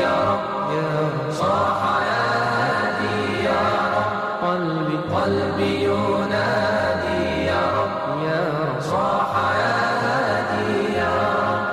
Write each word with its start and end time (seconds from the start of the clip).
يا 0.00 0.16
رب 0.30 1.30
صاح 1.40 1.80
يا 2.10 2.24
هادي 2.58 3.18
يا 3.48 3.62
رب 3.96 4.12
قلبي 4.44 4.96
قلبي 5.14 5.70
ينادي 5.84 7.22
يا 7.50 7.62
رب 7.78 7.96
يا 8.28 8.40
رب 8.58 8.80
صاح 8.80 9.30
يا 9.62 9.76
هادي 10.04 10.72
يا 11.00 11.14
رب 11.46 11.66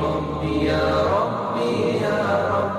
ربي 0.06 0.54
يا 0.66 0.86
ربي 1.16 1.74
يا 2.06 2.20
رب. 2.54 2.72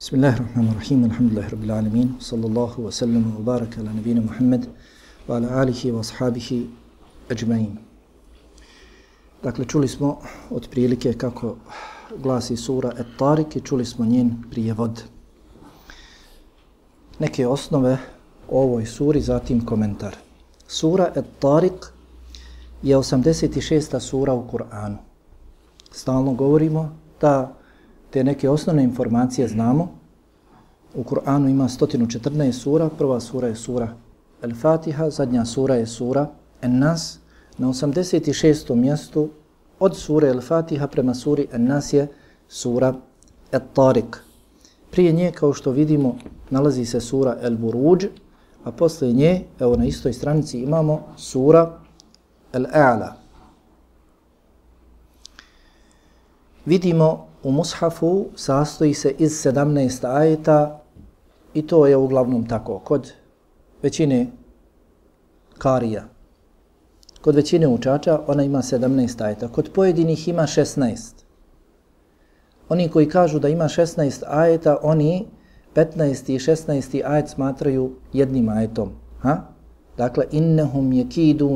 بسم 0.00 0.14
الله 0.16 0.34
الرحمن 0.36 0.66
الرحيم 0.72 1.00
الحمد 1.04 1.30
لله 1.32 1.46
رب 1.54 1.64
العالمين 1.64 2.08
صلى 2.20 2.46
الله 2.46 2.72
وسلم 2.80 3.24
وبارك 3.38 3.72
على 3.78 3.90
نبينا 3.98 4.20
محمد 4.20 4.62
وعلى 5.28 5.62
آله 5.62 5.92
وأصحابه 5.92 6.66
أجمعين. 7.30 7.91
Dakle, 9.42 9.64
čuli 9.64 9.88
smo 9.88 10.18
od 10.50 10.68
prilike 10.70 11.12
kako 11.12 11.56
glasi 12.18 12.56
sura 12.56 12.92
Et-Tarik 12.98 13.56
i 13.56 13.60
čuli 13.60 13.84
smo 13.84 14.04
njen 14.04 14.42
prijevod. 14.50 15.02
Neke 17.18 17.46
osnove 17.46 17.98
o 18.50 18.62
ovoj 18.62 18.86
suri, 18.86 19.20
zatim 19.20 19.66
komentar. 19.66 20.16
Sura 20.66 21.12
Et-Tarik 21.14 21.92
je 22.82 22.96
86. 22.96 24.00
sura 24.00 24.34
u 24.34 24.48
Kur'anu. 24.48 24.96
Stalno 25.90 26.34
govorimo 26.34 26.92
da 27.20 27.54
te 28.10 28.24
neke 28.24 28.50
osnovne 28.50 28.84
informacije 28.84 29.48
znamo. 29.48 29.88
U 30.94 31.02
Kur'anu 31.02 31.48
ima 31.48 31.68
114 31.68 32.52
sura, 32.52 32.88
prva 32.88 33.20
sura 33.20 33.48
je 33.48 33.56
sura 33.56 33.88
El-Fatiha, 34.42 35.10
zadnja 35.10 35.44
sura 35.44 35.74
je 35.74 35.86
sura 35.86 36.26
En-Nas, 36.62 37.18
Na 37.58 37.68
86. 37.68 38.74
mjestu 38.74 39.28
od 39.78 39.96
sure 39.96 40.28
El-Fatiha 40.28 40.86
prema 40.86 41.14
suri 41.14 41.48
En-Nas 41.52 41.92
je 41.92 42.08
sura 42.48 42.94
Et-Tariq. 43.52 44.16
Prije 44.90 45.12
nje, 45.12 45.32
kao 45.34 45.52
što 45.52 45.70
vidimo, 45.70 46.16
nalazi 46.50 46.84
se 46.84 47.00
sura 47.00 47.36
El-Buruđ, 47.42 48.06
a 48.64 48.72
posle 48.72 49.12
nje, 49.12 49.44
evo 49.60 49.76
na 49.76 49.84
istoj 49.84 50.12
stranici, 50.12 50.58
imamo 50.58 51.02
sura 51.16 51.78
El-A'la. 52.52 53.12
Vidimo 56.66 57.26
u 57.42 57.52
Mushafu 57.52 58.26
sastoji 58.36 58.94
se 58.94 59.14
iz 59.18 59.30
17 59.30 60.06
ajeta 60.06 60.82
i 61.54 61.66
to 61.66 61.86
je 61.86 61.96
uglavnom 61.96 62.48
tako 62.48 62.78
kod 62.78 63.12
većine 63.82 64.26
karija. 65.58 66.11
Kod 67.22 67.34
većine 67.34 67.68
učača 67.68 68.20
ona 68.26 68.42
ima 68.42 68.58
17 68.58 69.24
ajeta, 69.24 69.48
kod 69.48 69.70
pojedinih 69.74 70.28
ima 70.28 70.42
16. 70.42 70.96
Oni 72.68 72.88
koji 72.88 73.08
kažu 73.08 73.38
da 73.38 73.48
ima 73.48 73.64
16 73.64 74.22
ajeta, 74.26 74.76
oni 74.82 75.26
15. 75.74 76.32
i 76.32 76.38
16. 76.38 77.02
ajet 77.04 77.28
smatraju 77.28 77.90
jednim 78.12 78.48
ajetom. 78.48 78.90
Ha? 79.20 79.40
Dakle, 79.96 80.24
innehum 80.30 80.92
je 80.92 81.06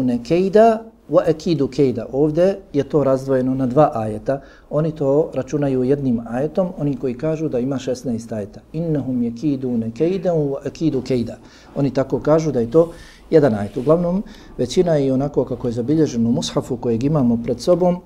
ne 0.05 0.19
kejda, 0.25 0.83
wa 1.11 1.31
akidu 1.31 1.69
kejda. 1.69 2.07
Ovdje 2.13 2.59
je 2.73 2.85
to 2.85 3.05
razdvojeno 3.05 3.55
na 3.55 3.67
dva 3.67 3.91
ajeta. 3.95 4.41
Oni 4.71 4.93
to 4.93 5.31
računaju 5.35 5.85
jednim 5.85 6.21
ajetom, 6.29 6.69
oni 6.79 6.97
koji 6.97 7.15
kažu 7.19 7.49
da 7.49 7.59
ima 7.59 7.77
16 7.77 8.35
ajeta. 8.35 8.61
Innehum 8.73 9.23
je 9.23 9.33
ne 9.63 9.91
kejda, 9.91 10.33
wa 10.33 10.67
akidu 10.67 11.03
kejda. 11.03 11.37
Oni 11.75 11.95
tako 11.95 12.21
kažu 12.21 12.53
da 12.53 12.61
je 12.61 12.71
to 12.71 12.93
jedan 13.31 13.55
ajet. 13.55 13.77
Uglavnom, 13.77 14.23
većina 14.59 14.95
je 14.95 15.13
onako 15.13 15.45
kako 15.45 15.69
je 15.69 15.73
zabilježeno 15.73 16.29
u 16.29 16.33
mushafu 16.33 16.77
kojeg 16.77 17.05
imamo 17.05 17.39
pred 17.45 17.61
sobom, 17.61 17.97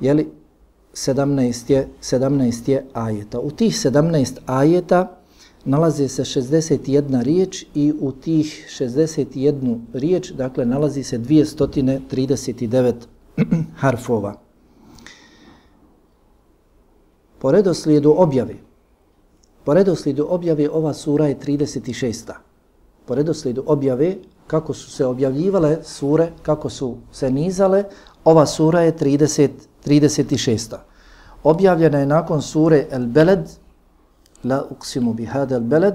jeli 0.00 0.28
17 0.94 1.72
je, 1.72 1.88
17 2.02 2.70
je 2.70 2.86
ajeta. 2.92 3.40
U 3.40 3.50
tih 3.50 3.74
17 3.74 4.38
ajeta 4.46 5.16
nalazi 5.64 6.08
se 6.08 6.24
61 6.24 7.22
riječ 7.22 7.66
i 7.74 7.92
u 8.00 8.12
tih 8.12 8.66
61 8.80 9.80
riječ, 9.92 10.30
dakle, 10.30 10.66
nalazi 10.66 11.02
se 11.02 11.18
239 11.18 12.94
harfova. 13.82 14.40
Po 17.38 17.52
redoslijedu 17.52 18.14
objave, 18.16 18.54
po 19.64 19.74
redoslijedu 19.74 20.26
objave 20.28 20.70
ova 20.70 20.94
sura 20.94 21.26
je 21.26 21.38
36. 21.38 22.32
Po 23.06 23.14
redoslijedu 23.14 23.64
objave 23.66 24.16
kako 24.50 24.74
su 24.74 24.90
se 24.90 25.06
objavljivale 25.06 25.78
sure, 25.84 26.32
kako 26.42 26.68
su 26.70 26.96
se 27.12 27.30
nizale, 27.30 27.84
ova 28.24 28.46
sura 28.46 28.80
je 28.80 28.96
30, 28.96 29.48
36. 29.86 30.76
Objavljena 31.44 31.98
je 31.98 32.06
nakon 32.06 32.42
sure 32.42 32.86
El 32.90 33.06
Beled, 33.06 33.48
La 34.44 34.64
uksimu 34.70 35.12
bihada 35.12 35.54
El 35.56 35.62
Beled, 35.62 35.94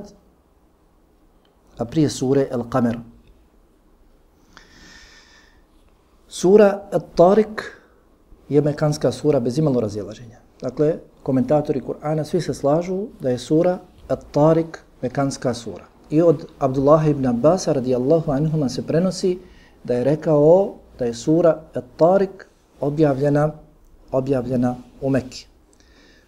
a 1.77 1.85
prije 1.85 2.09
sure 2.09 2.47
El 2.51 2.63
Kamer. 2.69 2.99
Sura 6.27 6.87
El 6.91 7.01
Tarik 7.15 7.81
je 8.49 8.61
mekanska 8.61 9.11
sura 9.11 9.39
bez 9.39 9.57
imalo 9.57 9.79
razilaženja. 9.79 10.39
Dakle, 10.61 10.99
komentatori 11.23 11.81
Kur'ana 11.81 12.23
svi 12.23 12.41
se 12.41 12.53
slažu 12.53 13.07
da 13.19 13.29
je 13.29 13.37
sura 13.37 13.79
At-Tarik 14.07 14.77
mekanska 15.01 15.53
sura. 15.53 15.94
I 16.09 16.21
od 16.21 16.45
Abdullah 16.59 17.07
ibn 17.07 17.25
Abbas 17.25 17.67
radijallahu 17.67 18.31
anhuma 18.31 18.69
se 18.69 18.87
prenosi 18.87 19.39
da 19.83 19.93
je 19.93 20.03
rekao 20.03 20.73
da 20.99 21.05
je 21.05 21.13
sura 21.13 21.61
At-Tarik 21.73 22.45
objavljena, 22.81 23.51
objavljena 24.11 24.75
u 25.01 25.09
Mekki. 25.09 25.47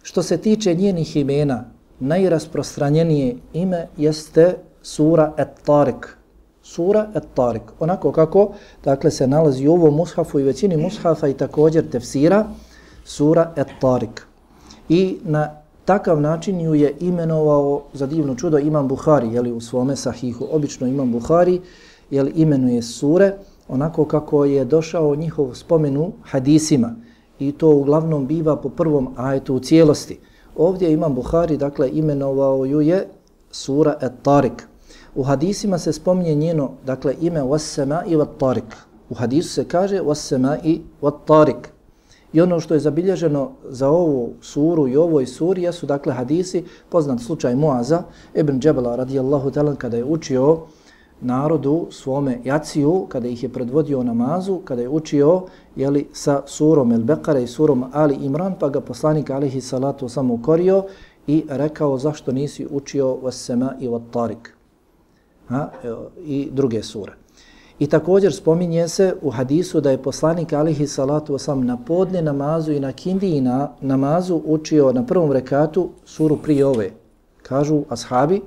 Što 0.02 0.22
se 0.22 0.36
tiče 0.36 0.74
njenih 0.74 1.16
imena, 1.16 1.64
najrasprostranjenije 2.00 3.36
ime 3.52 3.88
jeste 3.96 4.54
sura 4.82 5.32
At-Tarik. 5.36 6.06
Sura 6.62 7.08
At-Tarik. 7.14 7.62
Onako 7.80 8.12
kako 8.12 8.52
dakle, 8.84 9.10
se 9.10 9.26
nalazi 9.26 9.66
u 9.66 9.72
ovom 9.72 9.94
mushafu 9.94 10.40
i 10.40 10.42
većini 10.42 10.76
mushafa 10.76 11.28
i 11.28 11.34
također 11.34 11.90
tefsira, 11.90 12.46
sura 13.04 13.52
At-Tarik. 13.56 14.20
I 14.88 15.18
na 15.24 15.57
takav 15.88 16.20
način 16.20 16.60
ju 16.60 16.74
je 16.74 16.94
imenovao 17.00 17.82
za 17.92 18.06
divno 18.06 18.34
čudo 18.34 18.58
Imam 18.58 18.88
Buhari, 18.88 19.28
jeli 19.32 19.52
u 19.52 19.60
svome 19.60 19.96
sahihu. 19.96 20.46
Obično 20.52 20.86
Imam 20.86 21.12
Buhari 21.12 21.60
jeli, 22.10 22.30
imenuje 22.30 22.82
sure 22.82 23.36
onako 23.68 24.04
kako 24.04 24.44
je 24.44 24.64
došao 24.64 25.16
njihov 25.16 25.54
spomenu 25.54 26.12
hadisima. 26.22 26.94
I 27.38 27.52
to 27.52 27.70
uglavnom 27.70 28.26
biva 28.26 28.56
po 28.56 28.68
prvom 28.68 29.08
ajetu 29.16 29.54
u 29.54 29.60
cijelosti. 29.60 30.18
Ovdje 30.56 30.92
Imam 30.92 31.14
Buhari, 31.14 31.56
dakle, 31.56 31.90
imenovao 31.92 32.64
ju 32.64 32.80
je 32.80 33.08
sura 33.50 33.94
Et-Tarik. 34.00 34.68
U 35.14 35.22
hadisima 35.22 35.78
se 35.78 35.92
spominje 35.92 36.34
njeno, 36.34 36.70
dakle, 36.86 37.14
ime 37.20 37.40
Wassama 37.40 38.02
i 38.06 38.16
Wat-Tarik. 38.16 38.76
U 39.10 39.14
hadisu 39.14 39.48
se 39.48 39.64
kaže 39.64 40.00
Wassama 40.00 40.58
i 40.64 40.80
Wat-Tarik. 41.02 41.77
I 42.32 42.40
ono 42.40 42.60
što 42.60 42.74
je 42.74 42.80
zabilježeno 42.80 43.50
za 43.68 43.88
ovu 43.88 44.32
suru 44.40 44.88
i 44.88 44.96
ovoj 44.96 45.26
suri 45.26 45.62
jesu 45.62 45.86
dakle 45.86 46.12
hadisi, 46.12 46.64
poznat 46.88 47.20
slučaj 47.20 47.56
Muaza, 47.56 48.02
Ibn 48.34 48.60
Džebala 48.60 48.96
radijallahu 48.96 49.50
talan 49.50 49.76
kada 49.76 49.96
je 49.96 50.04
učio 50.04 50.58
narodu 51.20 51.86
svome 51.90 52.40
jaciju, 52.44 53.06
kada 53.08 53.28
ih 53.28 53.42
je 53.42 53.48
predvodio 53.48 54.02
namazu, 54.02 54.58
kada 54.64 54.82
je 54.82 54.88
učio 54.88 55.42
jeli, 55.76 56.08
sa 56.12 56.42
surom 56.46 56.92
El 56.92 57.02
Bekara 57.02 57.40
i 57.40 57.46
surom 57.46 57.84
Ali 57.92 58.14
Imran, 58.14 58.54
pa 58.60 58.68
ga 58.68 58.80
poslanik 58.80 59.30
alihi 59.30 59.60
salatu 59.60 60.08
samo 60.08 60.34
ukorio 60.34 60.84
i 61.26 61.44
rekao 61.48 61.98
zašto 61.98 62.32
nisi 62.32 62.66
učio 62.70 63.16
Vassema 63.22 63.74
i 63.80 63.88
Vattarik 63.88 64.58
ha, 65.48 65.70
i 66.24 66.48
druge 66.52 66.82
sure. 66.82 67.12
I 67.78 67.86
također 67.86 68.34
spominje 68.34 68.88
se 68.88 69.14
u 69.22 69.30
hadisu 69.30 69.80
da 69.80 69.90
je 69.90 70.02
poslanik 70.02 70.52
alihi 70.52 70.86
salatu 70.86 71.34
wasam 71.34 71.64
na 71.64 71.76
podne 71.76 72.22
namazu 72.22 72.72
i 72.72 72.80
na 72.80 72.92
kindiji 72.92 73.40
na 73.40 73.70
namazu 73.80 74.42
učio 74.44 74.92
na 74.92 75.06
prvom 75.06 75.32
rekatu 75.32 75.88
suru 76.04 76.36
prije 76.36 76.66
ove. 76.66 76.90
Kažu 77.42 77.82
ashabi, 77.88 78.42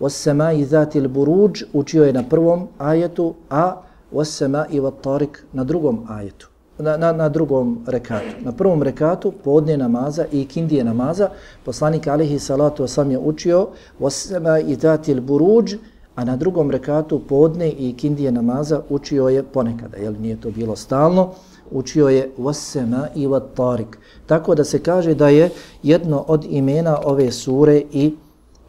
wasama 0.00 0.60
i 0.60 0.64
zatil 0.64 1.08
buruđ 1.08 1.62
učio 1.72 2.04
je 2.04 2.12
na 2.12 2.22
prvom 2.22 2.68
ajetu, 2.78 3.34
a 3.50 3.76
wasama 4.12 4.64
i 4.70 4.80
vatarik 4.80 5.44
na 5.52 5.64
drugom 5.64 6.06
ajetu. 6.08 6.48
Na, 6.78 6.96
na, 6.96 7.12
na 7.12 7.28
drugom 7.28 7.84
rekatu. 7.86 8.34
Na 8.40 8.52
prvom 8.52 8.82
rekatu 8.82 9.32
podne 9.44 9.76
namaza 9.76 10.24
i 10.32 10.44
kindije 10.44 10.84
namaza 10.84 11.30
poslanik 11.64 12.06
alihi 12.06 12.38
salatu 12.38 12.82
wasam 12.82 13.10
je 13.10 13.18
učio 13.18 13.68
wasama 14.00 14.60
i 14.66 14.74
zatil 14.74 15.20
buruđ 15.20 15.74
a 16.14 16.24
na 16.24 16.36
drugom 16.36 16.70
rekatu 16.70 17.18
podne 17.18 17.70
i 17.70 17.94
kindije 17.96 18.32
namaza 18.32 18.80
učio 18.88 19.28
je 19.28 19.42
ponekada, 19.42 19.96
jel 19.96 20.14
nije 20.20 20.40
to 20.40 20.50
bilo 20.50 20.76
stalno, 20.76 21.30
učio 21.70 22.08
je 22.08 22.30
Wasema 22.38 23.06
i 23.14 23.26
Vatarik. 23.26 23.98
Tako 24.26 24.54
da 24.54 24.64
se 24.64 24.78
kaže 24.78 25.14
da 25.14 25.28
je 25.28 25.50
jedno 25.82 26.24
od 26.28 26.46
imena 26.48 26.98
ove 27.04 27.32
sure 27.32 27.82
i 27.92 28.14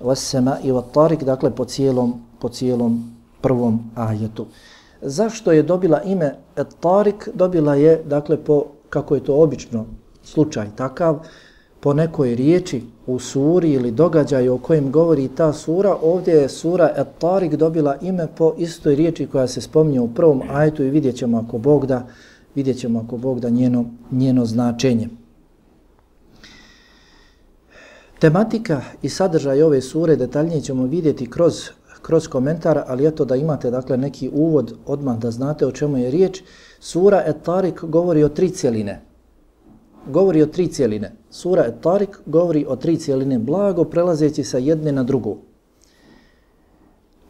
Wasema 0.01 0.55
i 0.63 0.71
Vatarik, 0.71 1.23
dakle 1.23 1.51
po 1.51 1.65
cijelom, 1.65 2.13
po 2.39 2.49
cijelom 2.49 3.15
prvom 3.41 3.79
ajetu. 3.95 4.45
Zašto 5.01 5.51
je 5.51 5.63
dobila 5.63 6.01
ime 6.01 6.35
Tarik? 6.79 7.29
Dobila 7.33 7.75
je, 7.75 8.03
dakle, 8.05 8.37
po, 8.37 8.65
kako 8.89 9.15
je 9.15 9.23
to 9.23 9.35
obično 9.35 9.85
slučaj 10.23 10.67
takav, 10.75 11.19
po 11.85 11.93
nekoj 11.93 12.35
riječi 12.35 12.83
u 13.07 13.19
suri 13.19 13.71
ili 13.71 13.91
događaju 13.91 14.53
o 14.53 14.57
kojem 14.57 14.91
govori 14.91 15.27
ta 15.27 15.53
sura, 15.53 15.95
ovdje 16.01 16.33
je 16.33 16.49
sura 16.49 16.93
Et-Tarik 16.97 17.55
dobila 17.55 17.97
ime 18.01 18.27
po 18.37 18.53
istoj 18.57 18.95
riječi 18.95 19.27
koja 19.27 19.47
se 19.47 19.61
spominje 19.61 19.99
u 19.99 20.13
prvom 20.13 20.41
ajetu 20.49 20.83
i 20.83 20.89
vidjet 20.89 21.15
ćemo 21.15 21.37
ako 21.37 21.57
Bog 21.57 21.85
da, 21.85 22.07
vidjet 22.55 22.77
ćemo 22.77 22.99
ako 23.05 23.17
Bog 23.17 23.39
da 23.39 23.49
njeno, 23.49 23.85
njeno 24.11 24.45
značenje. 24.45 25.09
Tematika 28.19 28.81
i 29.01 29.09
sadržaj 29.09 29.61
ove 29.61 29.81
sure 29.81 30.15
detaljnije 30.15 30.61
ćemo 30.61 30.85
vidjeti 30.85 31.29
kroz, 31.29 31.69
kroz 32.01 32.27
komentar, 32.27 32.83
ali 32.87 33.07
eto 33.07 33.25
da 33.25 33.35
imate 33.35 33.71
dakle 33.71 33.97
neki 33.97 34.29
uvod 34.33 34.73
odmah 34.85 35.17
da 35.17 35.31
znate 35.31 35.65
o 35.65 35.71
čemu 35.71 35.97
je 35.97 36.11
riječ. 36.11 36.41
Sura 36.79 37.23
Et-Tarik 37.27 37.85
govori 37.85 38.23
o 38.23 38.29
tri 38.29 38.49
cijeline. 38.49 39.14
Govori 40.07 40.41
o 40.41 40.45
tri 40.45 40.67
cijeline. 40.67 41.11
Sura 41.29 41.65
Et-Tarik 41.65 42.19
govori 42.25 42.65
o 42.69 42.75
tri 42.75 42.97
cijeline 42.97 43.39
blago 43.39 43.83
prelazeći 43.83 44.43
sa 44.43 44.57
jedne 44.57 44.91
na 44.91 45.03
drugu. 45.03 45.37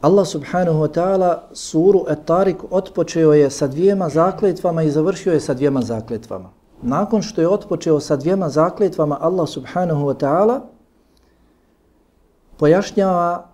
Allah 0.01 0.27
subhanahu 0.27 0.79
wa 0.79 0.91
ta'ala 0.93 1.39
suru 1.53 2.05
Et-Tarik 2.09 2.63
otpočeo 2.69 3.33
je 3.33 3.49
sa 3.49 3.67
dvijema 3.67 4.09
zakletvama 4.09 4.83
i 4.83 4.91
završio 4.91 5.33
je 5.33 5.39
sa 5.39 5.53
dvijema 5.53 5.81
zakletvama. 5.81 6.49
Nakon 6.81 7.21
što 7.21 7.41
je 7.41 7.47
otpočeo 7.47 7.99
sa 7.99 8.15
dvijema 8.15 8.49
zakletvama 8.49 9.17
Allah 9.21 9.49
subhanahu 9.49 10.05
wa 10.05 10.13
ta'ala 10.13 10.59
pojašnjava 12.57 13.47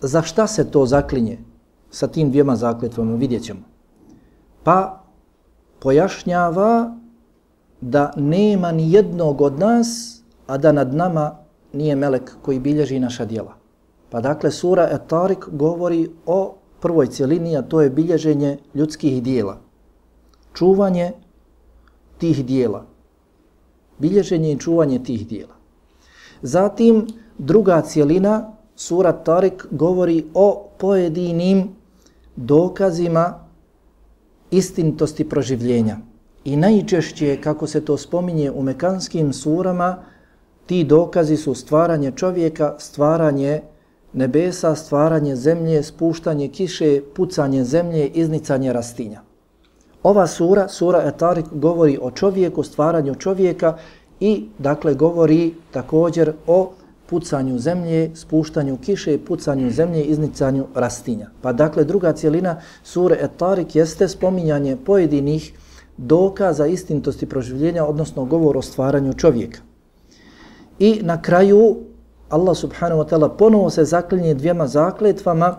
za 0.00 0.22
šta 0.22 0.46
se 0.46 0.70
to 0.70 0.86
zaklinje 0.86 1.38
sa 1.90 2.06
tim 2.06 2.30
dvijema 2.30 2.56
zakletvama, 2.56 3.14
vidjet 3.14 3.42
ćemo. 3.44 3.60
Pa 4.62 5.04
pojašnjava 5.80 6.96
da 7.82 8.12
nema 8.16 8.72
ni 8.72 8.92
jednog 8.92 9.40
od 9.40 9.58
nas, 9.58 10.20
a 10.46 10.58
da 10.58 10.72
nad 10.72 10.94
nama 10.94 11.36
nije 11.72 11.96
melek 11.96 12.32
koji 12.42 12.58
bilježi 12.58 12.98
naša 12.98 13.24
dijela. 13.24 13.54
Pa 14.10 14.20
dakle, 14.20 14.50
sura 14.50 14.88
Etarik 14.92 15.48
govori 15.52 16.10
o 16.26 16.54
prvoj 16.80 17.06
cijelini, 17.06 17.56
a 17.56 17.62
to 17.62 17.80
je 17.80 17.90
bilježenje 17.90 18.58
ljudskih 18.74 19.22
dijela. 19.22 19.60
Čuvanje 20.54 21.12
tih 22.18 22.46
dijela. 22.46 22.86
Bilježenje 23.98 24.52
i 24.52 24.58
čuvanje 24.58 25.02
tih 25.04 25.28
dijela. 25.28 25.54
Zatim, 26.42 27.06
druga 27.38 27.80
cijelina, 27.80 28.52
sura 28.76 29.12
Tarik, 29.12 29.66
govori 29.70 30.24
o 30.34 30.68
pojedinim 30.78 31.68
dokazima 32.36 33.46
istinitosti 34.50 35.28
proživljenja. 35.28 36.11
I 36.44 36.56
najčešće, 36.56 37.36
kako 37.40 37.66
se 37.66 37.84
to 37.84 37.96
spominje 37.96 38.50
u 38.50 38.62
mekanskim 38.62 39.32
surama, 39.32 39.96
ti 40.66 40.84
dokazi 40.84 41.36
su 41.36 41.54
stvaranje 41.54 42.12
čovjeka, 42.16 42.74
stvaranje 42.78 43.60
nebesa, 44.12 44.74
stvaranje 44.74 45.36
zemlje, 45.36 45.82
spuštanje 45.82 46.48
kiše, 46.48 47.00
pucanje 47.16 47.64
zemlje, 47.64 48.08
iznicanje 48.08 48.72
rastinja. 48.72 49.20
Ova 50.02 50.26
sura, 50.26 50.68
sura 50.68 51.02
Etarik, 51.06 51.46
govori 51.52 51.98
o 52.02 52.10
čovjeku, 52.10 52.62
stvaranju 52.62 53.14
čovjeka 53.14 53.76
i, 54.20 54.48
dakle, 54.58 54.94
govori 54.94 55.54
također 55.70 56.32
o 56.46 56.72
pucanju 57.06 57.58
zemlje, 57.58 58.10
spuštanju 58.14 58.78
kiše, 58.84 59.18
pucanju 59.26 59.70
zemlje, 59.70 60.04
iznicanju 60.04 60.66
rastinja. 60.74 61.30
Pa 61.42 61.52
dakle, 61.52 61.84
druga 61.84 62.12
cijelina 62.12 62.60
sure 62.82 63.18
Etarik 63.20 63.76
jeste 63.76 64.08
spominjanje 64.08 64.76
pojedinih 64.86 65.52
dokaza 66.02 66.66
istinitosti 66.66 67.26
proživljenja, 67.26 67.84
odnosno 67.86 68.24
govor 68.24 68.56
o 68.56 68.62
stvaranju 68.62 69.12
čovjeka. 69.12 69.60
I 70.78 71.00
na 71.02 71.22
kraju 71.22 71.76
Allah 72.28 72.56
subhanahu 72.56 73.02
wa 73.02 73.08
ta'ala 73.08 73.28
ponovo 73.28 73.70
se 73.70 73.84
zaklinje 73.84 74.34
dvijema 74.34 74.66
zakletvama 74.66 75.56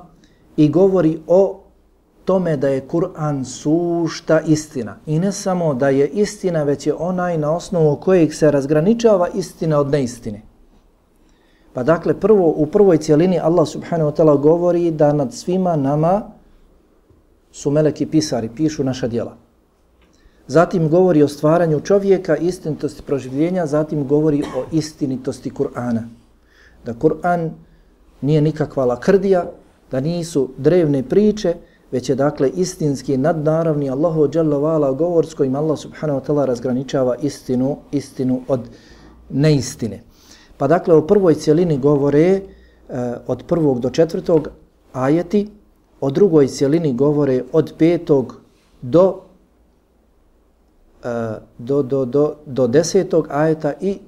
i 0.58 0.70
govori 0.70 1.20
o 1.28 1.60
tome 2.26 2.58
da 2.58 2.68
je 2.68 2.88
Kur'an 2.88 3.46
sušta 3.46 4.42
istina. 4.42 4.96
I 5.06 5.20
ne 5.20 5.32
samo 5.32 5.74
da 5.74 5.90
je 5.90 6.08
istina, 6.08 6.64
već 6.64 6.88
je 6.88 6.94
onaj 6.94 7.38
na 7.38 7.56
osnovu 7.56 7.96
kojeg 7.96 8.34
se 8.34 8.52
razgraničava 8.52 9.28
istina 9.28 9.80
od 9.80 9.92
neistine. 9.92 10.42
Pa 11.74 11.84
dakle, 11.84 12.20
prvo, 12.20 12.54
u 12.58 12.66
prvoj 12.66 12.98
cijelini 12.98 13.40
Allah 13.40 13.68
subhanahu 13.68 14.12
wa 14.12 14.16
ta'ala 14.16 14.42
govori 14.42 14.92
da 14.92 15.14
nad 15.14 15.34
svima 15.34 15.76
nama 15.76 16.22
su 17.52 17.72
meleki 17.72 18.06
pisari, 18.06 18.50
pišu 18.56 18.84
naša 18.84 19.08
djela. 19.08 19.43
Zatim 20.48 20.90
govori 20.90 21.24
o 21.24 21.28
stvaranju 21.28 21.80
čovjeka, 21.80 22.38
istinitosti 22.38 23.02
proživljenja, 23.02 23.66
zatim 23.66 24.08
govori 24.08 24.44
o 24.58 24.64
istinitosti 24.72 25.50
Kur'ana. 25.50 26.04
Da 26.86 26.94
Kur'an 26.94 27.50
nije 28.22 28.42
nikakva 28.42 28.86
lakrdija, 28.86 29.46
da 29.92 30.00
nisu 30.00 30.50
drevne 30.58 31.04
priče, 31.04 31.56
već 31.92 32.10
je 32.10 32.16
dakle 32.16 32.50
istinski 32.50 33.18
nadnaravni 33.18 33.90
Allahu 33.90 34.28
dželle 34.28 34.58
vala 34.58 34.92
govor 34.92 35.26
s 35.26 35.34
kojim 35.34 35.56
Allah 35.56 35.80
subhanahu 35.80 36.20
wa 36.20 36.26
taala 36.26 36.46
razgraničava 36.46 37.16
istinu 37.16 37.78
istinu 37.92 38.42
od 38.48 38.62
neistine. 39.30 40.02
Pa 40.58 40.68
dakle 40.68 40.96
u 40.96 41.08
prvoj 41.08 41.36
cijelini 41.36 41.78
govore 41.78 42.22
e, 42.22 42.42
od 43.28 43.44
prvog 43.48 43.80
do 43.80 43.90
četvrtog 43.90 44.50
ajeti, 44.94 45.50
o 46.02 46.12
drugoj 46.12 46.48
cijelini 46.48 46.94
govore 46.94 47.44
od 47.52 47.74
petog 47.78 48.42
do 48.82 49.22
E, 51.04 51.40
do, 51.58 51.84
do, 51.84 52.06
do, 52.06 52.36
do 52.46 52.68
desetog 52.68 53.28
ajeta 53.30 53.74
i 53.82 54.00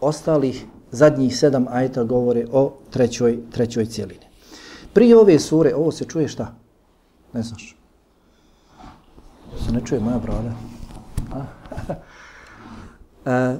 ostalih 0.00 0.64
zadnjih 0.90 1.38
sedam 1.38 1.66
ajeta 1.70 2.04
govore 2.04 2.46
o 2.52 2.72
trećoj, 2.90 3.38
trećoj 3.50 3.86
cijelini. 3.86 4.26
Prije 4.92 5.18
ove 5.18 5.38
sure, 5.38 5.74
ovo 5.74 5.92
se 5.92 6.04
čuje 6.04 6.28
šta? 6.28 6.54
Ne 7.32 7.42
znaš. 7.42 7.76
Se 9.66 9.72
ne 9.72 9.80
čuje 9.84 10.00
moja 10.00 10.18
brada. 10.18 10.52
e, 13.26 13.58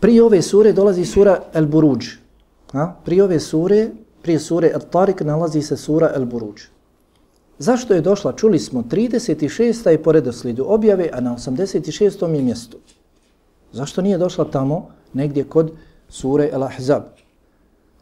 prije 0.00 0.22
ove 0.22 0.42
sure 0.42 0.72
dolazi 0.72 1.04
sura 1.04 1.40
El 1.52 1.66
Buruđ. 1.66 2.08
A? 2.72 2.92
Prije 3.04 3.24
ove 3.24 3.40
sure, 3.40 3.90
prije 4.22 4.38
sure 4.38 4.70
El 4.74 4.80
Tarik 4.90 5.20
nalazi 5.20 5.62
se 5.62 5.76
sura 5.76 6.10
El 6.14 6.24
Buruđ. 6.24 6.73
Zašto 7.58 7.94
je 7.94 8.00
došla? 8.00 8.32
Čuli 8.32 8.58
smo 8.58 8.82
36. 8.82 9.88
je 9.88 10.02
po 10.02 10.12
redoslijedu 10.12 10.64
objave, 10.68 11.10
a 11.12 11.20
na 11.20 11.36
86. 11.36 12.34
je 12.34 12.42
mjestu. 12.42 12.76
Zašto 13.72 14.02
nije 14.02 14.18
došla 14.18 14.44
tamo, 14.44 14.88
negdje 15.12 15.44
kod 15.44 15.72
sure 16.08 16.48
El 16.52 16.62
Ahzab? 16.62 17.02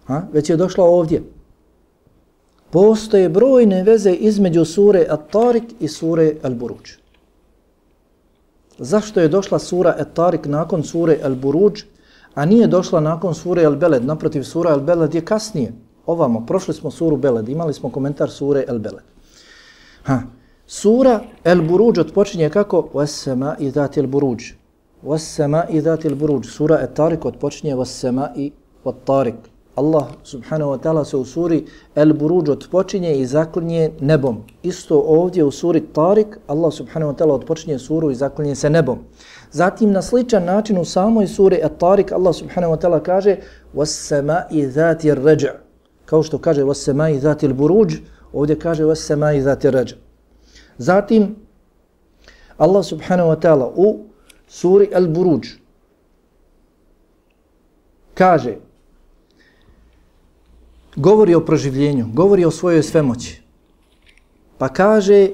Ha? 0.04 0.22
Već 0.32 0.50
je 0.50 0.56
došla 0.56 0.84
ovdje 0.84 1.22
postoje 2.72 3.28
brojne 3.28 3.82
veze 3.82 4.12
između 4.12 4.64
sure 4.64 5.06
At-Tarik 5.10 5.74
i 5.80 5.88
sure 5.88 6.34
Al-Buruđ. 6.42 6.96
Zašto 8.78 9.20
je 9.20 9.28
došla 9.28 9.58
sura 9.58 9.96
At-Tarik 9.98 10.46
nakon 10.46 10.82
sure 10.82 11.18
Al-Buruđ, 11.24 11.84
a 12.34 12.44
nije 12.44 12.66
došla 12.66 13.00
nakon 13.00 13.34
sure 13.34 13.66
Al-Beled? 13.66 14.04
Naprotiv, 14.04 14.42
sura 14.42 14.70
Al-Beled 14.76 15.14
je 15.14 15.24
kasnije. 15.24 15.72
Ovamo, 16.06 16.46
prošli 16.46 16.74
smo 16.74 16.90
suru 16.90 17.16
Beled, 17.16 17.48
imali 17.48 17.74
smo 17.74 17.90
komentar 17.90 18.30
sure 18.30 18.64
Al-Beled. 18.68 19.11
Ha. 20.04 20.22
Sura 20.66 21.20
El 21.44 21.62
Buruđ 21.62 21.98
odpočinje 21.98 22.50
kako? 22.50 22.88
Vassema 22.94 23.56
i 23.58 23.70
dati 23.70 24.00
El 24.00 24.06
Buruđ. 24.06 24.42
Vassema 25.02 25.64
i 25.70 25.80
dati 25.80 26.08
El 26.08 26.14
Buruđ. 26.14 26.46
Sura 26.46 26.80
et 26.82 26.94
Tarik 26.94 27.24
odpočinje 27.24 27.74
Vassema 27.74 28.30
i 28.36 28.52
Vat 28.84 28.94
Tarik. 29.04 29.34
Allah 29.74 30.06
subhanahu 30.22 30.70
wa 30.70 30.78
ta'ala 30.78 31.04
se 31.04 31.16
u 31.16 31.24
suri 31.24 31.64
El 31.94 32.12
Buruđ 32.12 32.48
odpočinje 32.48 33.14
i 33.16 33.26
zaklinje 33.26 33.90
nebom. 34.00 34.42
Isto 34.62 34.98
ovdje 34.98 35.44
u 35.44 35.50
suri 35.50 35.80
Tarik 35.80 36.38
Allah 36.46 36.72
subhanahu 36.72 37.12
wa 37.12 37.16
ta'ala 37.16 37.32
odpočinje 37.32 37.78
suru 37.78 38.10
i 38.10 38.14
zaklinje 38.14 38.54
se 38.54 38.70
nebom. 38.70 38.98
Zatim 39.50 39.92
na 39.92 40.02
sličan 40.02 40.44
način 40.44 40.78
u 40.78 40.84
samoj 40.84 41.26
suri 41.26 41.60
et 41.62 41.78
Tarik 41.78 42.12
Allah 42.12 42.34
subhanahu 42.34 42.74
wa 42.74 42.80
ta'ala 42.80 43.02
kaže 43.02 43.36
Vassema 43.74 44.42
i 44.50 44.66
dati 44.66 45.08
El 45.08 45.24
Ređa. 45.24 45.52
Kao 46.04 46.22
što 46.22 46.38
kaže 46.38 46.64
Vassema 46.64 47.08
i 47.08 47.20
dati 47.20 47.46
El 47.46 47.54
Buruđ, 47.54 47.94
ovdje 48.33 48.59
kaže 48.59 48.83
وَسَّمَاءِ 48.83 49.41
ذَاتِ 49.41 49.65
الرَّجَعِ 49.65 49.95
Zatim 50.77 51.35
Allah 52.57 52.85
subhanahu 52.85 53.29
wa 53.29 53.39
ta'ala 53.39 53.71
u 53.75 54.05
suri 54.47 54.89
El 54.91 55.07
Buruđ 55.07 55.47
kaže 58.13 58.57
govori 60.95 61.35
o 61.35 61.45
proživljenju, 61.45 62.07
govori 62.13 62.45
o 62.45 62.51
svojoj 62.51 62.83
svemoći. 62.83 63.41
Pa 64.57 64.69
kaže 64.69 65.29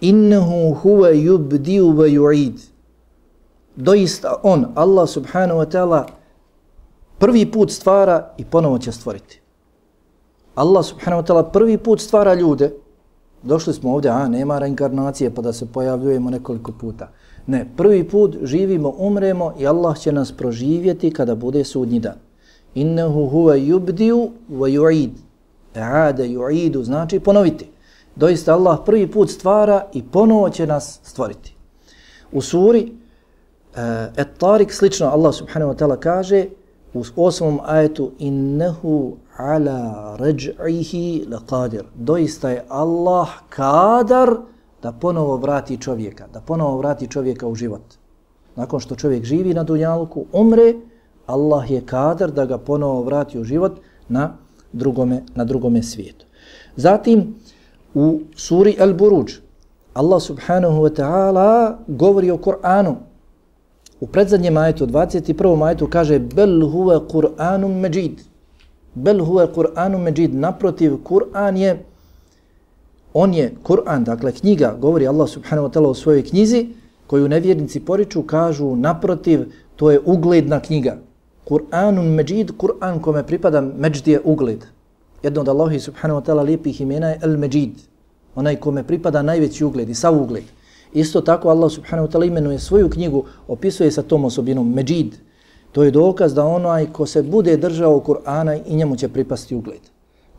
innahu 0.00 0.76
huwa 0.82 1.10
yubdiu 1.14 1.94
wa 1.94 2.08
yu'id. 2.08 2.58
Doista 3.76 4.40
on, 4.42 4.66
Allah 4.74 5.08
subhanahu 5.08 5.60
wa 5.60 5.70
ta'ala, 5.70 6.06
prvi 7.18 7.46
put 7.52 7.70
stvara 7.70 8.34
i 8.38 8.44
ponovo 8.44 8.78
će 8.78 8.92
stvoriti. 8.92 9.40
Allah 10.59 10.83
subhanahu 10.83 11.23
wa 11.23 11.27
ta'ala 11.27 11.51
prvi 11.51 11.77
put 11.77 12.01
stvara 12.01 12.33
ljude 12.33 12.71
Došli 13.43 13.73
smo 13.73 13.93
ovdje, 13.93 14.11
a 14.11 14.27
nema 14.27 14.59
reinkarnacije 14.59 15.35
pa 15.35 15.41
da 15.41 15.53
se 15.53 15.65
pojavljujemo 15.65 16.29
nekoliko 16.29 16.71
puta. 16.71 17.09
Ne, 17.47 17.67
prvi 17.77 18.03
put 18.03 18.37
živimo, 18.43 18.93
umremo 18.97 19.53
i 19.59 19.67
Allah 19.67 19.97
će 19.97 20.11
nas 20.11 20.31
proživjeti 20.31 21.11
kada 21.11 21.35
bude 21.35 21.63
sudnji 21.63 21.99
dan. 21.99 22.15
Innehu 22.75 23.29
huve 23.29 23.59
yubdiu 23.59 24.29
wa 24.51 24.79
yu'id. 24.79 25.09
E'ade 25.75 26.23
yu'idu 26.23 26.83
znači 26.83 27.19
ponoviti. 27.19 27.69
Doista 28.15 28.53
Allah 28.53 28.79
prvi 28.85 29.11
put 29.11 29.29
stvara 29.29 29.85
i 29.93 30.03
ponovo 30.03 30.49
će 30.49 30.67
nas 30.67 30.99
stvoriti. 31.03 31.55
U 32.31 32.41
suri 32.41 32.79
eh, 33.75 33.81
uh, 33.81 34.17
Et-Tarik 34.17 34.73
slično 34.73 35.07
Allah 35.07 35.35
subhanahu 35.35 35.71
wa 35.71 35.77
ta'ala 35.77 35.99
kaže 35.99 36.45
u 36.93 37.03
osmom 37.15 37.59
ajetu 37.65 38.11
innehu 38.19 39.17
ala 39.37 40.17
raj'ihi 40.19 41.25
laqadir. 41.29 41.83
Doista 41.95 42.49
je 42.49 42.65
Allah 42.69 43.29
kadar 43.49 44.29
da 44.83 44.91
ponovo 44.91 45.37
vrati 45.37 45.77
čovjeka, 45.77 46.27
da 46.33 46.41
ponovo 46.41 46.77
vrati 46.77 47.07
čovjeka 47.07 47.47
u 47.47 47.55
život. 47.55 47.81
Nakon 48.55 48.79
što 48.79 48.95
čovjek 48.95 49.23
živi 49.23 49.53
na 49.53 49.63
dunjalku, 49.63 50.25
umre, 50.33 50.73
Allah 51.25 51.71
je 51.71 51.85
kadar 51.85 52.31
da 52.31 52.45
ga 52.45 52.57
ponovo 52.57 53.03
vrati 53.03 53.39
u 53.39 53.43
život 53.43 53.79
na 54.09 54.33
drugome, 54.71 55.23
na 55.35 55.43
drugome 55.43 55.83
svijetu. 55.83 56.25
Zatim, 56.75 57.35
u 57.93 58.19
suri 58.35 58.75
Al-Buruđ, 58.79 59.39
Allah 59.93 60.21
subhanahu 60.21 60.81
wa 60.81 60.89
ta'ala 60.89 61.77
govori 61.87 62.31
o 62.31 62.37
Kur'anu. 62.37 62.95
U 63.99 64.07
predzadnjem 64.07 64.53
majetu, 64.53 64.87
21. 64.87 65.55
majetu, 65.55 65.87
kaže 65.87 66.19
Bel 66.19 66.69
huve 66.71 66.95
Kur'anum 66.95 67.79
međid. 67.79 68.21
Bel 68.95 69.25
huve 69.25 69.47
Kur'anum 69.55 70.03
međid. 70.03 70.35
Naprotiv, 70.35 70.97
Kur'an 71.03 71.57
je 71.57 71.85
On 73.13 73.33
je 73.33 73.53
Kur'an, 73.63 74.03
dakle 74.03 74.31
knjiga, 74.31 74.75
govori 74.81 75.07
Allah 75.07 75.29
subhanahu 75.29 75.67
wa 75.67 75.71
ta'ala 75.73 75.89
u 75.89 75.93
svojoj 75.93 76.23
knjizi, 76.23 76.67
koju 77.07 77.29
nevjernici 77.29 77.79
poriču, 77.79 78.21
kažu 78.23 78.75
naprotiv, 78.75 79.45
to 79.75 79.91
je 79.91 79.99
ugledna 80.05 80.59
knjiga. 80.59 80.97
Kur'anun 81.45 82.15
međid, 82.15 82.51
Kur'an 82.57 83.01
kome 83.01 83.23
pripada 83.27 83.61
međd 83.61 84.07
je 84.07 84.21
ugled. 84.23 84.65
Jedno 85.23 85.41
od 85.41 85.49
Allahi 85.49 85.79
subhanahu 85.79 86.21
wa 86.21 86.25
ta'ala 86.25 86.45
lijepih 86.45 86.81
imena 86.81 87.09
je 87.09 87.19
El 87.21 87.37
Međid, 87.37 87.71
onaj 88.35 88.55
kome 88.55 88.83
pripada 88.83 89.21
najveći 89.21 89.65
ugled 89.65 89.89
i 89.89 89.95
sav 89.95 90.21
ugled. 90.21 90.43
Isto 90.93 91.21
tako 91.21 91.49
Allah 91.49 91.71
subhanahu 91.71 92.07
wa 92.07 92.11
ta'ala 92.11 92.25
imenuje 92.25 92.59
svoju 92.59 92.89
knjigu, 92.89 93.23
opisuje 93.47 93.91
sa 93.91 94.01
tom 94.01 94.25
osobinom 94.25 94.73
Međid. 94.73 95.15
To 95.71 95.83
je 95.83 95.91
dokaz 95.91 96.33
da 96.33 96.45
onaj 96.45 96.93
ko 96.93 97.05
se 97.05 97.23
bude 97.23 97.57
držao 97.57 97.99
Kur'ana 97.99 98.59
i 98.65 98.75
njemu 98.75 98.95
će 98.95 99.09
pripasti 99.09 99.55
ugled. 99.55 99.81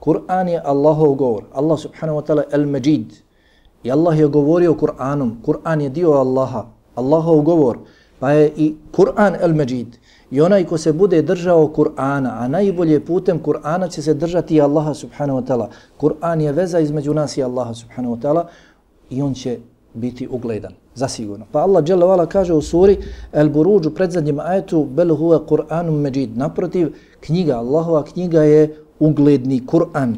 Kur'an 0.00 0.48
je 0.48 0.62
Allahov 0.64 1.14
govor. 1.14 1.44
Allah 1.52 1.78
subhanahu 1.78 2.18
wa 2.18 2.26
ta'ala 2.26 2.42
el 2.52 2.66
Međid. 2.66 3.12
I 3.82 3.90
Allah 3.90 4.18
je 4.18 4.26
govorio 4.26 4.74
Kur'anom. 4.74 5.30
Kur'an 5.42 5.80
je 5.80 5.88
dio 5.88 6.10
Allaha. 6.10 6.66
Allahov 6.94 7.42
govor. 7.42 7.78
Pa 8.18 8.30
je 8.30 8.52
i 8.56 8.74
Kur'an 8.92 9.36
el 9.40 9.54
Međid. 9.54 9.86
I 10.30 10.40
onaj 10.40 10.64
ko 10.64 10.78
se 10.78 10.92
bude 10.92 11.22
držao 11.22 11.72
Kur'ana, 11.76 12.30
a 12.38 12.48
najbolje 12.48 13.04
putem 13.04 13.42
Kur'ana 13.42 13.90
će 13.90 14.02
se 14.02 14.14
držati 14.14 14.54
i 14.54 14.60
Allaha 14.60 14.94
subhanahu 14.94 15.40
wa 15.40 15.46
ta'ala. 15.46 15.68
Kur'an 16.00 16.40
je 16.40 16.52
veza 16.52 16.80
između 16.80 17.14
nas 17.14 17.36
i 17.36 17.42
Allaha 17.42 17.74
subhanahu 17.74 18.16
wa 18.16 18.20
ta'ala 18.20 18.44
i 19.10 19.22
on 19.22 19.34
će 19.34 19.58
biti 19.94 20.28
ugledan, 20.28 20.72
zasigurno. 20.94 21.46
Pa 21.52 21.58
Allah 21.58 21.84
dželle 21.84 22.06
vala 22.06 22.26
kaže 22.26 22.54
u 22.54 22.62
suri 22.62 22.98
El 23.32 23.48
Buruđ 23.48 23.86
u 23.86 23.94
predzadnjem 23.94 24.40
ajetu 24.40 24.84
bel 24.84 25.08
huwa 25.08 25.46
Kur'anum 25.46 26.00
Majid. 26.02 26.36
Naprotiv, 26.36 26.94
knjiga, 27.20 27.56
Allahova 27.56 28.04
knjiga 28.04 28.42
je 28.42 28.76
ugledni 28.98 29.66
Kur'an. 29.66 30.16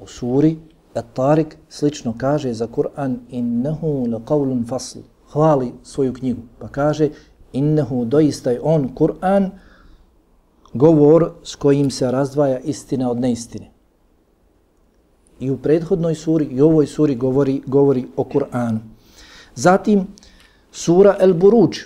U 0.00 0.06
suri 0.06 0.56
At-Tarik 0.94 1.56
slično 1.68 2.14
kaže 2.18 2.52
za 2.52 2.66
Kur'an 2.66 3.16
innehu 3.30 4.06
laqawlun 4.06 4.68
fasl. 4.68 4.98
Hvali 5.32 5.72
svoju 5.82 6.12
knjigu. 6.12 6.42
Pa 6.58 6.68
kaže 6.68 7.10
innehu 7.52 8.04
doista 8.04 8.50
je 8.50 8.60
on 8.62 8.88
Kur'an 8.94 9.50
govor 10.74 11.30
s 11.42 11.54
kojim 11.54 11.90
se 11.90 12.10
razdvaja 12.10 12.58
istina 12.58 13.10
od 13.10 13.20
neistine. 13.20 13.70
I 15.40 15.50
u 15.50 15.56
prethodnoj 15.56 16.14
suri 16.14 16.44
i 16.44 16.60
ovoj 16.60 16.86
suri 16.86 17.14
govori 17.14 17.62
govori 17.66 18.06
o 18.16 18.24
Kur'anu. 18.24 18.78
Zatim 19.54 20.06
sura 20.72 21.16
El-Buruđ 21.20 21.78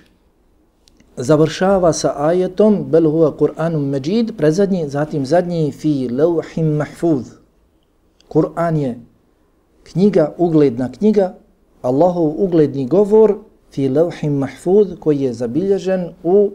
završava 1.16 1.92
sa 1.92 2.14
ajetom 2.16 2.84
bel 2.90 3.04
huwa 3.04 3.32
Kur'anun 3.38 3.90
Majid, 3.90 4.36
prezadnji, 4.36 4.88
zatim 4.88 5.26
zadnji 5.26 5.72
fi 5.72 6.08
lawhim 6.08 6.76
mahfuz. 6.76 7.26
Kur'an 8.28 8.76
je 8.76 9.00
knjiga, 9.84 10.34
ugledna 10.38 10.92
knjiga, 10.92 11.34
Allahov 11.82 12.34
ugledni 12.44 12.86
govor 12.86 13.36
fi 13.70 13.88
lawhim 13.88 14.38
mahfuz 14.38 14.88
koji 15.00 15.20
je 15.20 15.32
zabilježen 15.32 16.08
u 16.24 16.50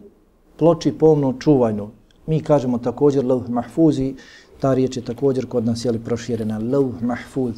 ploči 0.57 0.91
pomno 0.91 1.33
čuvanju. 1.39 1.89
Mi 2.25 2.41
kažemo 2.43 2.77
također 2.77 3.25
lawh 3.25 3.49
mahfuzi, 3.49 4.15
ta 4.59 4.73
riječ 4.73 4.97
je 4.97 5.05
također 5.05 5.45
kod 5.45 5.65
nas 5.65 5.85
jeli 5.85 5.99
proširena, 5.99 6.59
Lauh 6.71 7.01
mahfuz. 7.01 7.55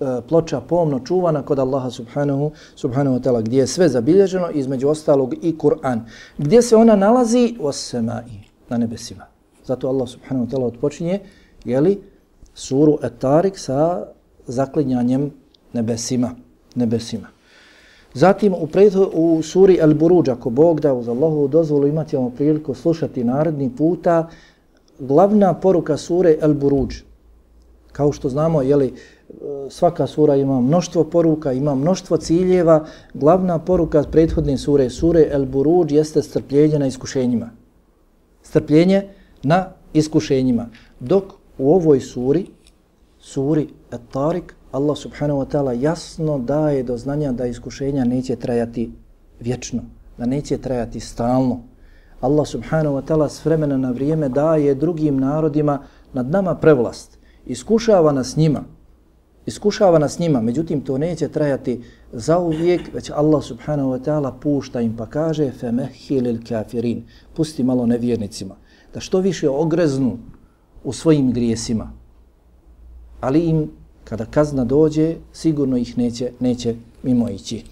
E, 0.00 0.20
ploča 0.28 0.60
pomno 0.60 1.00
čuvana 1.00 1.42
kod 1.42 1.58
Allaha 1.58 1.90
subhanahu, 1.90 2.50
subhanahu 2.76 3.16
wa 3.16 3.22
ta'ala, 3.22 3.42
gdje 3.42 3.58
je 3.58 3.66
sve 3.66 3.88
zabilježeno, 3.88 4.50
između 4.50 4.88
ostalog 4.88 5.34
i 5.42 5.58
Kur'an. 5.58 6.00
Gdje 6.38 6.62
se 6.62 6.76
ona 6.76 6.96
nalazi? 6.96 7.56
O 7.60 7.72
semai, 7.72 8.40
na 8.68 8.78
nebesima. 8.78 9.24
Zato 9.64 9.88
Allah 9.88 10.08
subhanahu 10.08 10.46
wa 10.46 10.50
ta'ala 10.50 10.64
odpočinje, 10.64 11.20
jeli, 11.64 12.00
suru 12.54 12.98
Etarik 13.02 13.58
sa 13.58 14.06
zaklinjanjem 14.46 15.30
nebesima. 15.72 16.30
nebesima. 16.74 17.26
Zatim 18.14 18.54
u, 18.54 18.66
pretho, 18.66 19.10
u 19.12 19.42
suri 19.42 19.78
El 19.80 19.94
Buruđ, 19.94 20.28
ako 20.28 20.50
Bog 20.50 20.80
da 20.80 20.94
uz 20.94 21.08
Allahu 21.08 21.48
dozvolu 21.48 21.86
imati 21.86 22.16
vam 22.16 22.30
priliku 22.30 22.74
slušati 22.74 23.24
naredni 23.24 23.76
puta, 23.76 24.28
glavna 24.98 25.54
poruka 25.54 25.96
sure 25.96 26.36
El 26.40 26.54
Buruđ, 26.54 27.02
kao 27.92 28.12
što 28.12 28.28
znamo, 28.28 28.62
jeli, 28.62 28.86
e, 28.86 28.92
svaka 29.70 30.06
sura 30.06 30.36
ima 30.36 30.60
mnoštvo 30.60 31.04
poruka, 31.04 31.52
ima 31.52 31.74
mnoštvo 31.74 32.16
ciljeva. 32.16 32.84
Glavna 33.14 33.58
poruka 33.58 34.02
prethodne 34.02 34.58
sure, 34.58 34.90
sure 34.90 35.28
El 35.30 35.46
Buruđ, 35.46 35.92
jeste 35.92 36.22
strpljenje 36.22 36.78
na 36.78 36.86
iskušenjima. 36.86 37.50
Strpljenje 38.42 39.08
na 39.42 39.66
iskušenjima. 39.92 40.68
Dok 41.00 41.24
u 41.58 41.74
ovoj 41.74 42.00
suri, 42.00 42.46
suri 43.20 43.68
Et 43.92 44.00
Tarik, 44.12 44.54
Allah 44.72 44.96
subhanahu 44.98 45.40
wa 45.40 45.46
ta'ala 45.46 45.72
jasno 45.82 46.38
daje 46.38 46.82
do 46.82 46.96
znanja 46.96 47.32
da 47.32 47.46
iskušenja 47.46 48.04
neće 48.04 48.36
trajati 48.36 48.92
vječno, 49.40 49.82
da 50.18 50.26
neće 50.26 50.58
trajati 50.58 51.00
stalno. 51.00 51.60
Allah 52.24 52.46
subhanahu 52.48 52.96
wa 52.96 53.02
ta'ala 53.04 53.28
s 53.28 53.44
vremena 53.44 53.76
na 53.76 53.90
vrijeme 53.90 54.28
daje 54.28 54.74
drugim 54.74 55.20
narodima 55.20 55.82
nad 56.12 56.30
nama 56.30 56.54
prevlast. 56.54 57.18
Iskušava 57.46 58.12
nas 58.12 58.36
njima, 58.36 58.64
iskušava 59.46 59.98
nas 59.98 60.18
njima, 60.18 60.40
međutim 60.40 60.80
to 60.80 60.98
neće 60.98 61.28
trajati 61.28 61.82
za 62.12 62.38
uvijek, 62.38 62.94
već 62.94 63.10
Allah 63.10 63.44
subhanahu 63.44 63.90
wa 63.90 64.00
ta'ala 64.04 64.32
pušta 64.40 64.80
im 64.80 64.96
pa 64.96 65.06
kaže 65.06 65.50
femehilil 65.50 66.38
kafirin, 66.48 67.02
pusti 67.36 67.62
malo 67.62 67.86
nevjernicima, 67.86 68.54
da 68.94 69.00
što 69.00 69.20
više 69.20 69.48
ogreznu 69.48 70.18
u 70.84 70.92
svojim 70.92 71.32
grijesima, 71.32 71.92
ali 73.20 73.40
im 73.40 73.70
kada 74.04 74.24
kazna 74.24 74.64
dođe, 74.64 75.16
sigurno 75.32 75.76
ih 75.76 75.98
neće, 75.98 76.32
neće 76.40 76.74
mimo 77.02 77.28
ići. 77.28 77.64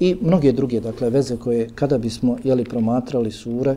I 0.00 0.16
mnoge 0.20 0.52
druge 0.52 0.80
dakle 0.80 1.10
veze 1.10 1.36
koje 1.36 1.68
kada 1.74 1.98
bismo 1.98 2.36
jeli 2.44 2.64
promatrali 2.64 3.32
sure, 3.32 3.76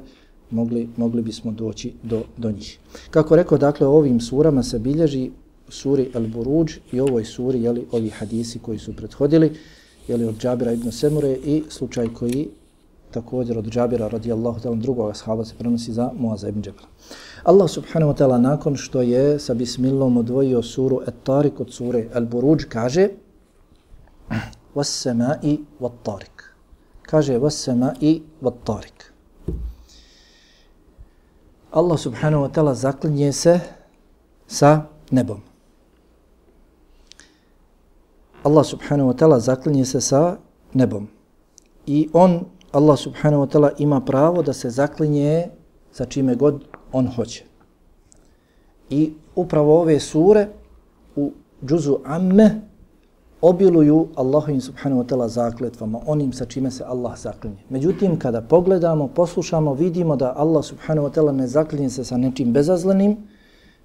mogli, 0.52 0.90
mogli 0.98 1.22
bismo 1.22 1.52
doći 1.52 1.94
do, 2.04 2.24
do 2.38 2.52
njih. 2.52 2.80
Kako 3.10 3.36
rekao, 3.36 3.58
dakle, 3.58 3.88
ovim 3.88 4.20
surama 4.20 4.64
se 4.64 4.80
bilježi 4.80 5.32
suri 5.70 6.10
Al-Buruđ 6.14 6.78
i 6.92 7.00
ovoj 7.00 7.26
suri, 7.26 7.64
jeli, 7.64 7.86
ovi 7.92 8.10
hadisi 8.10 8.60
koji 8.60 8.80
su 8.80 8.96
prethodili, 8.96 9.52
jeli, 10.08 10.26
od 10.26 10.38
Džabira 10.40 10.72
ibn 10.72 10.92
Semure 10.92 11.32
i 11.32 11.64
slučaj 11.70 12.08
koji 12.14 12.48
također 13.12 13.58
od 13.58 13.70
Džabira 13.70 14.08
radijallahu 14.08 14.60
ta'ala 14.60 14.82
drugog 14.82 15.10
ashaba 15.10 15.46
se 15.46 15.54
prenosi 15.58 15.94
za 15.94 16.12
Muaza 16.20 16.50
ibn 16.50 16.62
Džabira. 16.62 16.88
Allah 17.44 17.70
subhanahu 17.70 18.14
wa 18.14 18.18
ta'ala 18.18 18.38
nakon 18.38 18.76
što 18.76 19.02
je 19.02 19.40
sa 19.40 19.54
bismillom 19.54 20.18
odvojio 20.18 20.64
suru 20.64 21.02
At-Tarik 21.06 21.60
od 21.60 21.74
sure 21.74 22.08
Al-Buruđ 22.14 22.66
kaže 22.70 23.08
Was-sama'i 24.76 25.64
wat-tarik. 25.80 26.44
Kaže 27.02 27.38
Was-sama'i 27.40 28.24
wat-tarik. 28.42 29.14
Allah 31.72 31.98
subhanahu 31.98 32.42
wa 32.42 32.50
ta'ala 32.50 32.74
zaklinje 32.74 33.32
se 33.34 33.60
sa 34.48 34.88
nebom. 35.12 35.42
Allah 38.44 38.64
subhanahu 38.64 39.12
wa 39.12 39.16
ta'ala 39.16 39.40
zaklinje 39.40 39.86
se 39.86 40.02
sa 40.02 40.38
nebom. 40.74 41.08
I 41.88 42.10
on, 42.14 42.48
Allah 42.74 42.98
subhanahu 42.98 43.44
wa 43.44 43.50
ta'ala, 43.50 43.70
ima 43.78 44.00
pravo 44.02 44.42
da 44.42 44.54
se 44.54 44.70
zaklinje 44.70 45.52
sa 45.92 46.06
čime 46.06 46.36
god 46.36 46.64
on 46.92 47.08
hoće. 47.08 47.44
I 48.90 49.14
upravo 49.36 49.82
ove 49.82 50.00
sure 50.00 50.48
u 51.16 51.32
džuzu 51.66 52.00
amme 52.06 52.62
obiluju 53.42 54.08
Allahovim 54.16 54.62
subhanahu 54.62 55.02
wa 55.02 55.08
ta'ala 55.08 55.28
zakletvama, 55.28 56.00
onim 56.06 56.34
sa 56.34 56.46
čime 56.46 56.72
se 56.72 56.84
Allah 56.84 57.18
zaklinje. 57.18 57.58
Međutim, 57.70 58.20
kada 58.20 58.42
pogledamo, 58.42 59.08
poslušamo, 59.08 59.74
vidimo 59.74 60.16
da 60.16 60.34
Allah 60.38 60.66
subhanahu 60.66 61.08
wa 61.08 61.14
ta'ala 61.14 61.32
ne 61.32 61.48
zaklinje 61.48 61.90
se 61.90 62.04
sa 62.04 62.18
nečim 62.18 62.54
bezazlenim, 62.54 63.18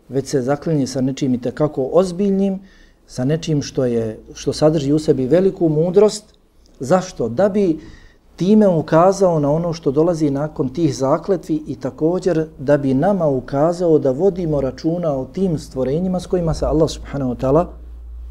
već 0.09 0.27
se 0.27 0.43
zaklinje 0.43 0.87
sa 0.87 1.01
nečim 1.01 1.35
i 1.35 1.41
tekako 1.41 1.89
ozbiljnim, 1.93 2.61
sa 3.07 3.25
nečim 3.25 3.63
što, 3.63 3.85
je, 3.85 4.21
što 4.35 4.53
sadrži 4.53 4.93
u 4.93 4.99
sebi 4.99 5.27
veliku 5.27 5.69
mudrost. 5.69 6.25
Zašto? 6.81 7.29
Da 7.29 7.49
bi 7.49 7.79
time 8.37 8.69
ukazao 8.69 9.41
na 9.41 9.51
ono 9.51 9.73
što 9.73 9.91
dolazi 9.91 10.31
nakon 10.31 10.69
tih 10.69 10.97
zakletvi 10.97 11.63
i 11.67 11.77
također 11.77 12.47
da 12.59 12.77
bi 12.79 12.95
nama 12.95 13.27
ukazao 13.27 13.99
da 13.99 14.11
vodimo 14.11 14.61
računa 14.61 15.13
o 15.17 15.25
tim 15.25 15.59
stvorenjima 15.59 16.21
s 16.21 16.27
kojima 16.27 16.55
se 16.55 16.67
Allah 16.67 16.91
subhanahu 16.91 17.35
wa 17.35 17.37
ta'ala 17.37 17.67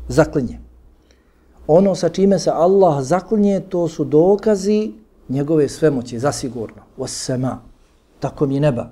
zaklinje. 0.07 0.70
Ono 1.73 1.95
sa 1.95 2.09
čime 2.09 2.39
se 2.39 2.51
Allah 2.51 3.01
zaklinje, 3.01 3.59
to 3.59 3.87
su 3.87 4.03
dokazi 4.03 4.91
njegove 5.29 5.69
svemoći, 5.69 6.19
zasigurno. 6.19 6.81
Osema, 6.97 7.59
tako 8.19 8.45
mi 8.45 8.59
neba. 8.59 8.89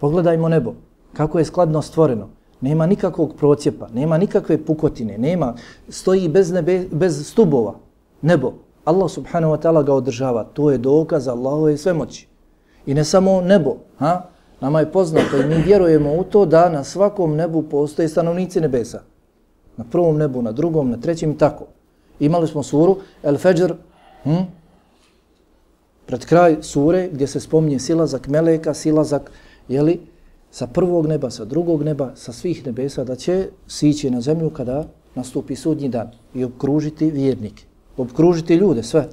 Pogledajmo 0.00 0.48
nebo, 0.48 0.74
kako 1.12 1.38
je 1.38 1.44
skladno 1.44 1.82
stvoreno. 1.82 2.28
Nema 2.60 2.86
nikakvog 2.86 3.34
procjepa, 3.36 3.88
nema 3.94 4.18
nikakve 4.18 4.64
pukotine, 4.64 5.18
nema, 5.18 5.54
stoji 5.88 6.28
bez, 6.28 6.50
nebe, 6.50 6.88
bez 6.92 7.30
stubova. 7.30 7.74
Nebo, 8.22 8.52
Allah 8.84 9.10
subhanahu 9.10 9.54
wa 9.54 9.62
ta'ala 9.62 9.84
ga 9.84 9.94
održava. 9.94 10.44
To 10.44 10.70
je 10.70 10.78
dokaz 10.78 11.28
Allahove 11.28 11.76
svemoći. 11.76 12.28
I 12.86 12.94
ne 12.94 13.04
samo 13.04 13.40
nebo, 13.40 13.76
ha? 13.98 14.22
Nama 14.60 14.80
je 14.80 14.92
poznato 14.92 15.36
i 15.36 15.46
mi 15.46 15.62
vjerujemo 15.62 16.14
u 16.14 16.24
to 16.24 16.46
da 16.46 16.68
na 16.68 16.84
svakom 16.84 17.36
nebu 17.36 17.62
postoje 17.62 18.08
stanovnici 18.08 18.60
nebesa. 18.60 19.02
Na 19.76 19.84
prvom 19.90 20.16
nebu, 20.16 20.42
na 20.42 20.52
drugom, 20.52 20.90
na 20.90 20.96
trećem 20.96 21.30
i 21.30 21.38
tako. 21.38 21.77
Imali 22.20 22.46
smo 22.48 22.62
suru 22.62 22.96
El 23.22 23.38
Fajr, 23.38 23.74
hm? 24.24 24.42
pred 26.06 26.24
kraj 26.26 26.56
sure 26.62 27.08
gdje 27.12 27.26
se 27.26 27.40
spominje 27.40 27.78
silazak 27.78 28.28
meleka, 28.28 28.74
silazak, 28.74 29.30
jeli, 29.68 30.00
sa 30.50 30.66
prvog 30.66 31.06
neba, 31.06 31.30
sa 31.30 31.44
drugog 31.44 31.82
neba, 31.82 32.10
sa 32.16 32.32
svih 32.32 32.66
nebesa, 32.66 33.04
da 33.04 33.16
će 33.16 33.48
sići 33.66 34.10
na 34.10 34.20
zemlju 34.20 34.50
kada 34.50 34.84
nastupi 35.14 35.56
sudnji 35.56 35.88
dan 35.88 36.10
i 36.34 36.44
obkružiti 36.44 37.10
vjernike, 37.10 37.64
obkružiti 37.96 38.54
ljude, 38.54 38.82
sve. 38.82 39.08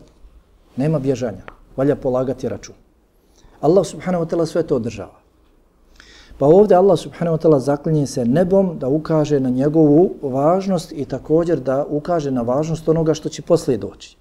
Nema 0.75 0.99
bježanja, 0.99 1.43
valja 1.75 1.95
polagati 1.95 2.49
račun. 2.49 2.75
Allah 3.61 3.85
subhanahu 3.85 4.25
wa 4.25 4.29
ta'ala 4.29 4.45
sve 4.45 4.63
to 4.63 4.75
održava. 4.75 5.24
Pa 6.37 6.45
ovdje 6.45 6.77
Allah 6.77 6.99
subhanahu 6.99 7.37
wa 7.37 7.41
ta'ala 7.41 7.59
zaklinje 7.59 8.07
se 8.07 8.25
nebom 8.25 8.79
da 8.79 8.87
ukaže 8.87 9.39
na 9.39 9.49
njegovu 9.49 10.15
važnost 10.21 10.91
i 10.91 11.05
također 11.05 11.59
da 11.59 11.85
ukaže 11.89 12.31
na 12.31 12.41
važnost 12.41 12.89
onoga 12.89 13.13
što 13.13 13.29
će 13.29 13.41
poslije 13.41 13.77
doći. 13.77 14.17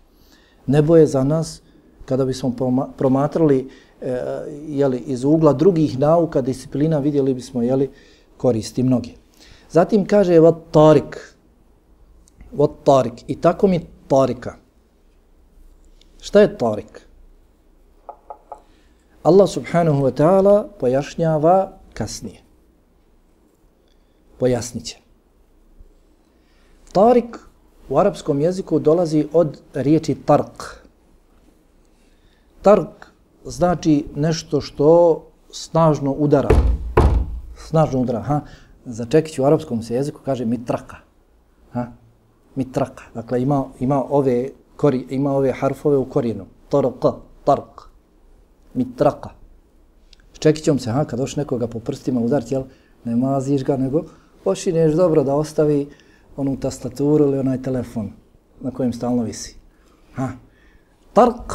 Nebo 0.66 0.96
je 0.96 1.06
za 1.06 1.24
nas, 1.24 1.62
kada 2.06 2.24
bismo 2.24 2.54
promatrali 2.96 3.70
e, 4.00 4.20
jeli, 4.66 4.98
iz 4.98 5.24
ugla 5.24 5.52
drugih 5.52 5.98
nauka, 5.98 6.40
disciplina, 6.40 6.98
vidjeli 6.98 7.34
bismo 7.34 7.62
jeli, 7.62 7.90
koristi 8.36 8.82
mnogi. 8.82 9.14
Zatim 9.70 10.06
kaže 10.06 10.40
vat 10.40 10.54
tarik, 10.70 11.36
vat 12.52 12.70
tarik 12.84 13.24
i 13.26 13.40
tako 13.40 13.66
mi 13.66 13.80
tarika. 14.08 14.54
Šta 16.20 16.40
je 16.40 16.58
tarik? 16.58 17.00
Allah 19.22 19.48
subhanahu 19.48 20.02
wa 20.04 20.12
ta'ala 20.12 20.64
pojašnjava 20.80 21.72
kasnije. 21.94 22.40
Pojasnit 24.38 24.84
će. 24.84 24.96
Tarik 26.92 27.38
u 27.88 27.98
arapskom 27.98 28.40
jeziku 28.40 28.78
dolazi 28.78 29.28
od 29.32 29.60
riječi 29.74 30.14
tark. 30.14 30.62
Tark 32.62 33.06
znači 33.44 34.04
nešto 34.16 34.60
što 34.60 35.22
snažno 35.50 36.12
udara. 36.12 36.48
Snažno 37.56 38.00
udara. 38.00 38.22
Ha? 38.22 38.40
Za 38.84 39.06
čekić 39.06 39.38
u 39.38 39.44
arapskom 39.44 39.82
se 39.82 39.94
jeziku 39.94 40.20
kaže 40.24 40.44
mitraka. 40.44 40.96
Ha? 41.72 41.86
Mitraka. 42.54 43.04
Dakle, 43.14 43.42
ima, 43.42 43.64
ima, 43.80 44.04
ove, 44.10 44.48
kori, 44.76 45.06
ima 45.10 45.32
ove 45.32 45.52
harfove 45.52 45.96
u 45.96 46.04
korijenu. 46.04 46.46
Tark, 46.68 47.04
tark. 47.44 47.80
Mitraka 48.74 49.43
čekićom 50.38 50.78
se, 50.78 50.90
ha, 50.90 51.04
kad 51.04 51.18
doš 51.18 51.36
nekoga 51.36 51.66
po 51.66 51.78
prstima 51.80 52.20
udarti, 52.20 52.54
jel, 52.54 52.62
ne 53.04 53.16
maziš 53.16 53.64
ga, 53.64 53.76
nego 53.76 54.02
pošinješ 54.44 54.92
dobro 54.92 55.24
da 55.24 55.34
ostavi 55.34 55.88
onu 56.36 56.56
tastaturu 56.60 57.24
ili 57.24 57.38
onaj 57.38 57.62
telefon 57.62 58.10
na 58.60 58.70
kojem 58.70 58.92
stalno 58.92 59.22
visi. 59.22 59.56
Ha. 60.14 60.28
Tark 61.12 61.52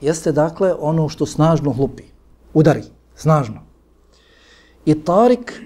jeste 0.00 0.32
dakle 0.32 0.74
ono 0.78 1.08
što 1.08 1.26
snažno 1.26 1.72
hlupi, 1.72 2.02
udari, 2.54 2.82
snažno. 3.16 3.60
I 4.86 5.04
tarik 5.04 5.62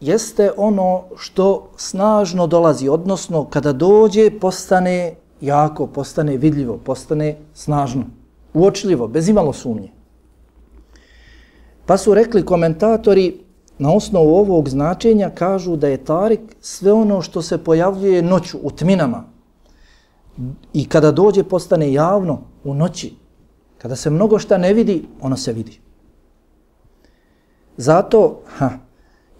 jeste 0.00 0.50
ono 0.56 1.04
što 1.16 1.70
snažno 1.76 2.46
dolazi, 2.46 2.88
odnosno 2.88 3.44
kada 3.44 3.72
dođe 3.72 4.30
postane 4.40 5.14
jako, 5.40 5.86
postane 5.86 6.36
vidljivo, 6.36 6.78
postane 6.84 7.36
snažno, 7.54 8.04
uočljivo, 8.54 9.08
bez 9.08 9.28
imalo 9.28 9.52
sumnje. 9.52 9.99
Pa 11.86 11.96
su 11.96 12.14
rekli 12.14 12.44
komentatori 12.44 13.40
na 13.78 13.92
osnovu 13.92 14.34
ovog 14.34 14.68
značenja 14.68 15.30
kažu 15.30 15.76
da 15.76 15.88
je 15.88 16.04
tarik 16.04 16.40
sve 16.60 16.92
ono 16.92 17.22
što 17.22 17.42
se 17.42 17.58
pojavljuje 17.64 18.22
noću 18.22 18.58
u 18.62 18.70
tminama 18.70 19.24
i 20.72 20.88
kada 20.88 21.12
dođe 21.12 21.44
postane 21.44 21.92
javno 21.92 22.40
u 22.64 22.74
noći. 22.74 23.14
Kada 23.78 23.96
se 23.96 24.10
mnogo 24.10 24.38
šta 24.38 24.58
ne 24.58 24.72
vidi, 24.72 25.04
ono 25.20 25.36
se 25.36 25.52
vidi. 25.52 25.80
Zato, 27.76 28.40
ha, 28.46 28.70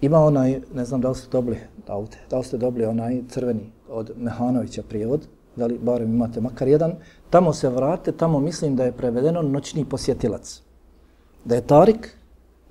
ima 0.00 0.18
onaj, 0.18 0.60
ne 0.74 0.84
znam 0.84 1.00
da 1.00 1.08
li 1.08 1.14
ste 1.14 1.28
dobili 1.32 1.58
ovdje, 1.88 2.18
da 2.30 2.38
li 2.38 2.44
ste 2.44 2.58
dobili 2.58 2.86
onaj 2.86 3.22
crveni 3.28 3.72
od 3.88 4.12
Mehanovića 4.16 4.82
prijevod, 4.82 5.26
da 5.56 5.66
li 5.66 5.78
barem 5.78 6.14
imate 6.14 6.40
makar 6.40 6.68
jedan, 6.68 6.94
tamo 7.30 7.52
se 7.52 7.68
vrate, 7.68 8.12
tamo 8.12 8.40
mislim 8.40 8.76
da 8.76 8.84
je 8.84 8.92
prevedeno 8.92 9.42
noćni 9.42 9.84
posjetilac. 9.84 10.62
Da 11.44 11.54
je 11.54 11.66
Tarik, 11.66 12.16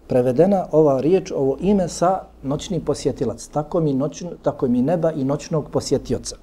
prevedena 0.10 0.66
ova 0.72 1.02
riječ, 1.02 1.32
ovo 1.32 1.58
ime 1.60 1.88
sa 1.88 2.22
noćni 2.44 2.80
posjetilac. 2.86 3.48
Tako 3.48 3.80
mi, 3.80 3.94
noć, 3.94 4.24
tako 4.42 4.68
mi 4.68 4.82
neba 4.82 5.12
i 5.12 5.24
noćnog 5.24 5.70
posjetioca. 5.72 6.36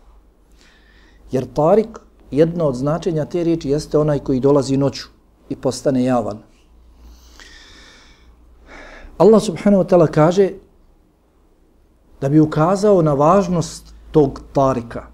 Jer 1.32 1.46
tarik, 1.54 1.98
jedno 2.30 2.64
od 2.64 2.74
značenja 2.74 3.24
te 3.24 3.44
riječi, 3.44 3.70
jeste 3.70 3.98
onaj 3.98 4.18
koji 4.18 4.40
dolazi 4.40 4.76
noću 4.76 5.08
i 5.48 5.56
postane 5.56 6.04
javan. 6.04 6.38
Allah 9.18 9.42
subhanahu 9.42 9.82
wa 9.82 9.88
ta'ala 9.88 10.06
kaže 10.06 10.50
da 12.20 12.28
bi 12.28 12.40
ukazao 12.40 13.02
na 13.02 13.14
važnost 13.14 13.94
tog 14.10 14.40
tarika, 14.52 15.06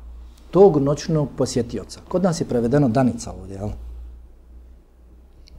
tog 0.51 0.77
noćnog 0.77 1.29
posjetioca. 1.37 2.01
Kod 2.09 2.23
nas 2.23 2.41
je 2.41 2.49
prevedeno 2.49 2.89
danica 2.89 3.33
ovdje, 3.33 3.55
jel? 3.55 3.71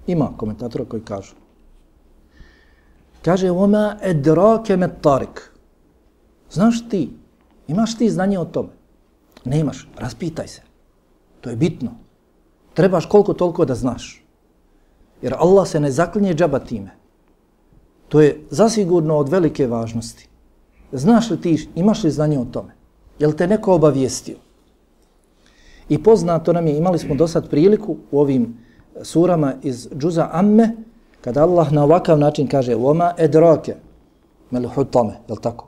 Ima 0.08 0.30
komentatora 0.38 0.86
koji 0.86 1.02
kažu 1.02 1.43
Kaže, 3.24 3.52
oma 3.52 3.98
edrake 4.02 4.78
me 4.78 4.90
tarik. 5.02 5.52
Znaš 6.52 6.90
ti, 6.90 7.10
imaš 7.68 7.98
ti 7.98 8.10
znanje 8.10 8.40
o 8.40 8.46
tome? 8.46 8.70
Nemaš, 9.46 9.88
raspitaj 9.98 10.48
se. 10.48 10.62
To 11.42 11.50
je 11.50 11.56
bitno. 11.56 11.92
Trebaš 12.74 13.06
koliko 13.06 13.34
toliko 13.34 13.66
da 13.66 13.76
znaš. 13.76 14.24
Jer 15.22 15.36
Allah 15.40 15.68
se 15.68 15.80
ne 15.80 15.92
zaklinje 15.92 16.34
džaba 16.34 16.60
time. 16.60 16.92
To 18.10 18.22
je 18.22 18.42
zasigurno 18.50 19.18
od 19.18 19.30
velike 19.30 19.68
važnosti. 19.68 20.28
Znaš 20.92 21.30
li 21.30 21.42
ti, 21.42 21.70
imaš 21.76 22.04
li 22.04 22.12
znanje 22.12 22.40
o 22.40 22.46
tome? 22.46 22.74
Jel 23.20 23.34
te 23.34 23.48
neko 23.48 23.74
obavijestio? 23.74 24.38
I 25.90 26.04
poznato 26.04 26.54
nam 26.54 26.68
je, 26.68 26.78
imali 26.78 27.00
smo 27.00 27.16
do 27.16 27.28
sad 27.28 27.50
priliku 27.50 27.98
u 28.12 28.20
ovim 28.20 28.58
surama 29.02 29.54
iz 29.64 29.88
Džuza 29.98 30.30
Amme, 30.32 30.76
Kada 31.24 31.44
Allah 31.44 31.72
na 31.72 31.84
ovakav 31.84 32.20
način 32.20 32.48
kaže 32.48 32.76
Oma 32.76 33.14
edrake, 33.18 33.76
mel 34.52 34.68
hutame, 34.68 35.14
je 35.30 35.36
tako? 35.42 35.68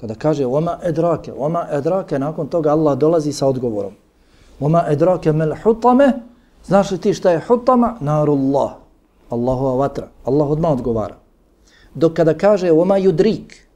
Kada 0.00 0.14
kaže 0.14 0.46
Oma 0.46 0.78
edrake, 0.82 1.32
Oma 1.32 1.66
edrake, 1.70 2.18
nakon 2.18 2.46
toga 2.46 2.70
Allah 2.70 2.98
dolazi 2.98 3.32
sa 3.32 3.46
odgovorom. 3.46 3.92
Oma 4.60 4.84
edrake 4.88 5.32
mel 5.32 5.54
hutame, 5.64 6.12
znaš 6.64 6.90
li 6.90 6.98
ti 6.98 7.14
šta 7.14 7.30
je 7.30 7.42
hutama? 7.48 7.96
Narullah, 8.00 8.70
Allahova 9.30 9.74
vatra. 9.76 10.08
Allah 10.24 10.50
odmah 10.50 10.72
odgovara. 10.72 11.16
Dok 11.94 12.14
kada 12.14 12.34
kaže 12.34 12.72
Oma 12.72 12.96
judrik, 12.96 13.66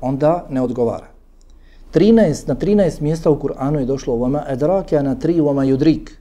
onda 0.00 0.46
ne 0.50 0.62
odgovara. 0.62 1.06
13, 1.94 2.48
na 2.48 2.54
13 2.54 3.00
mjesta 3.00 3.30
u 3.30 3.38
Kur'anu 3.38 3.78
je 3.78 3.86
došlo 3.86 4.14
Oma 4.14 4.44
edrake, 4.48 4.96
a 4.96 5.02
na 5.02 5.16
3 5.16 5.48
Oma 5.48 5.64
judrik. 5.64 6.19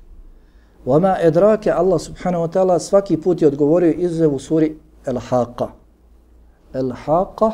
Vama 0.86 1.18
edrake 1.22 1.72
Allah 1.72 2.00
subhanahu 2.00 2.44
wa 2.44 2.52
ta'ala 2.52 2.80
svaki 2.80 3.18
put 3.18 3.42
je 3.42 3.48
odgovorio 3.48 3.92
izuzev 3.92 4.36
u 4.36 4.40
suri 4.40 4.78
El-Haqa. 5.06 5.68
El-Haqa, 6.74 7.52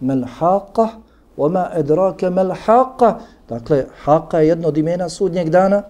Mel-Haqa, 0.00 0.88
Vama 1.36 1.70
edrake 1.74 2.30
mel 2.30 2.52
haqa. 2.66 3.20
Dakle, 3.48 3.86
haqa 4.04 4.38
je 4.38 4.48
jedno 4.48 4.68
od 4.68 4.76
imena 4.76 5.08
sudnjeg 5.08 5.50
dana. 5.50 5.82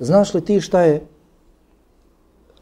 Znaš 0.00 0.34
li 0.34 0.44
ti 0.44 0.60
šta 0.60 0.80
je 0.80 1.06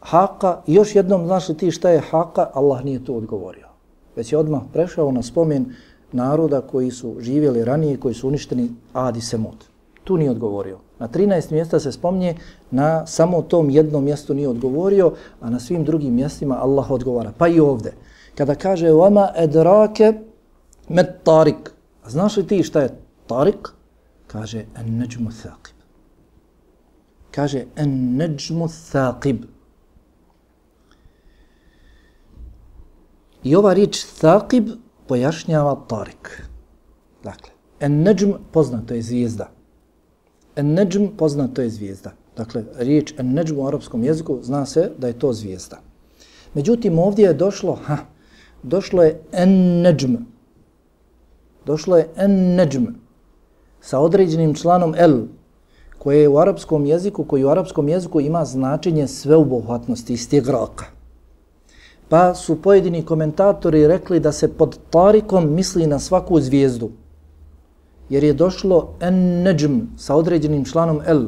haqa? 0.01 0.57
Još 0.67 0.95
jednom 0.95 1.27
znaš 1.27 1.49
li 1.49 1.57
ti 1.57 1.71
šta 1.71 1.91
je 1.91 2.03
haqa? 2.11 2.47
Allah 2.55 2.85
nije 2.85 3.05
to 3.05 3.15
odgovorio. 3.15 3.69
Već 4.17 4.33
je 4.33 4.39
odmah 4.39 4.63
prešao 4.73 5.13
na 5.13 5.23
spomen 5.23 5.75
naroda 6.13 6.61
koji 6.61 6.91
su 6.91 7.17
živjeli 7.21 7.65
ranije, 7.65 8.01
koji 8.01 8.15
su 8.15 8.29
uništeni 8.29 8.71
Adi 8.93 9.21
Semud. 9.21 9.65
Tu 10.05 10.17
nije 10.17 10.31
odgovorio. 10.31 10.79
Na 11.01 11.09
13 11.09 11.53
mjesta 11.53 11.81
se 11.81 11.93
spomnje, 11.93 12.35
na 12.71 13.07
samo 13.07 13.43
tom 13.43 13.71
jednom 13.71 14.05
mjestu 14.05 14.35
nije 14.35 14.49
odgovorio, 14.49 15.13
a 15.41 15.51
na 15.51 15.61
svim 15.61 15.85
drugim 15.85 16.15
mjestima 16.15 16.63
Allah 16.63 16.91
odgovara. 16.91 17.33
Pa 17.39 17.49
i 17.49 17.61
ovdje. 17.61 17.93
Kada 18.35 18.55
kaže 18.55 18.93
vama 18.93 19.29
edrake 19.37 20.13
med 20.89 21.07
tarik. 21.25 21.73
A 22.05 22.11
znaš 22.11 22.37
li 22.37 22.47
ti 22.47 22.63
šta 22.63 22.81
je 22.81 22.99
tarik? 23.27 23.69
Kaže 24.27 24.65
en 24.77 24.99
neđmu 24.99 25.31
thaqib. 25.31 25.81
Kaže 27.31 27.65
en 27.77 28.17
neđmu 28.17 28.69
thaqib. 28.69 29.45
I 33.43 33.57
ova 33.57 33.73
riječ 33.73 34.05
thaqib 34.21 34.77
pojašnjava 35.09 35.85
tarik. 35.89 36.43
Dakle, 37.25 37.51
en 37.81 38.03
neđm 38.03 38.33
poznato 38.53 38.95
je 38.95 39.03
zvijezda. 39.03 39.49
En-Najm 40.61 41.09
poznato 41.17 41.63
je 41.63 41.71
zvijezda. 41.71 42.13
Dakle, 42.37 42.65
riječ 42.79 43.15
En-Najm 43.19 43.59
u 43.59 43.67
arapskom 43.67 44.05
jeziku 44.05 44.39
zna 44.43 44.67
se 44.67 44.91
da 44.99 45.07
je 45.07 45.19
to 45.19 45.33
zvijezda. 45.33 45.81
Međutim, 46.55 46.99
ovdje 46.99 47.27
je 47.27 47.35
došlo, 47.35 47.75
ha, 47.75 47.97
došlo 48.63 49.03
je 49.03 49.21
En-Najm. 49.33 50.17
Došlo 51.67 51.97
je 51.97 52.09
En-Najm 52.17 52.87
sa 53.81 53.99
određenim 53.99 54.55
članom 54.55 54.95
el, 54.99 55.23
koje 55.99 56.21
je 56.21 56.29
u 56.29 56.39
arapskom 56.39 56.87
jeziku, 56.87 57.25
koji 57.25 57.45
u 57.45 57.49
arapskom 57.49 57.89
jeziku 57.89 58.21
ima 58.21 58.45
značenje 58.45 59.09
sveubohvatnosti, 59.09 60.13
istigraka. 60.13 60.85
Pa 62.09 62.35
su 62.35 62.63
pojedini 62.63 63.05
komentatori 63.05 63.87
rekli 63.87 64.21
da 64.21 64.33
se 64.33 64.49
pod 64.49 64.79
tarikom 64.91 65.55
misli 65.55 65.87
na 65.87 65.99
svaku 65.99 66.41
zvijezdu. 66.41 66.91
Jer 68.11 68.25
je 68.25 68.33
došlo 68.33 68.95
en 69.01 69.43
neđm 69.43 69.81
sa 69.97 70.17
određenim 70.17 70.65
članom 70.65 71.01
el. 71.07 71.27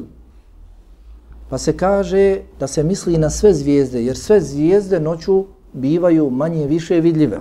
Pa 1.49 1.59
se 1.59 1.77
kaže 1.77 2.41
da 2.61 2.67
se 2.67 2.83
misli 2.85 3.19
na 3.19 3.31
sve 3.31 3.55
zvijezde, 3.55 4.05
jer 4.05 4.17
sve 4.17 4.41
zvijezde 4.41 5.01
noću 5.01 5.45
bivaju 5.73 6.31
manje 6.31 6.67
više 6.67 7.01
vidljive. 7.01 7.41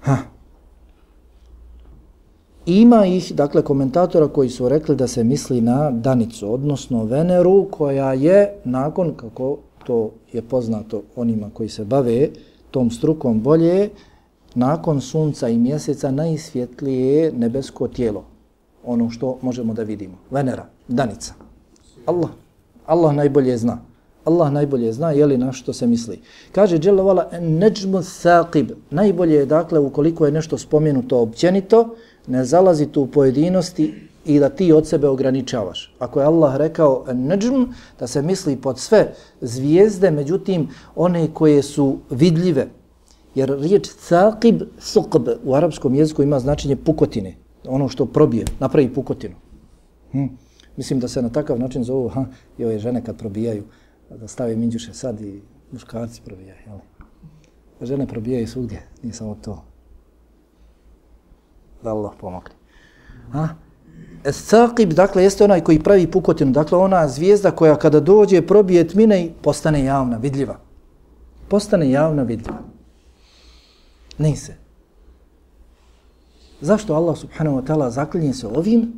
Ha. 0.00 0.16
Ima 2.66 3.06
ih, 3.06 3.32
dakle, 3.34 3.62
komentatora 3.62 4.28
koji 4.28 4.50
su 4.50 4.68
rekli 4.68 4.96
da 4.96 5.06
se 5.06 5.24
misli 5.24 5.60
na 5.60 5.90
Danicu, 5.90 6.52
odnosno 6.54 7.04
Veneru, 7.04 7.68
koja 7.70 8.12
je 8.12 8.60
nakon, 8.64 9.14
kako 9.14 9.58
to 9.86 10.10
je 10.32 10.42
poznato 10.42 11.02
onima 11.16 11.50
koji 11.54 11.68
se 11.68 11.84
bave 11.84 12.28
tom 12.70 12.90
strukom 12.90 13.40
bolje, 13.40 13.90
nakon 14.56 15.00
sunca 15.00 15.48
i 15.48 15.58
mjeseca 15.58 16.10
najsvjetlije 16.10 17.32
nebesko 17.32 17.88
tijelo. 17.88 18.24
Ono 18.84 19.10
što 19.10 19.38
možemo 19.42 19.74
da 19.74 19.82
vidimo. 19.82 20.14
Venera, 20.30 20.66
danica. 20.88 21.34
Allah. 22.06 22.30
Allah 22.86 23.14
najbolje 23.14 23.56
zna. 23.58 23.78
Allah 24.24 24.52
najbolje 24.52 24.92
zna 24.92 25.10
je 25.10 25.26
li 25.26 25.38
na 25.38 25.52
što 25.52 25.72
se 25.72 25.86
misli. 25.86 26.20
Kaže 26.52 26.78
Đelevala, 26.78 27.28
neđmu 27.40 27.98
thaqib. 27.98 28.72
Najbolje 28.90 29.34
je, 29.34 29.46
dakle, 29.46 29.78
ukoliko 29.78 30.26
je 30.26 30.32
nešto 30.32 30.58
spomenuto 30.58 31.20
općenito, 31.20 31.94
ne 32.26 32.44
zalazi 32.44 32.86
tu 32.86 33.02
u 33.02 33.06
pojedinosti 33.06 33.94
i 34.24 34.38
da 34.38 34.48
ti 34.48 34.72
od 34.72 34.86
sebe 34.86 35.08
ograničavaš. 35.08 35.94
Ako 35.98 36.20
je 36.20 36.26
Allah 36.26 36.56
rekao 36.56 37.04
neđm, 37.12 37.64
da 38.00 38.06
se 38.06 38.22
misli 38.22 38.56
pod 38.56 38.78
sve 38.78 39.12
zvijezde, 39.40 40.10
međutim 40.10 40.68
one 40.94 41.28
koje 41.34 41.62
su 41.62 41.98
vidljive, 42.10 42.66
jer 43.36 43.58
riječ 43.60 43.88
thaqib, 43.88 44.64
suqb 44.80 45.28
u 45.44 45.54
arapskom 45.54 45.94
jeziku 45.94 46.22
ima 46.22 46.40
značenje 46.40 46.76
pukotine, 46.76 47.34
ono 47.68 47.88
što 47.88 48.06
probije, 48.06 48.44
napravi 48.60 48.94
pukotinu. 48.94 49.34
Hm. 50.12 50.24
Mislim 50.76 51.00
da 51.00 51.08
se 51.08 51.22
na 51.22 51.28
takav 51.28 51.58
način 51.58 51.84
zovu 51.84 52.08
ha, 52.08 52.24
i 52.58 52.64
ove 52.64 52.78
žene 52.78 53.04
kad 53.04 53.18
probijaju, 53.18 53.64
da 54.10 54.28
stave 54.28 54.56
minđuše 54.56 54.94
sad 54.94 55.20
i 55.20 55.40
muškarci 55.72 56.22
probijaju. 56.24 56.60
Jel? 56.66 56.78
Žene 57.80 58.06
probijaju 58.06 58.46
svugdje, 58.46 58.82
nije 59.02 59.12
samo 59.12 59.36
to. 59.44 59.64
Da 61.82 61.90
Allah 61.90 62.12
pomogne. 62.20 62.54
Ha? 63.32 63.48
E, 64.24 64.30
thaqib, 64.32 64.92
dakle, 64.94 65.22
jeste 65.22 65.44
onaj 65.44 65.60
koji 65.60 65.82
pravi 65.82 66.10
pukotinu. 66.10 66.52
Dakle, 66.52 66.78
ona 66.78 67.08
zvijezda 67.08 67.50
koja 67.50 67.76
kada 67.76 68.00
dođe, 68.00 68.46
probije 68.46 68.88
tmine 68.88 69.24
i 69.24 69.30
postane 69.42 69.84
javna, 69.84 70.16
vidljiva. 70.16 70.56
Postane 71.48 71.90
javna, 71.90 72.22
vidljiva. 72.22 72.75
Neyse. 74.18 74.52
Zašto 76.60 76.94
Allah 76.94 77.16
subhanahu 77.16 77.60
wa 77.60 77.66
ta'ala 77.66 77.90
zaklinje 77.90 78.34
se 78.34 78.46
ovim 78.46 78.92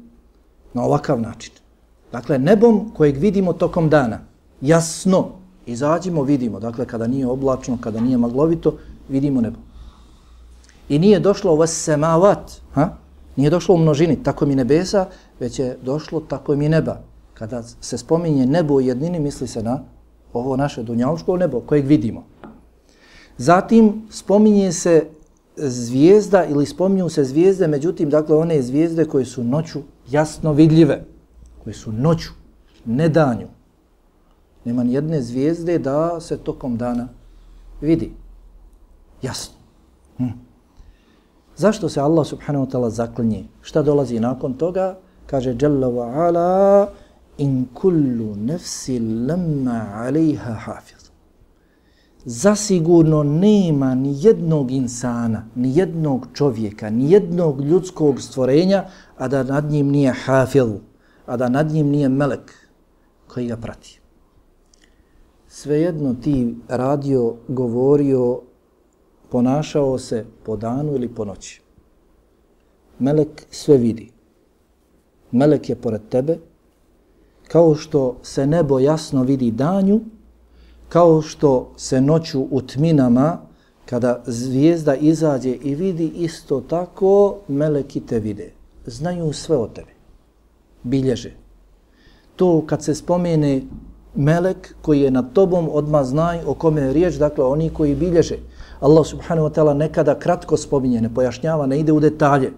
na 0.75 0.83
ovakav 0.83 1.21
način? 1.21 1.53
Dakle, 2.13 2.39
nebom 2.39 2.91
kojeg 2.97 3.17
vidimo 3.17 3.53
tokom 3.53 3.89
dana, 3.89 4.21
jasno, 4.61 5.29
izađimo, 5.67 6.23
vidimo. 6.23 6.61
Dakle, 6.61 6.87
kada 6.87 7.07
nije 7.07 7.27
oblačno, 7.27 7.79
kada 7.81 8.01
nije 8.01 8.19
maglovito, 8.19 8.79
vidimo 9.09 9.41
nebo. 9.41 9.59
I 10.89 10.99
nije 10.99 11.21
došlo 11.21 11.57
vas 11.57 11.71
semavat, 11.71 12.53
ha? 12.73 12.89
Nije 13.37 13.51
došlo 13.51 13.75
u 13.75 13.79
množini, 13.79 14.23
tako 14.23 14.47
mi 14.47 14.55
nebesa, 14.55 15.07
već 15.41 15.59
je 15.59 15.79
došlo 15.83 16.21
tako 16.21 16.57
mi 16.57 16.69
neba. 16.69 17.01
Kada 17.35 17.63
se 17.63 17.99
spominje 17.99 18.47
nebo 18.47 18.75
u 18.75 18.81
jednini, 18.81 19.21
misli 19.21 19.49
se 19.49 19.63
na 19.63 19.81
ovo 20.33 20.57
naše 20.57 20.83
dunjaluško 20.83 21.37
nebo 21.37 21.61
kojeg 21.61 21.87
vidimo. 21.87 22.25
Zatim 23.39 24.03
spominje 24.11 24.73
se 24.73 25.07
zvijezda 25.57 26.45
ili 26.45 26.67
spominju 26.67 27.09
se 27.09 27.25
zvijezde, 27.25 27.67
međutim, 27.67 28.11
dakle, 28.11 28.37
one 28.37 28.63
zvijezde 28.63 29.05
koje 29.05 29.25
su 29.25 29.45
noću 29.45 29.81
jasno 30.11 30.53
vidljive, 30.53 31.05
koje 31.65 31.75
su 31.75 31.93
noću, 31.93 32.31
ne 32.85 33.09
danju. 33.09 33.47
Nema 34.65 34.85
ni 34.85 34.93
jedne 34.93 35.23
zvijezde 35.23 35.79
da 35.79 36.21
se 36.21 36.37
tokom 36.39 36.77
dana 36.77 37.09
vidi. 37.81 38.13
Jasno. 39.23 39.55
Hm. 40.17 40.25
Zašto 41.57 41.89
se 41.89 42.01
Allah 42.01 42.27
subhanahu 42.27 42.67
wa 42.67 42.71
ta'ala 42.71 42.91
zaklinje? 42.91 43.45
Šta 43.63 43.83
dolazi 43.83 44.21
nakon 44.21 44.55
toga? 44.55 44.99
Kaže 45.27 45.57
Jalla 45.61 45.87
wa 45.87 46.27
ala 46.27 46.89
in 47.39 47.67
kullu 47.75 48.37
nefsi 48.37 48.99
lemma 48.99 49.87
alaiha 49.95 50.53
hafiz. 50.55 50.98
Zasigurno 52.31 53.23
nema 53.23 53.95
ni 53.95 54.15
jednog 54.21 54.71
insana, 54.71 55.47
ni 55.55 55.77
jednog 55.77 56.27
čovjeka, 56.35 56.91
ni 56.91 57.11
jednog 57.11 57.61
ljudskog 57.61 58.21
stvorenja, 58.21 58.85
a 59.17 59.29
da 59.29 59.43
nad 59.43 59.71
njim 59.71 59.89
nije 59.89 60.13
hafil, 60.13 60.69
a 61.27 61.37
da 61.37 61.49
nad 61.49 61.71
njim 61.71 61.87
nije 61.87 62.09
melek 62.09 62.53
koji 63.29 63.47
ga 63.47 63.57
prati. 63.57 64.01
Svejedno 65.49 66.15
ti 66.15 66.55
radio, 66.69 67.35
govorio, 67.49 68.41
ponašao 69.31 69.99
se 69.99 70.25
po 70.45 70.57
danu 70.57 70.95
ili 70.95 71.09
po 71.09 71.25
noći. 71.25 71.63
Melek 72.99 73.47
sve 73.51 73.77
vidi. 73.77 74.13
Melek 75.33 75.69
je 75.69 75.77
pored 75.77 76.03
tebe, 76.09 76.39
kao 77.49 77.75
što 77.75 78.17
se 78.23 78.47
nebo 78.47 78.79
jasno 78.79 79.23
vidi 79.23 79.51
danju, 79.51 80.01
kao 80.89 81.23
što 81.23 81.73
se 81.77 82.01
noću 82.01 82.47
u 82.51 82.63
tminama, 82.63 83.39
kada 83.87 84.23
zvijezda 84.27 84.95
izađe 84.95 85.51
i 85.51 85.75
vidi 85.75 86.07
isto 86.07 86.61
tako, 86.61 87.37
meleki 87.49 88.01
te 88.01 88.19
vide. 88.19 88.53
Znaju 88.87 89.33
sve 89.33 89.57
o 89.57 89.67
tebi. 89.67 89.93
Bilježe. 90.83 91.33
To 92.37 92.67
kad 92.67 92.83
se 92.85 92.95
spomene 92.95 93.63
melek 94.15 94.75
koji 94.83 95.01
je 95.01 95.11
nad 95.11 95.33
tobom, 95.33 95.69
odmah 95.73 96.05
znaj 96.05 96.41
o 96.47 96.55
kome 96.55 96.81
je 96.81 96.93
riječ, 96.93 97.15
dakle 97.15 97.45
oni 97.45 97.71
koji 97.71 97.95
bilježe. 97.95 98.39
Allah 98.81 99.07
subhanahu 99.07 99.49
wa 99.49 99.55
ta'ala 99.55 99.75
nekada 99.75 100.19
kratko 100.19 100.57
spominje, 100.57 101.01
ne 101.01 101.15
pojašnjava, 101.15 101.67
ne 101.67 101.81
ide 101.81 101.93
u 101.93 102.01
detalje. 102.01 102.53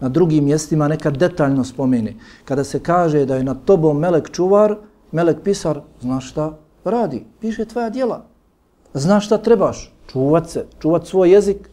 Na 0.00 0.08
drugim 0.08 0.44
mjestima 0.44 0.88
nekad 0.88 1.16
detaljno 1.16 1.64
spomene. 1.64 2.14
Kada 2.44 2.64
se 2.64 2.80
kaže 2.80 3.24
da 3.26 3.36
je 3.36 3.44
nad 3.44 3.64
tobom 3.64 3.98
melek 3.98 4.30
čuvar, 4.30 4.76
melek 5.12 5.42
pisar, 5.44 5.80
znaš 6.00 6.30
šta 6.30 6.56
radi? 6.84 7.24
Piše 7.40 7.64
tvoja 7.64 7.90
djela. 7.90 8.24
Znaš 8.94 9.26
šta 9.26 9.38
trebaš? 9.38 9.92
Čuvat 10.12 10.50
se, 10.50 10.66
čuvat 10.78 11.06
svoj 11.06 11.32
jezik, 11.32 11.70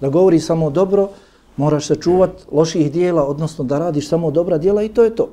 da 0.00 0.08
govori 0.08 0.40
samo 0.40 0.70
dobro, 0.70 1.08
moraš 1.56 1.86
se 1.86 1.96
čuvat 1.96 2.30
loših 2.52 2.92
dijela, 2.92 3.24
odnosno 3.24 3.64
da 3.64 3.78
radiš 3.78 4.08
samo 4.08 4.30
dobra 4.30 4.58
dijela 4.58 4.82
i 4.82 4.88
to 4.88 5.04
je 5.04 5.16
to. 5.16 5.30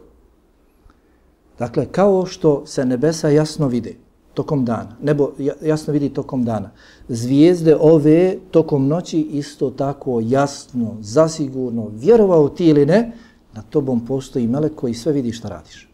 Dakle, 1.59 1.85
kao 1.85 2.25
što 2.25 2.65
se 2.65 2.85
nebesa 2.85 3.29
jasno 3.29 3.67
vide, 3.67 3.95
tokom 4.33 4.65
dana. 4.65 4.95
Nebo 5.01 5.29
jasno 5.61 5.93
vidi 5.93 6.09
tokom 6.09 6.45
dana. 6.45 6.69
Zvijezde 7.09 7.77
ove 7.79 8.37
tokom 8.51 8.87
noći 8.87 9.21
isto 9.21 9.69
tako 9.69 10.19
jasno, 10.23 10.97
zasigurno, 10.99 11.91
vjerovao 11.93 12.49
ti 12.49 12.65
ili 12.65 12.85
ne, 12.85 13.11
na 13.53 13.61
tobom 13.61 14.05
postoji 14.05 14.47
melek 14.47 14.75
koji 14.75 14.93
sve 14.93 15.13
vidi 15.13 15.31
šta 15.31 15.49
radiš. 15.49 15.89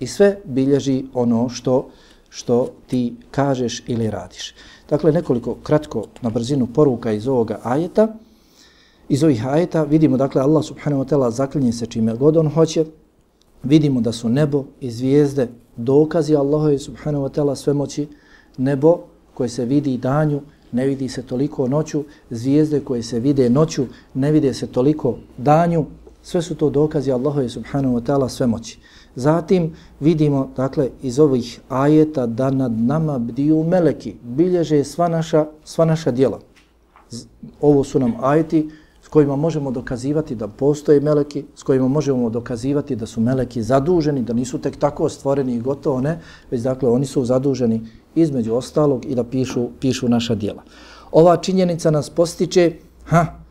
I 0.00 0.06
sve 0.06 0.40
bilježi 0.44 1.04
ono 1.14 1.48
što 1.48 1.88
što 2.34 2.68
ti 2.86 3.14
kažeš 3.30 3.82
ili 3.86 4.10
radiš. 4.10 4.54
Dakle, 4.90 5.12
nekoliko 5.12 5.54
kratko 5.62 6.04
na 6.22 6.30
brzinu 6.30 6.66
poruka 6.66 7.12
iz 7.12 7.28
ovoga 7.28 7.60
ajeta. 7.62 8.08
Iz 9.08 9.22
ovih 9.22 9.46
ajeta 9.46 9.82
vidimo, 9.84 10.16
dakle, 10.16 10.42
Allah 10.42 10.64
subhanahu 10.64 11.04
wa 11.04 11.08
ta'ala 11.08 11.30
zaklinje 11.30 11.72
se 11.72 11.86
čime 11.86 12.14
god 12.14 12.36
on 12.36 12.48
hoće. 12.50 12.84
Vidimo 13.62 14.00
da 14.00 14.12
su 14.12 14.28
nebo 14.28 14.64
i 14.80 14.90
zvijezde 14.90 15.48
dokazi 15.76 16.36
Allahove 16.36 16.78
subhanahu 16.78 17.24
wa 17.24 17.30
ta'ala 17.30 17.54
svemoći. 17.54 18.08
Nebo 18.58 18.98
koje 19.34 19.48
se 19.48 19.64
vidi 19.64 19.96
danju, 19.96 20.40
ne 20.72 20.86
vidi 20.86 21.08
se 21.08 21.22
toliko 21.22 21.68
noću. 21.68 22.04
Zvijezde 22.30 22.80
koje 22.80 23.02
se 23.02 23.20
vide 23.20 23.50
noću, 23.50 23.86
ne 24.14 24.32
vide 24.32 24.54
se 24.54 24.66
toliko 24.66 25.16
danju. 25.38 25.86
Sve 26.22 26.42
su 26.42 26.54
to 26.54 26.70
dokazi 26.70 27.12
Allahove 27.12 27.48
subhanahu 27.48 27.94
wa 27.94 28.02
ta'ala 28.02 28.28
svemoći. 28.28 28.78
Zatim 29.16 29.72
vidimo 30.00 30.50
dakle 30.56 30.90
iz 31.02 31.18
ovih 31.18 31.60
ajeta 31.68 32.26
da 32.26 32.50
nad 32.50 32.72
nama 32.72 33.18
bdiju 33.18 33.62
meleki, 33.62 34.14
bilježe 34.22 34.84
sva 34.84 35.08
naša, 35.08 35.46
sva 35.64 35.84
naša 35.84 36.10
djela. 36.10 36.40
Ovo 37.60 37.84
su 37.84 37.98
nam 37.98 38.14
ajeti 38.20 38.70
s 39.02 39.08
kojima 39.08 39.36
možemo 39.36 39.70
dokazivati 39.70 40.34
da 40.34 40.48
postoje 40.48 41.00
meleki, 41.00 41.44
s 41.56 41.62
kojima 41.62 41.88
možemo 41.88 42.30
dokazivati 42.30 42.96
da 42.96 43.06
su 43.06 43.20
meleki 43.20 43.62
zaduženi, 43.62 44.22
da 44.22 44.32
nisu 44.32 44.58
tek 44.58 44.76
tako 44.76 45.08
stvoreni 45.08 45.54
i 45.54 45.60
gotovo 45.60 46.00
ne, 46.00 46.20
već 46.50 46.62
dakle 46.62 46.88
oni 46.88 47.06
su 47.06 47.24
zaduženi 47.24 47.80
između 48.14 48.54
ostalog 48.54 49.04
i 49.04 49.14
da 49.14 49.24
pišu, 49.24 49.68
pišu 49.80 50.08
naša 50.08 50.34
djela. 50.34 50.62
Ova 51.12 51.36
činjenica 51.36 51.90
nas 51.90 52.10
postiče, 52.10 52.72
ha, 53.04 53.43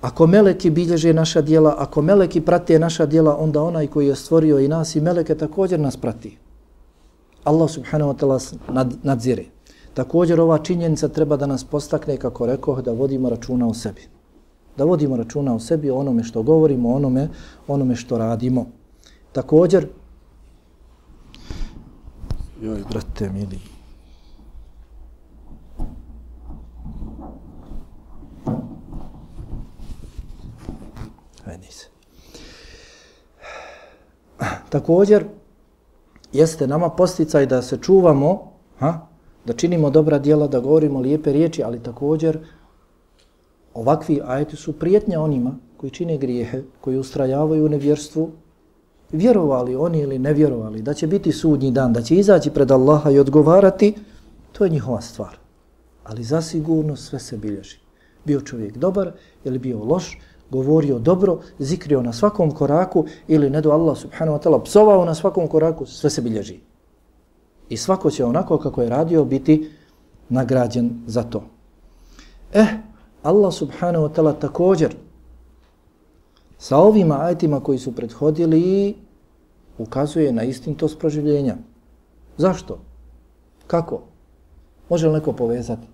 Ako 0.00 0.26
meleki 0.26 0.70
bilježe 0.70 1.12
naša 1.12 1.40
dijela, 1.40 1.74
ako 1.78 2.02
meleki 2.02 2.40
prate 2.40 2.78
naša 2.78 3.06
dijela, 3.06 3.36
onda 3.36 3.62
onaj 3.62 3.86
koji 3.86 4.06
je 4.06 4.16
stvorio 4.16 4.58
i 4.58 4.68
nas 4.68 4.96
i 4.96 5.00
meleke 5.00 5.34
također 5.34 5.80
nas 5.80 5.96
prati. 5.96 6.38
Allah 7.44 7.70
subhanahu 7.70 8.12
wa 8.12 8.16
ta'ala 8.16 8.56
nad, 8.72 8.94
nadzire. 9.02 9.44
Također 9.94 10.40
ova 10.40 10.58
činjenica 10.58 11.08
treba 11.08 11.36
da 11.36 11.46
nas 11.46 11.64
postakne, 11.64 12.16
kako 12.16 12.46
rekoh, 12.46 12.80
da 12.80 12.92
vodimo 12.92 13.30
računa 13.30 13.68
o 13.68 13.74
sebi. 13.74 14.02
Da 14.76 14.84
vodimo 14.84 15.16
računa 15.16 15.54
o 15.54 15.60
sebi, 15.60 15.90
o 15.90 15.96
onome 15.96 16.24
što 16.24 16.42
govorimo, 16.42 16.88
o 16.88 16.96
onome, 16.96 17.28
onome 17.68 17.96
što 17.96 18.18
radimo. 18.18 18.66
Također, 19.32 19.88
joj, 22.62 22.82
brate, 22.90 23.30
mili, 23.30 23.58
Također, 34.70 35.24
jeste 36.32 36.66
nama 36.66 36.90
posticaj 36.90 37.46
da 37.46 37.62
se 37.62 37.78
čuvamo, 37.82 38.52
ha? 38.78 39.06
da 39.44 39.52
činimo 39.52 39.90
dobra 39.90 40.18
djela, 40.18 40.46
da 40.46 40.60
govorimo 40.60 41.00
lijepe 41.00 41.32
riječi, 41.32 41.62
ali 41.62 41.82
također 41.82 42.38
ovakvi 43.74 44.20
ajeti 44.26 44.56
su 44.56 44.72
prijetnja 44.72 45.20
onima 45.20 45.56
koji 45.76 45.90
čine 45.90 46.18
grijehe, 46.18 46.62
koji 46.80 46.98
ustrajavaju 46.98 47.64
u 47.64 47.68
nevjerstvu, 47.68 48.30
vjerovali 49.12 49.76
oni 49.76 49.98
ili 50.00 50.18
ne 50.18 50.32
vjerovali, 50.32 50.82
da 50.82 50.94
će 50.94 51.06
biti 51.06 51.32
sudnji 51.32 51.70
dan, 51.70 51.92
da 51.92 52.02
će 52.02 52.16
izaći 52.16 52.50
pred 52.50 52.70
Allaha 52.70 53.10
i 53.10 53.18
odgovarati, 53.18 53.94
to 54.52 54.64
je 54.64 54.70
njihova 54.70 55.00
stvar. 55.00 55.38
Ali 56.04 56.24
zasigurno 56.24 56.96
sve 56.96 57.18
se 57.18 57.36
bilježi. 57.36 57.78
Bio 58.24 58.40
čovjek 58.40 58.76
dobar 58.76 59.12
ili 59.44 59.58
bio 59.58 59.84
loš, 59.84 60.18
govorio 60.50 60.98
dobro, 60.98 61.38
zikrio 61.58 62.02
na 62.02 62.12
svakom 62.12 62.50
koraku 62.50 63.04
ili 63.28 63.50
ne 63.50 63.60
do 63.60 63.70
Allah 63.70 63.98
subhanahu 63.98 64.38
wa 64.38 64.42
ta'ala 64.42 64.62
psovao 64.64 65.04
na 65.04 65.14
svakom 65.14 65.48
koraku, 65.48 65.86
sve 65.86 66.10
se 66.10 66.22
bilježi. 66.22 66.60
I 67.68 67.76
svako 67.76 68.10
će 68.10 68.24
onako 68.24 68.58
kako 68.58 68.82
je 68.82 68.88
radio 68.88 69.24
biti 69.24 69.70
nagrađen 70.28 71.02
za 71.06 71.22
to. 71.22 71.42
Eh, 72.52 72.66
Allah 73.22 73.54
subhanahu 73.54 74.04
wa 74.04 74.12
ta'ala 74.14 74.38
također 74.38 74.94
sa 76.58 76.76
ovima 76.78 77.20
ajtima 77.20 77.60
koji 77.60 77.78
su 77.78 77.92
prethodili 77.92 78.94
ukazuje 79.78 80.32
na 80.32 80.42
istintost 80.42 80.98
proživljenja. 80.98 81.56
Zašto? 82.36 82.78
Kako? 83.66 84.00
Može 84.88 85.08
li 85.08 85.12
neko 85.12 85.32
povezati? 85.32 85.86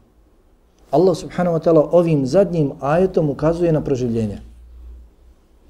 Allah 0.90 1.16
subhanahu 1.16 1.56
wa 1.56 1.62
ta'ala 1.62 1.88
ovim 1.92 2.26
zadnjim 2.26 2.72
ajetom 2.80 3.30
ukazuje 3.30 3.72
na 3.72 3.80
proživljenje. 3.80 4.45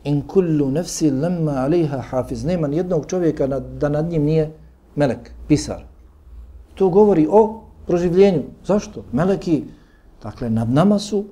In 0.07 0.23
kullu 0.23 0.71
nefsi 0.71 1.11
lemma 1.11 1.53
alaiha 1.65 1.99
hafiz. 1.99 2.45
Nema 2.45 2.69
jednog 2.69 3.07
čovjeka 3.07 3.47
da 3.81 3.89
nad 3.89 4.05
njim 4.11 4.23
nije 4.23 4.51
melek, 4.95 5.31
pisar. 5.49 5.83
To 6.75 6.89
govori 6.89 7.27
o 7.31 7.63
proživljenju. 7.87 8.43
Zašto? 8.65 9.05
Meleki, 9.13 9.65
dakle, 10.23 10.51
nad 10.51 10.71
nama 10.71 10.99
su 10.99 11.25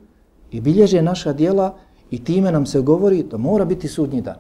i 0.51 0.61
bilježe 0.61 1.03
naša 1.03 1.33
dijela 1.33 1.75
i 2.11 2.25
time 2.25 2.53
nam 2.53 2.67
se 2.67 2.81
govori 2.81 3.23
da 3.23 3.37
mora 3.37 3.65
biti 3.65 3.89
sudnji 3.89 4.21
dan. 4.21 4.37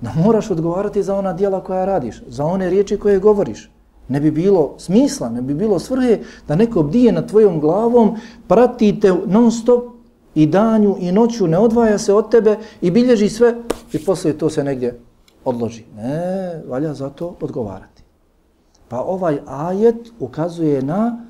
Da 0.00 0.12
moraš 0.24 0.50
odgovarati 0.50 1.02
za 1.02 1.16
ona 1.16 1.32
dijela 1.32 1.64
koja 1.64 1.84
radiš, 1.84 2.22
za 2.28 2.44
one 2.44 2.70
riječi 2.70 2.96
koje 2.96 3.18
govoriš. 3.18 3.70
Ne 4.08 4.20
bi 4.20 4.30
bilo 4.30 4.74
smisla, 4.78 5.28
ne 5.28 5.42
bi 5.42 5.54
bilo 5.54 5.78
svrhe 5.78 6.18
da 6.48 6.56
neko 6.56 6.82
bdije 6.82 7.12
nad 7.12 7.28
tvojom 7.28 7.60
glavom, 7.60 8.16
prati 8.48 9.00
te 9.00 9.14
non 9.26 9.52
stop 9.52 9.84
i 10.34 10.46
danju 10.46 10.96
i 11.00 11.12
noću, 11.12 11.46
ne 11.46 11.58
odvaja 11.58 11.98
se 11.98 12.14
od 12.14 12.30
tebe 12.30 12.56
i 12.80 12.90
bilježi 12.90 13.28
sve 13.28 13.54
i 13.92 14.04
poslije 14.04 14.38
to 14.38 14.50
se 14.50 14.64
negdje 14.64 15.00
odloži. 15.44 15.84
Ne, 15.96 16.62
valja 16.68 16.94
zato 16.94 17.36
odgovarati. 17.40 18.02
Pa 18.88 19.00
ovaj 19.00 19.38
ajet 19.46 20.12
ukazuje 20.20 20.82
na 20.82 21.26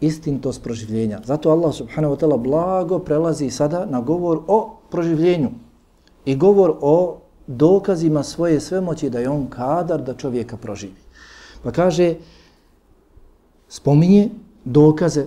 istintost 0.00 0.62
proživljenja. 0.62 1.20
Zato 1.24 1.50
Allah 1.50 1.74
subhanahu 1.74 2.14
wa 2.14 2.20
ta'ala 2.20 2.36
blago 2.36 2.98
prelazi 2.98 3.50
sada 3.50 3.86
na 3.86 4.00
govor 4.00 4.40
o 4.46 4.76
proživljenju 4.90 5.50
i 6.24 6.36
govor 6.36 6.76
o 6.80 7.18
dokazima 7.46 8.22
svoje 8.22 8.60
svemoći 8.60 9.10
da 9.10 9.18
je 9.18 9.30
on 9.30 9.46
kadar 9.46 10.02
da 10.02 10.14
čovjeka 10.14 10.56
proživi. 10.56 11.00
Pa 11.62 11.72
kaže, 11.72 12.14
spominje 13.68 14.30
dokaze 14.64 15.26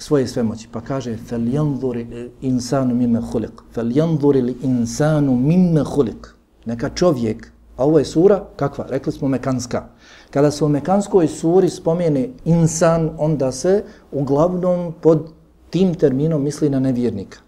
svoje 0.00 0.26
svemoći. 0.26 0.68
Pa 0.72 0.80
kaže, 0.80 1.16
فَلْيَنْظُرِ 1.30 2.06
الْإِنسَانُ 2.06 2.88
مِمَّ 2.92 3.20
خُلِقْ 3.20 3.64
فَلْيَنْظُرِ 3.74 4.34
الْإِنسَانُ 4.36 5.26
مِمَّ 5.26 5.84
خُلِقْ 5.84 6.26
Neka 6.64 6.90
čovjek, 6.94 7.52
a 7.76 7.84
ovo 7.84 7.98
je 7.98 8.04
sura, 8.04 8.44
kakva? 8.56 8.86
Rekli 8.88 9.12
smo 9.12 9.28
mekanska. 9.28 9.84
Kada 10.30 10.50
se 10.50 10.64
u 10.64 10.68
mekanskoj 10.68 11.28
suri 11.28 11.68
spomene 11.68 12.28
insan, 12.44 13.10
onda 13.18 13.52
se 13.52 13.84
uglavnom 14.12 14.94
pod 15.00 15.28
tim 15.70 15.94
terminom 15.94 16.42
misli 16.42 16.70
na 16.70 16.80
nevjernika. 16.80 17.38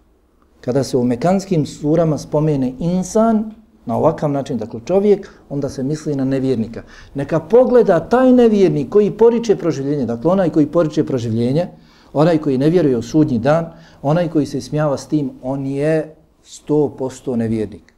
Kada 0.61 0.83
se 0.83 0.97
u 0.97 1.03
mekanskim 1.03 1.65
surama 1.65 2.17
spomene 2.17 2.73
insan, 2.79 3.51
na 3.85 3.97
ovakav 3.97 4.31
način, 4.31 4.57
dakle 4.57 4.79
čovjek, 4.85 5.29
onda 5.49 5.69
se 5.69 5.83
misli 5.83 6.15
na 6.15 6.25
nevjernika. 6.25 6.83
Neka 7.13 7.39
pogleda 7.39 7.99
taj 7.99 8.31
nevjernik 8.31 8.89
koji 8.89 9.11
poriče 9.11 9.55
proživljenje, 9.55 10.05
dakle 10.05 10.31
onaj 10.31 10.49
koji 10.49 10.65
poriče 10.65 11.05
proživljenje, 11.05 11.67
onaj 12.14 12.38
koji 12.38 12.58
ne 12.58 12.70
vjeruje 12.70 12.96
u 12.96 13.02
sudnji 13.02 13.38
dan, 13.38 13.72
onaj 14.02 14.28
koji 14.28 14.46
se 14.46 14.60
smijava 14.60 14.98
s 14.98 15.06
tim, 15.08 15.30
on 15.42 15.66
je 15.66 16.14
100% 16.44 17.36
nevjernik. 17.36 17.94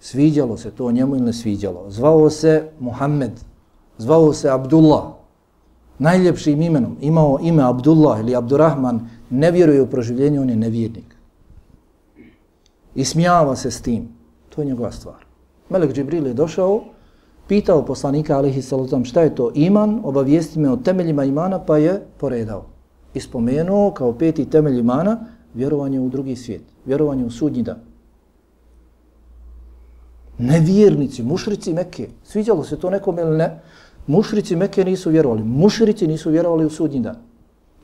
Sviđalo 0.00 0.56
se 0.56 0.70
to 0.70 0.92
njemu 0.92 1.16
ili 1.16 1.24
ne 1.24 1.32
sviđalo. 1.32 1.84
Zvao 1.88 2.30
se 2.30 2.68
Muhammed, 2.80 3.32
zvao 3.98 4.32
se 4.32 4.50
Abdullah, 4.50 5.04
najljepšim 5.98 6.62
imenom, 6.62 6.96
imao 7.00 7.38
ime 7.42 7.62
Abdullah 7.62 8.20
ili 8.20 8.36
Abdurrahman, 8.36 9.08
ne 9.30 9.50
vjeruje 9.50 9.82
u 9.82 9.90
proživljenje, 9.90 10.40
on 10.40 10.50
je 10.50 10.56
nevjernik. 10.56 11.16
I 12.94 13.04
smijava 13.04 13.56
se 13.56 13.70
s 13.70 13.82
tim. 13.82 14.08
To 14.48 14.62
je 14.62 14.66
njegova 14.66 14.92
stvar. 14.92 15.24
Melek 15.70 15.92
Džibril 15.92 16.26
je 16.26 16.34
došao, 16.34 16.84
pitao 17.48 17.84
poslanika 17.84 18.36
alihi 18.36 18.62
salatom 18.62 19.04
šta 19.04 19.22
je 19.22 19.34
to 19.34 19.50
iman, 19.54 20.00
obavijesti 20.04 20.58
me 20.58 20.70
o 20.70 20.76
temeljima 20.76 21.24
imana, 21.24 21.58
pa 21.58 21.78
je 21.78 22.06
poredao 22.18 22.75
ispomenuo 23.16 23.90
kao 23.90 24.12
peti 24.12 24.50
temelj 24.50 24.78
imana 24.78 25.18
vjerovanje 25.54 26.00
u 26.00 26.08
drugi 26.08 26.36
svijet, 26.36 26.62
vjerovanje 26.84 27.24
u 27.24 27.30
sudnji 27.30 27.62
dan. 27.62 27.76
Nevjernici, 30.38 31.22
mušrici 31.22 31.74
Mekke, 31.74 32.08
sviđalo 32.24 32.64
se 32.64 32.76
to 32.76 32.90
nekom 32.90 33.18
ili 33.18 33.36
ne, 33.36 33.60
mušrici 34.06 34.56
Mekke 34.56 34.84
nisu 34.84 35.10
vjerovali, 35.10 35.44
mušrici 35.44 36.06
nisu 36.06 36.30
vjerovali 36.30 36.64
u 36.64 36.70
sudnji 36.70 37.00
dan. 37.00 37.16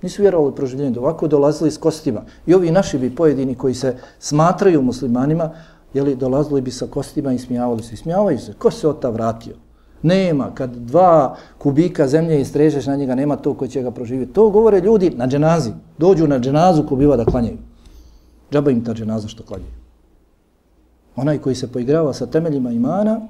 Nisu 0.03 0.23
vjerovali 0.23 0.53
u 0.53 0.55
proživljenje, 0.55 0.99
ovako 0.99 1.29
dolazili 1.29 1.71
s 1.71 1.79
kostima. 1.79 2.25
I 2.47 2.55
ovi 2.55 2.71
naši 2.71 2.99
bi 2.99 3.15
pojedini 3.15 3.55
koji 3.55 3.75
se 3.75 3.97
smatraju 4.19 4.83
muslimanima, 4.83 5.51
jeli, 5.95 6.17
dolazili 6.17 6.61
bi 6.61 6.71
sa 6.71 6.87
kostima 6.87 7.33
i 7.33 7.39
smijavali 7.39 7.83
se. 7.83 7.97
Smijavaju 7.97 8.39
se. 8.39 8.53
Ko 8.53 8.71
se 8.71 8.89
od 8.89 9.01
ta 9.01 9.11
vratio? 9.11 9.55
Nema. 10.02 10.52
Kad 10.56 10.76
dva 10.76 11.36
kubika 11.58 12.08
zemlje 12.08 12.42
istrežeš 12.42 12.86
na 12.86 12.96
njega, 12.96 13.16
nema 13.16 13.36
to 13.36 13.54
koji 13.54 13.70
će 13.70 13.82
ga 13.82 13.92
proživjeti. 13.92 14.34
To 14.34 14.50
govore 14.50 14.80
ljudi 14.80 15.10
na 15.10 15.28
dženazi. 15.28 15.72
Dođu 15.98 16.28
na 16.28 16.40
dženazu 16.40 16.84
ko 16.84 16.96
biva 16.96 17.18
da 17.18 17.26
klanjaju. 17.26 17.58
Džaba 18.52 18.72
im 18.72 18.84
ta 18.86 18.94
dženaza 18.94 19.28
što 19.28 19.44
klanjaju. 19.44 19.72
Onaj 21.16 21.38
koji 21.38 21.56
se 21.56 21.72
poigrava 21.72 22.14
sa 22.14 22.26
temeljima 22.26 22.72
imana, 22.72 23.22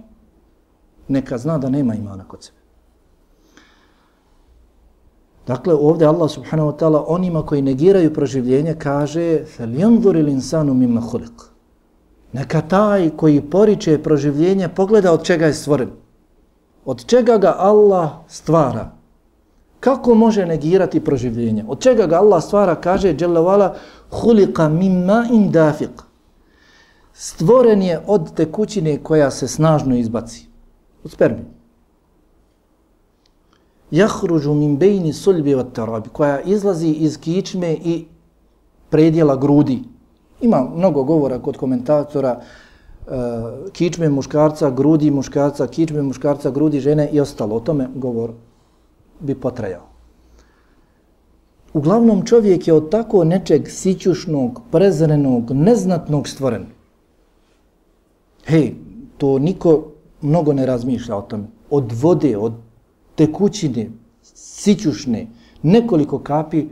neka 1.08 1.38
zna 1.38 1.58
da 1.58 1.70
nema 1.70 1.96
imana 1.96 2.24
kod 2.28 2.44
sebe. 2.44 2.58
Dakle, 5.48 5.74
ovdje 5.74 6.08
Allah 6.08 6.32
subhanahu 6.32 6.72
wa 6.72 6.78
ta'ala 6.78 7.04
onima 7.08 7.46
koji 7.46 7.62
negiraju 7.62 8.14
proživljenje 8.14 8.76
kaže 8.80 9.46
فَلْيَنْظُرِ 9.58 10.16
الْإِنسَانُ 10.24 10.74
مِمَّ 10.74 11.02
خُلِقُ 11.02 11.44
Neka 12.34 12.62
taj 12.62 13.10
koji 13.10 13.42
poriče 13.42 14.04
proživljenje 14.04 14.68
pogleda 14.68 15.14
od 15.14 15.24
čega 15.24 15.46
je 15.46 15.54
stvoren. 15.54 15.90
Od 16.85 17.05
čega 17.07 17.39
ga 17.39 17.55
Allah 17.59 18.11
stvara? 18.29 18.91
Kako 19.81 20.15
može 20.15 20.47
negirati 20.47 21.05
proživljenje? 21.05 21.65
Od 21.69 21.81
čega 21.81 22.07
ga 22.07 22.17
Allah 22.17 22.43
stvara? 22.43 22.75
Kaže 22.75 23.17
Jalla 23.19 23.75
hulika 24.11 24.69
mimma 24.69 25.27
in 25.33 25.53
dafiq. 25.53 26.03
Stvoren 27.13 27.83
je 27.83 28.01
od 28.07 28.35
tekućine 28.35 28.99
koja 29.03 29.31
se 29.31 29.49
snažno 29.49 29.97
izbaci. 29.97 30.47
Od 31.05 31.11
spermi. 31.11 31.45
Jahružu 33.91 34.55
min 34.55 34.77
bejni 34.77 35.13
suljbi 35.13 35.55
od 35.55 35.73
tarabi, 35.73 36.09
koja 36.09 36.41
izlazi 36.41 36.89
iz 36.89 37.19
kičme 37.21 37.73
i 37.73 38.05
predjela 38.91 39.37
grudi. 39.37 39.83
Ima 40.41 40.69
mnogo 40.75 41.05
govora 41.05 41.39
kod 41.39 41.57
komentatora, 41.57 42.41
Eh, 43.07 43.71
kičme 43.73 44.09
muškarca, 44.09 44.71
grudi 44.71 45.11
muškarca, 45.11 45.67
kičme 45.67 46.03
muškarca, 46.03 46.51
grudi 46.51 46.81
žene 46.81 47.09
i 47.13 47.21
ostalo. 47.21 47.57
O 47.57 47.61
tome 47.61 47.89
govor 47.95 48.31
bi 49.21 49.35
potrajao. 49.35 49.89
Uglavnom 51.75 52.27
čovjek 52.27 52.69
je 52.69 52.75
od 52.75 52.91
tako 52.91 53.25
nečeg 53.25 53.69
sićušnog, 53.69 54.61
prezrenog, 54.71 55.51
neznatnog 55.51 56.29
stvoren. 56.29 56.67
Hej, 58.45 58.75
to 59.19 59.39
niko 59.39 59.89
mnogo 60.21 60.53
ne 60.53 60.67
razmišlja 60.67 61.17
o 61.17 61.23
tome. 61.23 61.45
Od 61.71 61.93
vode, 61.93 62.37
od 62.37 62.53
tekućine, 63.15 63.91
sićušne, 64.35 65.27
nekoliko 65.63 66.19
kapi, 66.19 66.69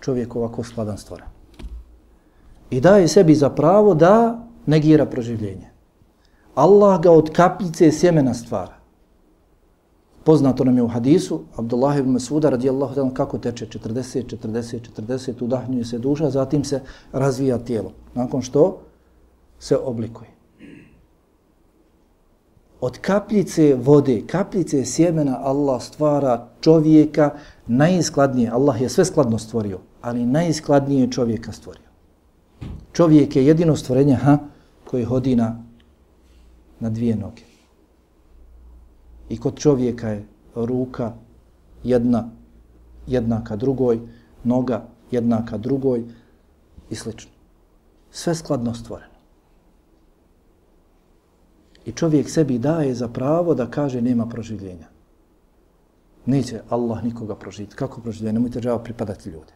čovjek 0.00 0.36
ovako 0.36 0.64
skladan 0.64 0.98
stvora. 0.98 1.26
I 2.70 2.80
daje 2.80 3.08
sebi 3.08 3.34
za 3.34 3.50
pravo 3.50 3.94
da 3.94 4.43
negira 4.66 5.06
proživljenje. 5.06 5.70
Allah 6.54 7.00
ga 7.02 7.10
od 7.10 7.30
kapljice 7.32 7.92
sjemena 7.92 8.34
stvara. 8.34 8.74
Poznato 10.24 10.64
nam 10.64 10.76
je 10.76 10.82
u 10.82 10.88
hadisu, 10.88 11.40
Abdullah 11.56 11.98
ibn 11.98 12.10
Masuda 12.10 12.50
radijallahu 12.50 12.94
ta'ala 12.94 13.14
kako 13.14 13.38
teče 13.38 13.66
40, 13.66 14.36
40, 14.36 14.80
40, 14.96 15.42
udahnjuje 15.44 15.84
se 15.84 15.98
duša, 15.98 16.30
zatim 16.30 16.64
se 16.64 16.80
razvija 17.12 17.58
tijelo. 17.58 17.92
Nakon 18.14 18.42
što 18.42 18.78
se 19.58 19.76
oblikuje 19.76 20.34
od 22.84 22.98
kapljice 22.98 23.74
vode, 23.74 24.22
kapljice 24.26 24.84
sjemena 24.84 25.38
Allah 25.42 25.82
stvara 25.82 26.48
čovjeka 26.60 27.30
najiskladnije. 27.66 28.50
Allah 28.50 28.80
je 28.80 28.88
sve 28.88 29.04
skladno 29.04 29.38
stvorio, 29.38 29.78
ali 30.02 30.26
najiskladnije 30.26 31.10
čovjeka 31.10 31.52
stvorio. 31.52 31.88
Čovjek 32.92 33.36
je 33.36 33.46
jedino 33.46 33.76
stvorenje 33.76 34.14
ha, 34.14 34.38
koji 34.90 35.04
hodi 35.04 35.36
na, 35.36 35.62
na 36.80 36.90
dvije 36.90 37.16
noge. 37.16 37.42
I 39.28 39.40
kod 39.40 39.58
čovjeka 39.58 40.08
je 40.08 40.24
ruka 40.54 41.12
jedna 41.84 42.30
jednaka 43.06 43.56
drugoj, 43.56 44.00
noga 44.44 44.86
jednaka 45.10 45.58
drugoj 45.58 46.04
i 46.90 46.94
slično. 46.94 47.30
Sve 48.10 48.34
skladno 48.34 48.74
stvoreno. 48.74 49.14
I 51.84 51.92
čovjek 51.92 52.30
sebi 52.30 52.58
daje 52.58 52.94
za 52.94 53.08
pravo 53.08 53.54
da 53.54 53.70
kaže 53.70 54.00
nema 54.00 54.26
proživljenja. 54.26 54.88
Neće 56.26 56.60
Allah 56.68 57.04
nikoga 57.04 57.34
proživiti. 57.34 57.76
Kako 57.76 58.00
proživljenje? 58.00 58.32
Nemojte 58.32 58.60
žao 58.60 58.78
pripadati 58.78 59.28
ljude. 59.28 59.52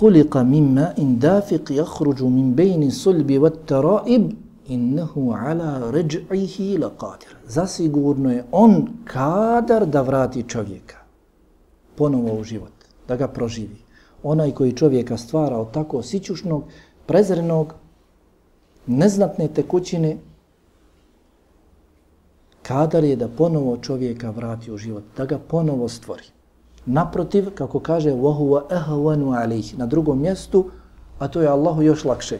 خلق 0.00 0.36
من 0.36 0.74
ماء 0.74 1.16
دافق 1.20 1.72
يخرج 1.72 2.22
من 2.22 2.54
بين 2.54 2.82
الصلب 2.82 3.38
والترائب 3.42 4.32
إنه 4.70 5.12
على 5.36 5.90
رجعه 5.90 6.56
لقادر 6.78 7.36
zasigurno 7.48 8.32
je 8.32 8.44
on 8.52 8.88
kadar 9.04 9.86
da 9.86 10.02
vrati 10.02 10.42
čovjeka 10.42 10.96
ponovo 11.96 12.40
u 12.40 12.44
život 12.44 12.72
da 13.08 13.16
ga 13.16 13.28
proživi 13.28 13.86
onaj 14.22 14.52
koji 14.52 14.72
čovjeka 14.72 15.16
stvara 15.16 15.56
od 15.56 15.70
tako 15.70 16.02
sićušnog, 16.02 16.64
prezrenog, 17.06 17.74
neznatne 18.86 19.48
tekućine, 19.48 20.16
kadar 22.62 23.04
je 23.04 23.16
da 23.16 23.28
ponovo 23.28 23.76
čovjeka 23.76 24.30
vrati 24.30 24.72
u 24.72 24.76
život, 24.76 25.04
da 25.16 25.24
ga 25.24 25.38
ponovo 25.38 25.88
stvori. 25.88 26.24
Naprotiv, 26.86 27.54
kako 27.54 27.80
kaže 27.80 28.10
وَهُوَ 28.10 28.68
أَهْوَنُ 28.70 29.22
عَلِيهِ 29.34 29.78
na 29.78 29.86
drugom 29.86 30.20
mjestu, 30.20 30.64
a 31.18 31.28
to 31.28 31.42
je 31.42 31.48
Allahu 31.48 31.82
još 31.82 32.04
lakše. 32.04 32.38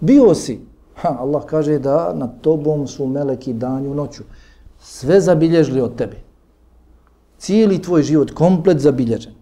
Bio 0.00 0.34
si, 0.34 0.60
ha, 0.94 1.16
Allah 1.20 1.44
kaže 1.46 1.78
da 1.78 2.14
na 2.14 2.28
tobom 2.28 2.86
su 2.86 3.06
meleki 3.06 3.52
danju 3.52 3.94
noću, 3.94 4.22
sve 4.80 5.20
zabilježili 5.20 5.80
od 5.80 5.96
tebe. 5.96 6.16
Cijeli 7.38 7.82
tvoj 7.82 8.02
život 8.02 8.30
komplet 8.30 8.78
zabilježen 8.80 9.32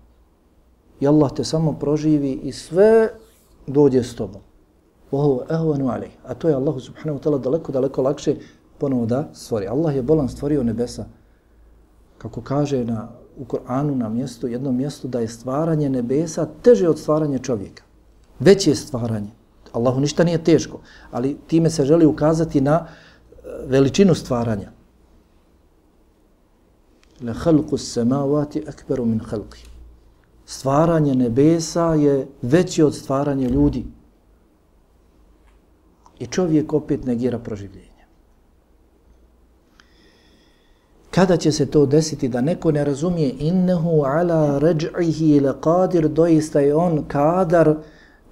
i 1.00 1.06
Allah 1.06 1.32
te 1.32 1.44
samo 1.44 1.72
proživi 1.72 2.32
i 2.32 2.52
sve 2.52 3.08
dođe 3.66 4.02
s 4.02 4.14
tobom. 4.14 4.40
Ovo 5.10 5.42
ehvanu 5.50 5.88
alej. 5.90 6.10
A 6.26 6.34
to 6.34 6.48
je 6.48 6.54
Allah 6.54 6.74
subhanahu 6.82 7.18
wa 7.18 7.22
ta'ala 7.22 7.38
daleko, 7.38 7.72
daleko 7.72 8.02
lakše 8.02 8.36
ponovo 8.78 9.06
da 9.06 9.28
stvori. 9.32 9.66
Allah 9.66 9.96
je 9.96 10.02
bolan 10.02 10.28
stvorio 10.28 10.62
nebesa. 10.62 11.04
Kako 12.18 12.40
kaže 12.40 12.84
na, 12.84 13.08
u 13.39 13.45
Koranu 13.45 13.95
na 13.95 14.09
mjestu, 14.09 14.47
jednom 14.47 14.77
mjestu 14.77 15.07
da 15.07 15.19
je 15.19 15.27
stvaranje 15.27 15.89
nebesa 15.89 16.47
teže 16.61 16.89
od 16.89 16.99
stvaranja 16.99 17.39
čovjeka. 17.39 17.83
Veće 18.39 18.71
je 18.71 18.75
stvaranje. 18.75 19.31
Allahu 19.71 19.99
ništa 19.99 20.23
nije 20.23 20.43
teško, 20.43 20.79
ali 21.11 21.37
time 21.47 21.69
se 21.69 21.85
želi 21.85 22.05
ukazati 22.05 22.61
na 22.61 22.85
eh, 22.85 23.47
veličinu 23.67 24.15
stvaranja. 24.15 24.71
Le 27.21 27.33
halku 27.33 27.77
samavati 27.77 28.63
akberu 28.67 29.05
min 29.05 29.19
halki. 29.19 29.65
stvaranje 30.45 31.15
nebesa 31.15 31.93
je 31.93 32.27
veće 32.41 32.85
od 32.85 32.95
stvaranja 32.95 33.49
ljudi. 33.49 33.85
I 36.19 36.27
čovjek 36.27 36.73
opet 36.73 37.05
negira 37.05 37.39
proživljenje. 37.39 37.98
Kada 41.19 41.37
će 41.37 41.51
se 41.51 41.65
to 41.65 41.85
desiti 41.85 42.27
da 42.27 42.41
neko 42.41 42.71
ne 42.71 42.83
razumije 42.83 43.33
innehu 43.39 44.03
ala 44.05 44.59
raj'ihi 44.59 45.41
laqadir 45.41 45.61
qadir, 45.61 46.07
doista 46.07 46.59
je 46.59 46.75
on 46.75 47.03
kadar 47.07 47.75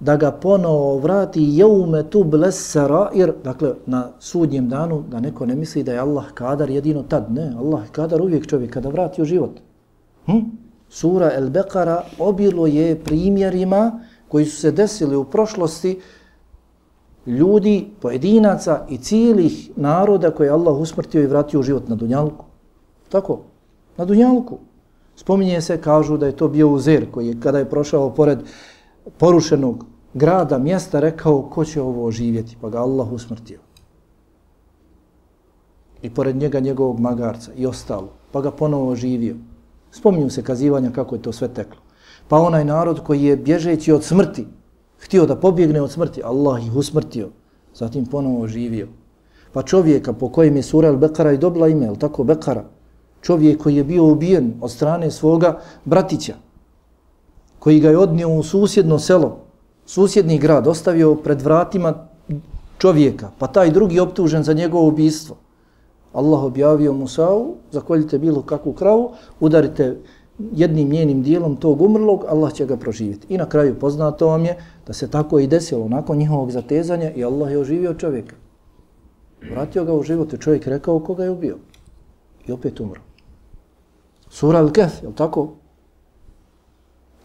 da 0.00 0.16
ga 0.16 0.30
ponovo 0.30 0.98
vrati 0.98 1.42
jeume 1.42 2.10
tu 2.10 2.24
blesarair, 2.24 3.32
dakle 3.44 3.74
na 3.86 4.08
sudnjem 4.18 4.68
danu, 4.68 5.04
da 5.10 5.20
neko 5.20 5.46
ne 5.46 5.54
misli 5.54 5.82
da 5.82 5.92
je 5.92 5.98
Allah 5.98 6.24
kadar 6.34 6.70
jedino 6.70 7.02
tad. 7.02 7.32
Ne, 7.32 7.52
Allah 7.58 7.82
je 7.84 7.92
kadar 7.92 8.22
uvijek 8.22 8.46
čovjek 8.46 8.72
kada 8.72 8.88
vrati 8.88 9.22
u 9.22 9.24
život. 9.24 9.60
Hm? 10.26 10.38
Sura 10.88 11.30
El 11.34 11.50
Bekara 11.50 12.02
obilo 12.18 12.66
je 12.66 12.96
primjerima 13.04 14.00
koji 14.28 14.44
su 14.44 14.60
se 14.60 14.70
desili 14.70 15.16
u 15.16 15.24
prošlosti 15.24 16.00
ljudi, 17.26 17.88
pojedinaca 18.00 18.86
i 18.88 18.98
cijelih 18.98 19.70
naroda 19.76 20.30
koje 20.30 20.50
Allah 20.50 20.76
usmrtio 20.76 21.22
i 21.22 21.26
vratio 21.26 21.60
u 21.60 21.62
život 21.62 21.88
na 21.88 21.94
Dunjalku. 21.94 22.47
Tako, 23.08 23.40
na 23.96 24.04
Dunjalku. 24.04 24.58
Spominje 25.16 25.60
se, 25.60 25.80
kažu 25.80 26.16
da 26.16 26.26
je 26.26 26.36
to 26.36 26.48
bio 26.48 26.68
Uzer 26.68 27.10
koji 27.10 27.26
je 27.26 27.40
kada 27.40 27.58
je 27.58 27.70
prošao 27.70 28.10
pored 28.14 28.38
porušenog 29.18 29.84
grada, 30.14 30.58
mjesta, 30.58 31.00
rekao 31.00 31.42
ko 31.42 31.64
će 31.64 31.82
ovo 31.82 32.06
oživjeti, 32.06 32.56
pa 32.60 32.68
ga 32.68 32.78
Allah 32.78 33.12
usmrtio. 33.12 33.58
I 36.02 36.10
pored 36.10 36.36
njega 36.36 36.60
njegovog 36.60 37.00
magarca 37.00 37.52
i 37.56 37.66
ostalo, 37.66 38.08
pa 38.32 38.40
ga 38.40 38.50
ponovo 38.50 38.90
oživio. 38.90 39.36
Spominju 39.90 40.30
se 40.30 40.42
kazivanja 40.42 40.90
kako 40.90 41.14
je 41.14 41.22
to 41.22 41.32
sve 41.32 41.48
teklo. 41.48 41.80
Pa 42.28 42.38
onaj 42.38 42.64
narod 42.64 43.00
koji 43.04 43.22
je 43.22 43.36
bježeći 43.36 43.92
od 43.92 44.04
smrti, 44.04 44.46
htio 44.98 45.26
da 45.26 45.36
pobjegne 45.36 45.82
od 45.82 45.90
smrti, 45.90 46.22
Allah 46.24 46.66
ih 46.66 46.76
usmrtio, 46.76 47.28
zatim 47.74 48.06
ponovo 48.06 48.42
oživio. 48.42 48.88
Pa 49.52 49.62
čovjeka 49.62 50.12
po 50.12 50.28
kojem 50.28 50.56
je 50.56 50.62
sura 50.62 50.92
Al-Bekara 50.92 51.34
i 51.34 51.38
dobila 51.38 51.68
ime, 51.68 51.90
tako 51.98 52.24
Bekara, 52.24 52.64
čovjek 53.22 53.62
koji 53.62 53.76
je 53.76 53.84
bio 53.84 54.04
ubijen 54.04 54.52
od 54.60 54.70
strane 54.70 55.10
svoga 55.10 55.58
bratića, 55.84 56.34
koji 57.58 57.80
ga 57.80 57.90
je 57.90 57.98
odnio 57.98 58.28
u 58.28 58.42
susjedno 58.42 58.98
selo, 58.98 59.38
susjedni 59.86 60.38
grad, 60.38 60.66
ostavio 60.66 61.14
pred 61.14 61.42
vratima 61.42 61.94
čovjeka, 62.78 63.30
pa 63.38 63.46
taj 63.46 63.70
drugi 63.70 64.00
optužen 64.00 64.42
za 64.42 64.52
njegovo 64.52 64.88
ubijstvo. 64.88 65.36
Allah 66.12 66.44
objavio 66.44 66.92
Musa'u, 66.92 67.54
zakoljite 67.70 68.18
bilo 68.18 68.42
kakvu 68.42 68.72
kravu, 68.72 69.10
udarite 69.40 69.96
jednim 70.52 70.88
njenim 70.88 71.22
dijelom 71.22 71.56
tog 71.56 71.82
umrlog, 71.82 72.24
Allah 72.28 72.52
će 72.52 72.66
ga 72.66 72.76
proživjeti. 72.76 73.34
I 73.34 73.38
na 73.38 73.48
kraju 73.48 73.78
poznato 73.78 74.26
vam 74.26 74.44
je 74.44 74.56
da 74.86 74.92
se 74.92 75.10
tako 75.10 75.38
i 75.38 75.46
desilo 75.46 75.88
nakon 75.88 76.18
njihovog 76.18 76.50
zatezanja 76.50 77.10
i 77.10 77.24
Allah 77.24 77.50
je 77.50 77.58
oživio 77.58 77.94
čovjeka. 77.94 78.36
Vratio 79.50 79.84
ga 79.84 79.94
u 79.94 80.02
život 80.02 80.32
i 80.32 80.38
čovjek 80.38 80.66
rekao 80.66 81.00
koga 81.00 81.24
je 81.24 81.30
ubio. 81.30 81.56
I 82.46 82.52
opet 82.52 82.80
umro. 82.80 83.07
Sura 84.30 84.58
Al-Kef, 84.58 85.02
je 85.02 85.14
tako? 85.14 85.48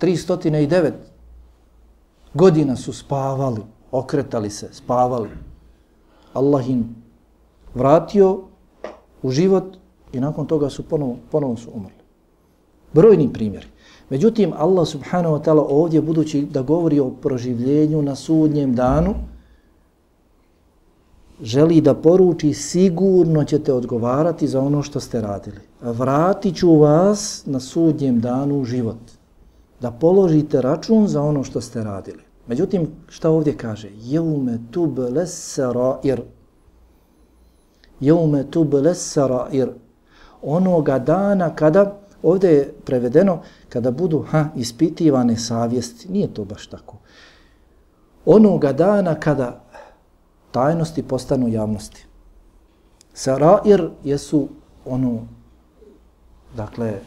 309 0.02 0.92
godina 2.34 2.76
su 2.76 2.94
spavali, 2.94 3.62
okretali 3.92 4.50
se, 4.50 4.70
spavali. 4.72 5.30
Allah 6.34 6.70
im 6.70 6.96
vratio 7.74 8.40
u 9.22 9.32
život 9.32 9.78
i 10.14 10.20
nakon 10.20 10.48
toga 10.48 10.70
su 10.70 10.84
ponovo, 10.84 11.18
ponovo 11.32 11.56
su 11.58 11.70
umrli. 11.74 12.04
Brojni 12.94 13.34
primjeri. 13.34 13.68
Međutim, 14.10 14.54
Allah 14.58 14.88
subhanahu 14.88 15.36
wa 15.36 15.44
ta'ala 15.44 15.66
ovdje, 15.70 16.02
budući 16.02 16.42
da 16.42 16.62
govori 16.62 17.00
o 17.00 17.10
proživljenju 17.10 18.02
na 18.02 18.16
sudnjem 18.16 18.76
danu, 18.76 19.16
želi 21.44 21.82
da 21.82 21.94
poruči 21.94 22.54
sigurno 22.54 23.44
ćete 23.44 23.74
odgovarati 23.74 24.48
za 24.48 24.60
ono 24.60 24.82
što 24.82 25.00
ste 25.00 25.22
radili. 25.22 25.60
Vratit 25.82 26.56
ću 26.56 26.76
vas 26.76 27.44
na 27.46 27.60
sudnjem 27.60 28.20
danu 28.20 28.60
u 28.60 28.66
život. 28.66 28.98
Da 29.82 29.92
položite 29.92 30.62
račun 30.62 31.08
za 31.08 31.22
ono 31.22 31.44
što 31.44 31.62
ste 31.62 31.84
radili. 31.84 32.24
Međutim, 32.48 32.88
šta 33.08 33.30
ovdje 33.30 33.58
kaže? 33.58 33.90
Jeume 33.96 34.60
tub 34.72 35.00
sarair. 35.26 36.22
Jeume 38.00 38.52
tub 38.52 38.74
sarair. 38.94 39.70
Onoga 40.42 41.00
dana 41.00 41.56
kada, 41.56 42.00
ovdje 42.24 42.50
je 42.50 42.74
prevedeno, 42.86 43.42
kada 43.70 43.92
budu 43.92 44.20
ha, 44.20 44.46
ispitivane 44.56 45.38
savjesti. 45.38 46.12
Nije 46.12 46.34
to 46.34 46.46
baš 46.46 46.68
tako. 46.68 46.98
Onoga 48.26 48.74
dana 48.74 49.16
kada 49.16 49.63
tajnosti 50.54 51.04
postanu 51.04 51.48
javnosti. 51.48 52.06
Sarair 53.14 53.90
jesu 54.04 54.48
ono, 54.86 55.28
dakle, 56.56 57.00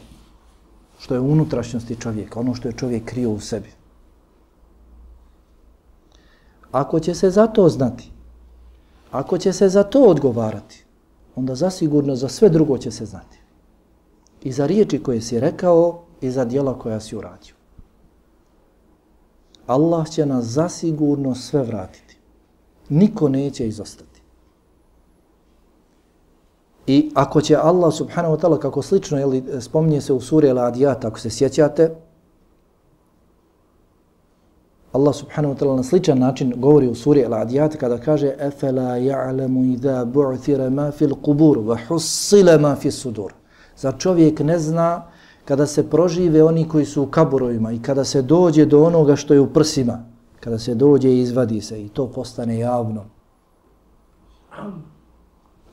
što 0.99 1.13
je 1.13 1.19
unutrašnjosti 1.19 1.95
čovjeka, 1.95 2.39
ono 2.39 2.55
što 2.55 2.67
je 2.67 2.77
čovjek 2.77 3.05
krio 3.05 3.31
u 3.31 3.39
sebi. 3.39 3.71
Ako 6.71 6.99
će 6.99 7.15
se 7.15 7.29
za 7.31 7.47
to 7.47 7.69
znati, 7.69 8.11
ako 9.11 9.37
će 9.37 9.53
se 9.53 9.69
za 9.69 9.83
to 9.83 10.01
odgovarati, 10.01 10.85
onda 11.35 11.55
zasigurno 11.55 12.15
za 12.15 12.29
sve 12.29 12.49
drugo 12.49 12.77
će 12.77 12.91
se 12.91 13.05
znati. 13.05 13.39
I 14.43 14.51
za 14.51 14.65
riječi 14.65 15.03
koje 15.03 15.21
si 15.21 15.39
rekao 15.39 16.03
i 16.21 16.31
za 16.31 16.45
dijela 16.45 16.79
koja 16.79 16.99
si 16.99 17.15
uradio. 17.15 17.55
Allah 19.67 20.09
će 20.09 20.25
nas 20.25 20.45
zasigurno 20.45 21.35
sve 21.35 21.63
vratiti. 21.63 22.06
Niko 22.89 23.29
neće 23.29 23.67
izostati. 23.67 24.21
I 26.87 27.11
ako 27.15 27.41
će 27.41 27.55
Allah 27.55 27.93
subhanahu 27.93 28.35
wa 28.35 28.41
ta'ala, 28.41 28.59
kako 28.59 28.81
slično 28.81 29.17
jeli, 29.17 29.43
spominje 29.59 30.01
se 30.01 30.13
u 30.13 30.21
suri 30.21 30.47
Al-Adiyat, 30.47 31.07
ako 31.07 31.19
se 31.19 31.29
sjećate, 31.29 31.95
Allah 34.93 35.15
subhanahu 35.15 35.53
wa 35.53 35.59
ta'ala 35.59 35.75
na 35.75 35.83
sličan 35.83 36.19
način 36.19 36.53
govori 36.57 36.87
u 36.87 36.95
suri 36.95 37.25
Al-Adiyat 37.25 37.77
kada 37.77 37.97
kaže 37.97 38.33
Efela 38.39 38.97
ja'lamu 38.97 39.73
idha 39.73 40.05
bu'thira 40.05 40.69
ma 40.69 40.91
fil 40.91 41.15
qubur 41.15 41.57
wa 41.57 41.77
hussila 41.87 42.57
ma 42.57 42.75
fil 42.75 42.91
sudur. 42.91 43.33
Za 43.77 43.91
čovjek 43.91 44.39
ne 44.39 44.59
zna 44.59 45.03
kada 45.45 45.67
se 45.67 45.89
prožive 45.89 46.43
oni 46.43 46.67
koji 46.67 46.85
su 46.85 47.03
u 47.03 47.05
kaburovima 47.05 47.71
i 47.71 47.81
kada 47.81 48.03
se 48.03 48.21
dođe 48.21 48.65
do 48.65 48.83
onoga 48.83 49.15
što 49.15 49.33
je 49.33 49.39
u 49.39 49.53
prsima, 49.53 50.03
kada 50.39 50.59
se 50.59 50.75
dođe 50.75 51.09
i 51.09 51.19
izvadi 51.19 51.61
se 51.61 51.85
i 51.85 51.89
to 51.89 52.07
postane 52.07 52.59
javno. 52.59 53.05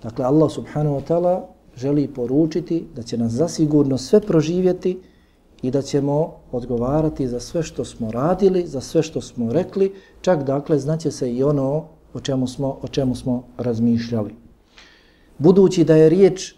Dakle, 0.03 0.25
Allah 0.25 0.53
subhanahu 0.53 0.97
wa 0.97 1.03
ta'ala 1.09 1.41
želi 1.77 2.09
poručiti 2.09 2.87
da 2.97 3.03
će 3.03 3.19
nas 3.19 3.33
zasigurno 3.33 3.99
sve 3.99 4.21
proživjeti 4.21 5.01
i 5.63 5.71
da 5.71 5.83
ćemo 5.83 6.33
odgovarati 6.53 7.29
za 7.29 7.41
sve 7.41 7.63
što 7.63 7.85
smo 7.85 8.11
radili, 8.11 8.67
za 8.67 8.81
sve 8.81 9.03
što 9.03 9.21
smo 9.21 9.53
rekli, 9.53 9.95
čak 10.21 10.43
dakle 10.43 10.79
znaće 10.79 11.11
se 11.11 11.33
i 11.33 11.43
ono 11.43 11.85
o 12.15 12.21
čemu 12.21 12.47
smo, 12.47 12.79
o 12.83 12.89
čemu 12.89 13.15
smo 13.15 13.45
razmišljali. 13.59 14.35
Budući 15.39 15.85
da 15.85 15.97
je 15.97 16.09
riječ 16.09 16.55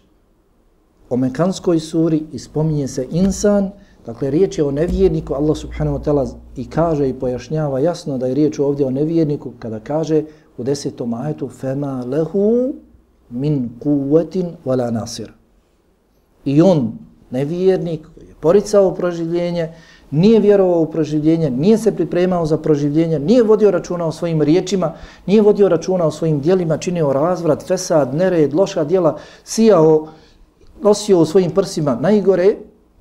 o 1.09 1.17
Mekanskoj 1.17 1.79
suri 1.79 2.23
i 2.31 2.39
spominje 2.39 2.87
se 2.87 3.07
insan, 3.11 3.71
dakle 4.07 4.31
riječ 4.31 4.57
je 4.57 4.63
o 4.63 4.71
nevjerniku, 4.71 5.33
Allah 5.33 5.57
subhanahu 5.57 5.97
wa 5.97 6.03
ta'ala 6.03 6.27
i 6.55 6.69
kaže 6.69 7.09
i 7.09 7.13
pojašnjava 7.13 7.79
jasno 7.79 8.17
da 8.17 8.27
je 8.27 8.33
riječ 8.33 8.59
ovdje 8.59 8.85
o 8.85 8.91
nevjerniku 8.91 9.51
kada 9.59 9.79
kaže 9.79 10.23
u 10.57 10.63
desetom 10.63 11.13
ajetu 11.13 11.49
فَمَا 11.61 12.05
لَهُ 12.05 12.71
min 13.29 13.69
kuvetin 13.79 14.55
wala 14.65 14.91
nasir. 14.91 15.31
I 16.45 16.61
on, 16.61 16.93
nevjernik, 17.31 18.07
koji 18.15 18.27
je 18.27 18.35
poricao 18.39 18.93
proživljenje, 18.93 19.69
nije 20.11 20.39
vjerovao 20.39 20.81
u 20.81 20.91
proživljenje, 20.91 21.49
nije 21.49 21.77
se 21.77 21.95
pripremao 21.95 22.45
za 22.45 22.57
proživljenje, 22.57 23.19
nije 23.19 23.43
vodio 23.43 23.71
računa 23.71 24.05
o 24.05 24.11
svojim 24.11 24.41
riječima, 24.41 24.93
nije 25.25 25.41
vodio 25.41 25.69
računa 25.69 26.05
o 26.05 26.11
svojim 26.11 26.39
dijelima, 26.39 26.77
činio 26.77 27.13
razvrat, 27.13 27.67
fesad, 27.67 28.15
nered, 28.15 28.53
loša 28.53 28.83
dijela, 28.83 29.17
sijao, 29.43 30.07
nosio 30.81 31.19
u 31.19 31.25
svojim 31.25 31.51
prsima 31.51 31.97
najgore, 32.01 32.55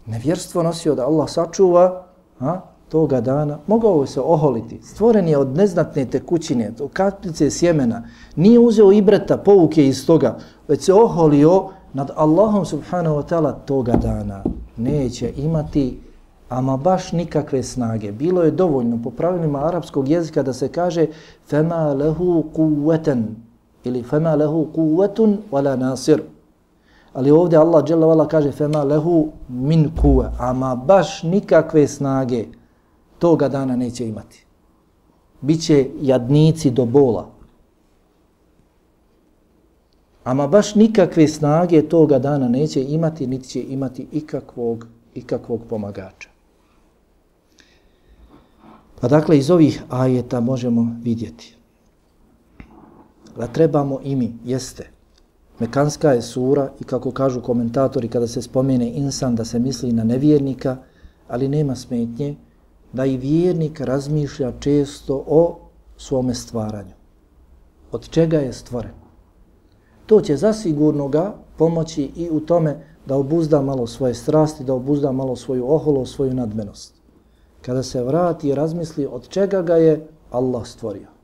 nevjerstvo 0.06 0.62
nosio 0.62 0.94
da 0.94 1.06
Allah 1.06 1.30
sačuva, 1.30 2.06
a, 2.40 2.60
toga 2.88 3.20
dana, 3.20 3.58
mogao 3.66 4.06
se 4.06 4.20
oholiti. 4.20 4.80
Stvoren 4.82 5.28
je 5.28 5.38
od 5.38 5.56
neznatne 5.56 6.04
tekućine, 6.04 6.72
od 6.80 6.92
kapljice 6.92 7.50
sjemena. 7.50 8.02
Nije 8.36 8.58
uzeo 8.58 8.92
ibreta, 8.92 9.36
pouke 9.36 9.86
iz 9.86 10.06
toga, 10.06 10.38
već 10.68 10.84
se 10.84 10.94
oholio 10.94 11.68
nad 11.92 12.10
Allahom 12.16 12.64
subhanahu 12.64 13.16
wa 13.16 13.22
ta'ala 13.28 13.54
toga 13.64 13.92
dana. 13.92 14.44
Neće 14.76 15.32
imati 15.36 16.00
ama 16.48 16.76
baš 16.76 17.12
nikakve 17.12 17.62
snage. 17.62 18.12
Bilo 18.12 18.42
je 18.42 18.50
dovoljno 18.50 18.98
po 19.04 19.10
pravilima 19.10 19.66
arapskog 19.66 20.08
jezika 20.08 20.42
da 20.42 20.52
se 20.52 20.68
kaže 20.68 21.06
fema 21.48 21.92
lehu 21.92 22.44
kuvveten 22.54 23.36
ili 23.84 24.02
fema 24.02 24.34
lehu 24.34 24.66
kuvvetun 24.74 25.38
wala 25.50 25.76
nasir. 25.76 26.22
Ali 27.16 27.30
ovdje 27.30 27.58
Allah 27.58 27.84
dželle 27.84 28.28
kaže 28.28 28.52
fema 28.52 28.84
lehu 28.84 29.32
min 29.48 29.90
kuve, 30.00 30.30
ama 30.38 30.74
baš 30.76 31.22
nikakve 31.22 31.88
snage 31.88 32.44
toga 33.18 33.48
dana 33.48 33.76
neće 33.76 34.08
imati. 34.08 34.44
Biće 35.40 35.86
jadnici 36.00 36.70
do 36.70 36.84
bola. 36.84 37.26
Ama 40.24 40.46
baš 40.46 40.74
nikakve 40.74 41.28
snage 41.28 41.88
toga 41.88 42.18
dana 42.18 42.48
neće 42.48 42.84
imati, 42.84 43.26
niti 43.26 43.48
će 43.48 43.62
imati 43.62 44.06
ikakvog, 44.12 44.86
ikakvog 45.14 45.60
pomagača. 45.68 46.28
Pa 49.00 49.08
dakle, 49.08 49.38
iz 49.38 49.50
ovih 49.50 49.82
ajeta 49.88 50.40
možemo 50.40 50.96
vidjeti 51.02 51.56
da 53.36 53.46
trebamo 53.46 54.00
i 54.04 54.16
mi, 54.16 54.34
jeste. 54.44 54.95
Mekanska 55.58 56.12
je 56.12 56.22
sura 56.22 56.70
i 56.80 56.84
kako 56.84 57.10
kažu 57.10 57.40
komentatori 57.42 58.08
kada 58.08 58.26
se 58.26 58.42
spomene 58.42 58.90
insan 58.90 59.36
da 59.36 59.44
se 59.44 59.58
misli 59.58 59.92
na 59.92 60.04
nevjernika, 60.04 60.76
ali 61.28 61.48
nema 61.48 61.76
smetnje 61.76 62.36
da 62.92 63.04
i 63.04 63.16
vjernik 63.16 63.80
razmišlja 63.80 64.52
često 64.60 65.24
o 65.26 65.58
svome 65.96 66.34
stvaranju. 66.34 66.94
Od 67.92 68.08
čega 68.08 68.38
je 68.38 68.52
stvoren? 68.52 68.94
To 70.06 70.20
će 70.20 70.36
zasigurno 70.36 71.08
ga 71.08 71.34
pomoći 71.58 72.10
i 72.16 72.30
u 72.30 72.40
tome 72.40 72.76
da 73.06 73.16
obuzda 73.16 73.62
malo 73.62 73.86
svoje 73.86 74.14
strasti, 74.14 74.64
da 74.64 74.74
obuzda 74.74 75.12
malo 75.12 75.36
svoju 75.36 75.70
oholo, 75.70 76.06
svoju 76.06 76.34
nadmenost. 76.34 76.94
Kada 77.62 77.82
se 77.82 78.02
vrati 78.02 78.48
i 78.48 78.54
razmisli 78.54 79.06
od 79.06 79.28
čega 79.28 79.62
ga 79.62 79.76
je 79.76 80.06
Allah 80.30 80.66
stvorio. 80.66 81.15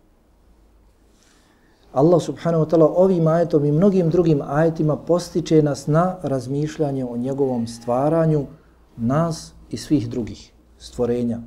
Allah 1.92 2.20
subhanahu 2.20 2.64
wa 2.64 2.70
ta'ala 2.70 2.92
ovim 2.96 3.26
ajetom 3.26 3.64
i 3.64 3.72
mnogim 3.72 4.10
drugim 4.10 4.42
ajetima 4.42 4.96
postiče 4.96 5.62
nas 5.62 5.86
na 5.86 6.16
razmišljanje 6.22 7.04
o 7.04 7.16
njegovom 7.16 7.66
stvaranju 7.66 8.46
nas 8.96 9.52
i 9.70 9.76
svih 9.76 10.08
drugih 10.08 10.52
stvorenja 10.78 11.40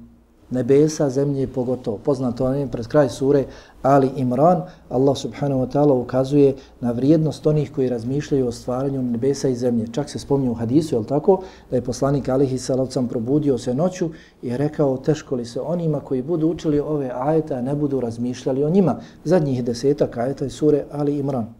nebesa, 0.49 1.09
zemlje 1.09 1.47
pogotovo. 1.47 1.97
Poznato 1.97 2.43
vam 2.43 2.55
je 2.55 2.67
pred 2.67 2.87
kraj 2.87 3.09
sure 3.09 3.45
Ali 3.81 4.09
Imran, 4.15 4.61
Allah 4.89 5.17
subhanahu 5.17 5.61
wa 5.61 5.71
ta'ala 5.71 5.93
ukazuje 5.93 6.55
na 6.81 6.91
vrijednost 6.91 7.47
onih 7.47 7.71
koji 7.71 7.89
razmišljaju 7.89 8.47
o 8.47 8.51
stvaranju 8.51 9.01
nebesa 9.03 9.49
i 9.49 9.55
zemlje. 9.55 9.87
Čak 9.91 10.09
se 10.09 10.19
spominje 10.19 10.49
u 10.49 10.53
hadisu, 10.53 10.95
je 10.95 11.07
tako, 11.07 11.41
da 11.69 11.75
je 11.75 11.81
poslanik 11.81 12.29
Alihi 12.29 12.57
Salavcam 12.57 13.07
probudio 13.07 13.57
se 13.57 13.73
noću 13.73 14.09
i 14.41 14.57
rekao 14.57 14.97
teško 14.97 15.35
li 15.35 15.45
se 15.45 15.61
onima 15.61 15.99
koji 15.99 16.21
budu 16.21 16.47
učili 16.47 16.79
ove 16.79 17.11
ajeta, 17.13 17.61
ne 17.61 17.75
budu 17.75 17.99
razmišljali 17.99 18.63
o 18.63 18.69
njima. 18.69 18.99
Zadnjih 19.23 19.63
desetak 19.63 20.17
ajeta 20.17 20.45
iz 20.45 20.53
sure 20.53 20.85
Ali 20.91 21.17
Imran. 21.17 21.53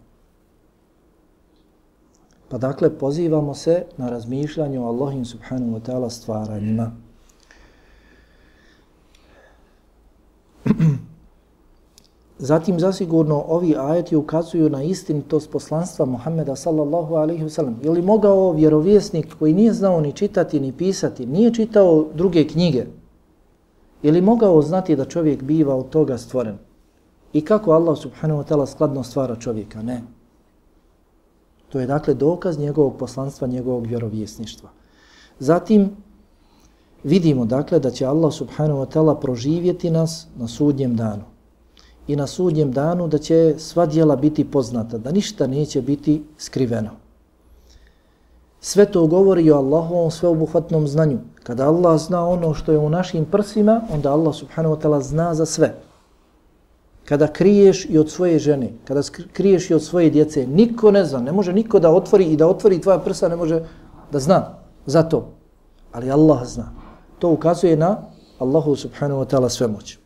Pa 2.49 2.57
dakle, 2.57 2.89
pozivamo 2.89 3.53
se 3.53 3.83
na 3.97 4.09
razmišljanje 4.09 4.79
o 4.79 4.85
Allahim 4.85 5.25
subhanahu 5.25 5.71
wa 5.71 5.81
ta'ala 5.81 6.09
stvaranjima. 6.09 7.04
Zatim 12.37 12.79
zasigurno 12.79 13.43
ovi 13.47 13.75
ajeti 13.79 14.15
ukazuju 14.15 14.69
na 14.69 14.83
istinitost 14.83 15.51
poslanstva 15.51 16.05
Muhammeda 16.05 16.55
sallallahu 16.55 17.15
alaihi 17.15 17.43
wasallam. 17.43 17.73
Je 17.83 17.89
li 17.89 18.01
mogao 18.01 18.51
vjerovjesnik 18.51 19.35
koji 19.39 19.53
nije 19.53 19.73
znao 19.73 20.01
ni 20.01 20.11
čitati 20.11 20.59
ni 20.59 20.71
pisati, 20.71 21.25
nije 21.25 21.53
čitao 21.53 22.05
druge 22.13 22.47
knjige, 22.47 22.85
je 24.03 24.11
li 24.11 24.21
mogao 24.21 24.61
znati 24.61 24.95
da 24.95 25.05
čovjek 25.05 25.43
biva 25.43 25.75
od 25.75 25.89
toga 25.89 26.17
stvoren? 26.17 26.57
I 27.33 27.41
kako 27.41 27.71
Allah 27.71 27.97
subhanahu 27.97 28.41
wa 28.41 28.47
ta'ala 28.47 28.65
skladno 28.65 29.03
stvara 29.03 29.35
čovjeka? 29.35 29.81
Ne. 29.81 30.03
To 31.69 31.79
je 31.79 31.87
dakle 31.87 32.13
dokaz 32.13 32.59
njegovog 32.59 32.97
poslanstva, 32.97 33.47
njegovog 33.47 33.87
vjerovjesništva. 33.87 34.69
Zatim 35.39 35.89
vidimo 37.05 37.45
dakle 37.45 37.79
da 37.79 37.91
će 37.91 38.05
Allah 38.05 38.33
subhanahu 38.33 38.79
wa 38.79 38.85
ta'ala 38.89 39.19
proživjeti 39.19 39.89
nas 39.89 40.27
na 40.37 40.47
sudnjem 40.47 40.95
danu. 40.95 41.23
I 42.07 42.15
na 42.15 42.27
sudnjem 42.27 42.71
danu 42.71 43.07
da 43.07 43.17
će 43.17 43.55
sva 43.57 43.85
dijela 43.85 44.15
biti 44.15 44.43
poznata, 44.51 44.97
da 44.97 45.11
ništa 45.11 45.47
neće 45.47 45.81
biti 45.81 46.23
skriveno. 46.37 46.89
Sve 48.61 48.85
to 48.85 49.07
govori 49.07 49.51
o 49.51 49.57
Allahovom 49.57 50.11
sveobuhvatnom 50.11 50.87
znanju. 50.87 51.19
Kada 51.43 51.67
Allah 51.67 51.99
zna 52.01 52.27
ono 52.27 52.53
što 52.53 52.71
je 52.71 52.77
u 52.77 52.89
našim 52.89 53.25
prsima, 53.25 53.81
onda 53.93 54.11
Allah 54.11 54.35
subhanahu 54.35 54.75
wa 54.75 54.81
ta'ala 54.81 55.01
zna 55.01 55.35
za 55.35 55.45
sve. 55.45 55.75
Kada 57.05 57.27
kriješ 57.27 57.85
i 57.89 57.97
od 57.97 58.09
svoje 58.09 58.39
žene, 58.39 58.71
kada 58.85 59.01
kriješ 59.33 59.69
i 59.69 59.73
od 59.73 59.83
svoje 59.83 60.09
djece, 60.09 60.47
niko 60.47 60.91
ne 60.91 61.05
zna, 61.05 61.19
ne 61.19 61.31
može 61.31 61.53
niko 61.53 61.79
da 61.79 61.91
otvori 61.91 62.25
i 62.25 62.37
da 62.37 62.47
otvori 62.47 62.81
tvoja 62.81 62.99
prsa, 62.99 63.29
ne 63.29 63.35
može 63.35 63.61
da 64.11 64.19
zna 64.19 64.57
za 64.85 65.03
to. 65.03 65.29
Ali 65.91 66.11
Allah 66.11 66.45
zna 66.45 66.84
To 67.24 67.30
ukazuje 67.30 67.76
na 67.76 67.96
Allahu 68.38 68.76
subhanahu 68.76 69.20
wa 69.20 69.26
ta'ala 69.26 69.48
sve 69.48 69.66
moć. 69.68 69.98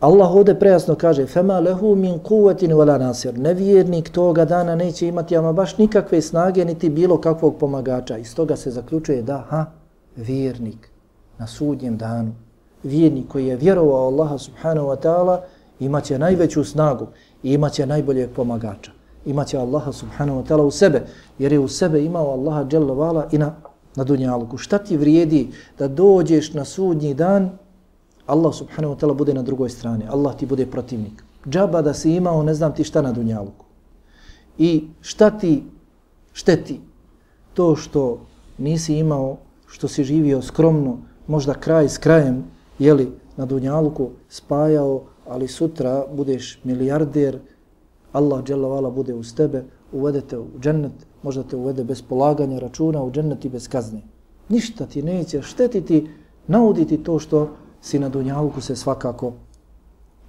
Allah 0.00 0.30
ovdje 0.30 0.58
prejasno 0.58 0.94
kaže 0.94 1.26
فَمَا 1.26 1.60
لَهُ 1.60 1.80
مِنْ 1.94 2.18
قُوَةٍ 2.24 2.74
وَلَا 2.74 2.98
نَاسِرٍ 2.98 3.38
Nevjernik 3.38 4.10
toga 4.12 4.44
dana 4.44 4.74
neće 4.74 5.08
imati 5.08 5.36
ama 5.36 5.52
baš 5.52 5.78
nikakve 5.78 6.22
snage 6.22 6.64
niti 6.64 6.88
bilo 6.88 7.20
kakvog 7.20 7.56
pomagača. 7.56 8.18
Iz 8.18 8.34
toga 8.34 8.56
se 8.56 8.70
zaključuje 8.70 9.22
da, 9.22 9.38
ha, 9.48 9.66
vjernik 10.16 10.90
na 11.38 11.46
sudnjem 11.46 11.96
danu 11.96 12.32
vjernik 12.82 13.28
koji 13.28 13.46
je 13.46 13.56
vjerovao 13.56 14.06
Allaha 14.06 14.38
subhanahu 14.38 14.88
wa 14.88 14.96
ta'ala 14.96 15.38
imaće 15.80 16.18
najveću 16.18 16.64
snagu 16.64 17.06
i 17.42 17.52
imaće 17.52 17.86
najboljeg 17.86 18.30
pomagača. 18.30 18.92
Imaće 19.24 19.58
Allaha 19.58 19.92
subhanahu 19.92 20.40
wa 20.40 20.46
ta'ala 20.46 20.62
u 20.62 20.70
sebe, 20.70 21.02
jer 21.38 21.52
je 21.52 21.58
u 21.58 21.68
sebe 21.68 22.04
imao 22.04 22.30
Allaha 22.30 22.66
jalla 22.72 22.94
vala 22.94 23.26
i 23.32 23.38
na, 23.38 23.54
na 23.95 24.03
dunjaluku. 24.03 24.57
Šta 24.57 24.77
ti 24.77 24.97
vrijedi 24.97 25.47
da 25.79 25.87
dođeš 25.87 26.53
na 26.53 26.65
sudnji 26.65 27.13
dan, 27.13 27.49
Allah 28.25 28.55
subhanahu 28.55 28.95
wa 28.95 28.99
ta'ala 28.99 29.13
bude 29.13 29.33
na 29.33 29.41
drugoj 29.41 29.69
strani, 29.69 30.05
Allah 30.09 30.35
ti 30.35 30.45
bude 30.45 30.65
protivnik. 30.65 31.23
Džaba 31.49 31.81
da 31.81 31.93
si 31.93 32.11
imao, 32.11 32.43
ne 32.43 32.53
znam 32.53 32.73
ti 32.75 32.83
šta 32.83 33.01
na 33.01 33.11
dunjaluku. 33.11 33.65
I 34.57 34.87
šta 35.01 35.29
ti 35.29 35.63
šteti 36.33 36.79
to 37.53 37.75
što 37.75 38.19
nisi 38.57 38.95
imao, 38.95 39.37
što 39.67 39.87
si 39.87 40.03
živio 40.03 40.41
skromno, 40.41 40.97
možda 41.27 41.53
kraj 41.53 41.89
s 41.89 41.97
krajem, 41.97 42.43
jeli, 42.79 43.11
na 43.37 43.45
Dunjaluku 43.45 44.09
spajao, 44.29 45.01
ali 45.27 45.47
sutra 45.47 46.05
budeš 46.15 46.59
milijarder, 46.63 47.39
Allah 48.11 48.43
dželavala 48.43 48.89
bude 48.89 49.13
uz 49.13 49.35
tebe, 49.35 49.63
uvedete 49.91 50.37
u 50.37 50.45
džennet, 50.59 50.91
možda 51.25 51.43
te 51.43 51.55
uvede 51.55 51.83
bez 51.83 52.01
polaganja 52.01 52.59
računa 52.59 53.03
u 53.03 53.11
džennet 53.11 53.45
i 53.45 53.49
bez 53.49 53.67
kazne. 53.67 54.01
Ništa 54.49 54.85
ti 54.85 55.01
neće 55.01 55.41
štetiti, 55.41 56.07
nauditi 56.47 56.97
to 56.97 57.19
što 57.19 57.49
si 57.81 57.99
na 57.99 58.09
Dunjaluku 58.09 58.61
se 58.61 58.75
svakako 58.75 59.31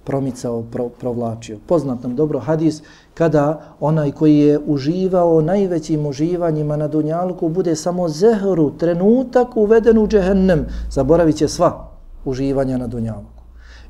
promicao, 0.03 0.63
pro, 0.71 0.89
provlačio. 0.89 1.57
Poznat 1.67 2.03
nam 2.03 2.15
dobro 2.15 2.39
hadis 2.39 2.81
kada 3.13 3.75
onaj 3.79 4.11
koji 4.11 4.37
je 4.37 4.59
uživao 4.65 5.41
najvećim 5.41 6.05
uživanjima 6.05 6.77
na 6.77 6.87
Dunjaluku 6.87 7.49
bude 7.49 7.75
samo 7.75 8.09
zehru, 8.09 8.71
trenutak 8.77 9.57
uveden 9.57 9.97
u 9.97 10.07
džehennem, 10.07 10.65
zaboravit 10.89 11.35
će 11.35 11.47
sva 11.47 11.91
uživanja 12.25 12.77
na 12.77 12.87
dunjaluku. 12.87 13.43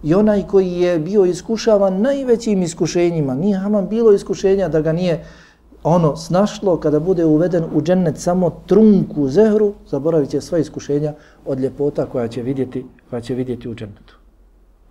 I 0.03 0.13
onaj 0.13 0.47
koji 0.47 0.71
je 0.71 0.99
bio 0.99 1.25
iskušavan 1.25 2.01
najvećim 2.01 2.61
iskušenjima, 2.63 3.35
nije 3.35 3.57
haman 3.57 3.87
bilo 3.87 4.11
iskušenja 4.13 4.67
da 4.67 4.81
ga 4.81 4.93
nije 4.93 5.23
ono 5.82 6.16
snašlo 6.16 6.76
kada 6.76 7.00
bude 7.00 7.24
uveden 7.24 7.64
u 7.74 7.82
džennet 7.82 8.18
samo 8.18 8.50
trunku 8.66 9.28
zehru, 9.28 9.72
zaboravit 9.86 10.30
će 10.30 10.40
sva 10.40 10.58
iskušenja 10.58 11.14
od 11.46 11.60
ljepota 11.60 12.06
koja 12.06 12.28
će 12.28 12.42
vidjeti, 12.42 12.86
koja 13.10 13.20
će 13.20 13.34
vidjeti 13.34 13.68
u 13.68 13.74
džennetu. 13.74 14.16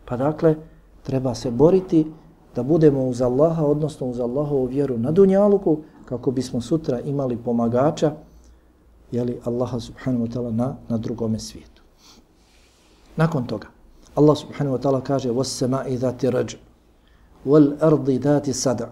Pa 0.05 0.17
dakle, 0.17 0.55
treba 1.03 1.35
se 1.35 1.51
boriti 1.51 2.07
da 2.55 2.63
budemo 2.63 3.03
uz 3.03 3.21
Allaha, 3.21 3.65
odnosno 3.65 4.07
uz 4.07 4.19
Allahovu 4.19 4.65
vjeru 4.65 4.97
na 4.97 5.11
dunjaluku, 5.11 5.77
kako 6.05 6.31
bismo 6.31 6.61
sutra 6.61 6.99
imali 6.99 7.37
pomagača, 7.37 8.11
jeli 9.11 9.39
Allaha 9.45 9.79
subhanahu 9.79 10.25
wa 10.25 10.33
ta'ala 10.33 10.51
na, 10.51 10.75
na 10.89 10.97
drugome 10.97 11.39
svijetu. 11.39 11.81
Nakon 13.15 13.47
toga, 13.47 13.67
Allah 14.15 14.37
subhanahu 14.37 14.77
wa 14.77 14.81
ta'ala 14.81 15.01
kaže 15.01 15.29
وَسَّمَاءِ 15.29 15.97
ذَاتِ 15.97 16.25
رَجْمِ 16.25 16.59
وَالْأَرْضِ 17.45 18.09
ذَاتِ 18.09 18.51
سَدَعِ 18.51 18.87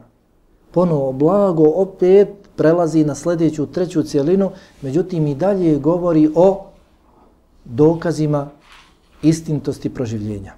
ponovo 0.74 1.12
blago 1.12 1.64
opet 1.76 2.28
prelazi 2.56 3.04
na 3.04 3.14
sljedeću 3.14 3.66
treću 3.66 4.02
cijelinu, 4.02 4.50
međutim 4.82 5.26
i 5.26 5.34
dalje 5.34 5.78
govori 5.78 6.30
o 6.34 6.66
dokazima 7.64 8.50
istintosti 9.22 9.94
proživljenja. 9.94 10.54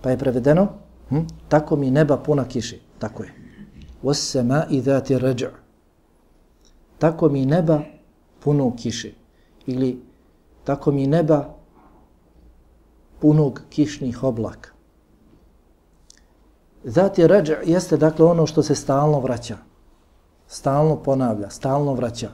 Pa 0.00 0.10
je 0.10 0.18
prevedeno, 0.18 0.68
hm? 1.08 1.20
tako 1.48 1.76
mi 1.76 1.90
neba 1.90 2.16
puna 2.16 2.44
kiše, 2.44 2.78
tako 2.98 3.22
je. 3.22 3.34
Osema 4.02 4.64
i 4.70 4.82
dati 4.82 5.18
ređa. 5.18 5.50
Tako 6.98 7.28
mi 7.28 7.46
neba 7.46 7.80
puno 8.40 8.72
kiše. 8.76 9.12
Ili 9.66 10.02
tako 10.64 10.92
mi 10.92 11.06
neba 11.06 11.54
punog 13.20 13.62
kišnih 13.70 14.22
oblaka. 14.22 14.77
Zati 16.88 17.26
rađa 17.26 17.56
jeste 17.64 17.96
dakle 17.96 18.24
ono 18.24 18.46
što 18.46 18.62
se 18.62 18.74
stalno 18.74 19.20
vraća. 19.20 19.56
Stalno 20.46 20.96
ponavlja, 20.96 21.50
stalno 21.50 21.94
vraća. 21.94 22.28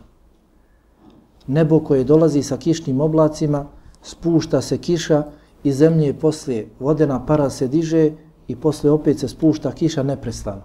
Nebo 1.47 1.81
koje 1.81 2.05
dolazi 2.05 2.43
sa 2.43 2.57
kišnim 2.57 3.01
oblacima, 3.01 3.67
spušta 4.03 4.61
se 4.61 4.79
kiša 4.79 5.25
i 5.65 5.73
zemlje 5.73 6.15
poslije 6.19 6.69
vodena 6.81 7.27
para 7.27 7.51
se 7.51 7.69
diže 7.69 8.13
i 8.49 8.57
poslije 8.57 8.93
opet 8.93 9.19
se 9.19 9.29
spušta 9.29 9.73
kiša 9.73 10.03
neprestano. 10.03 10.63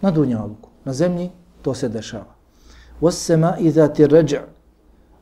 Na 0.00 0.10
dunjaluku, 0.10 0.68
na 0.84 0.92
zemlji 0.92 1.30
to 1.62 1.74
se 1.74 1.88
dešava. 1.88 2.34
Wasema 3.00 3.56
i 3.58 3.70
zati 3.70 4.06
rađa 4.06 4.42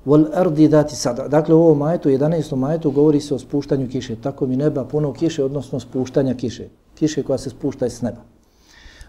Wal 0.07 0.27
ardi 0.35 0.69
dati 0.69 0.97
sada. 0.97 1.29
Dakle, 1.29 1.55
u 1.55 1.63
ovom 1.63 1.79
majetu, 1.79 2.09
11. 2.09 2.57
majetu, 2.57 2.91
govori 2.91 3.21
se 3.21 3.35
o 3.35 3.39
spuštanju 3.39 3.89
kiše. 3.89 4.17
Tako 4.17 4.47
mi 4.47 4.57
neba 4.57 4.85
puno 4.85 5.13
kiše, 5.13 5.45
odnosno 5.45 5.81
spuštanja 5.81 6.35
kiše. 6.35 6.69
Kiše 6.95 7.23
koja 7.23 7.39
se 7.39 7.51
spušta 7.51 7.87
iz 7.87 8.03
neba. 8.03 8.21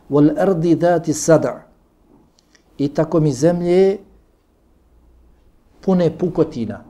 Wal 0.10 0.34
ardi 0.38 0.76
dati 0.76 1.14
sada. 1.14 1.68
I 2.78 2.88
tako 2.88 3.20
mi 3.20 3.32
zemlje 3.32 3.98
pune 5.82 6.18
pukotina. 6.18 6.84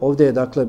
Ovdje 0.00 0.26
je, 0.26 0.32
dakle, 0.32 0.66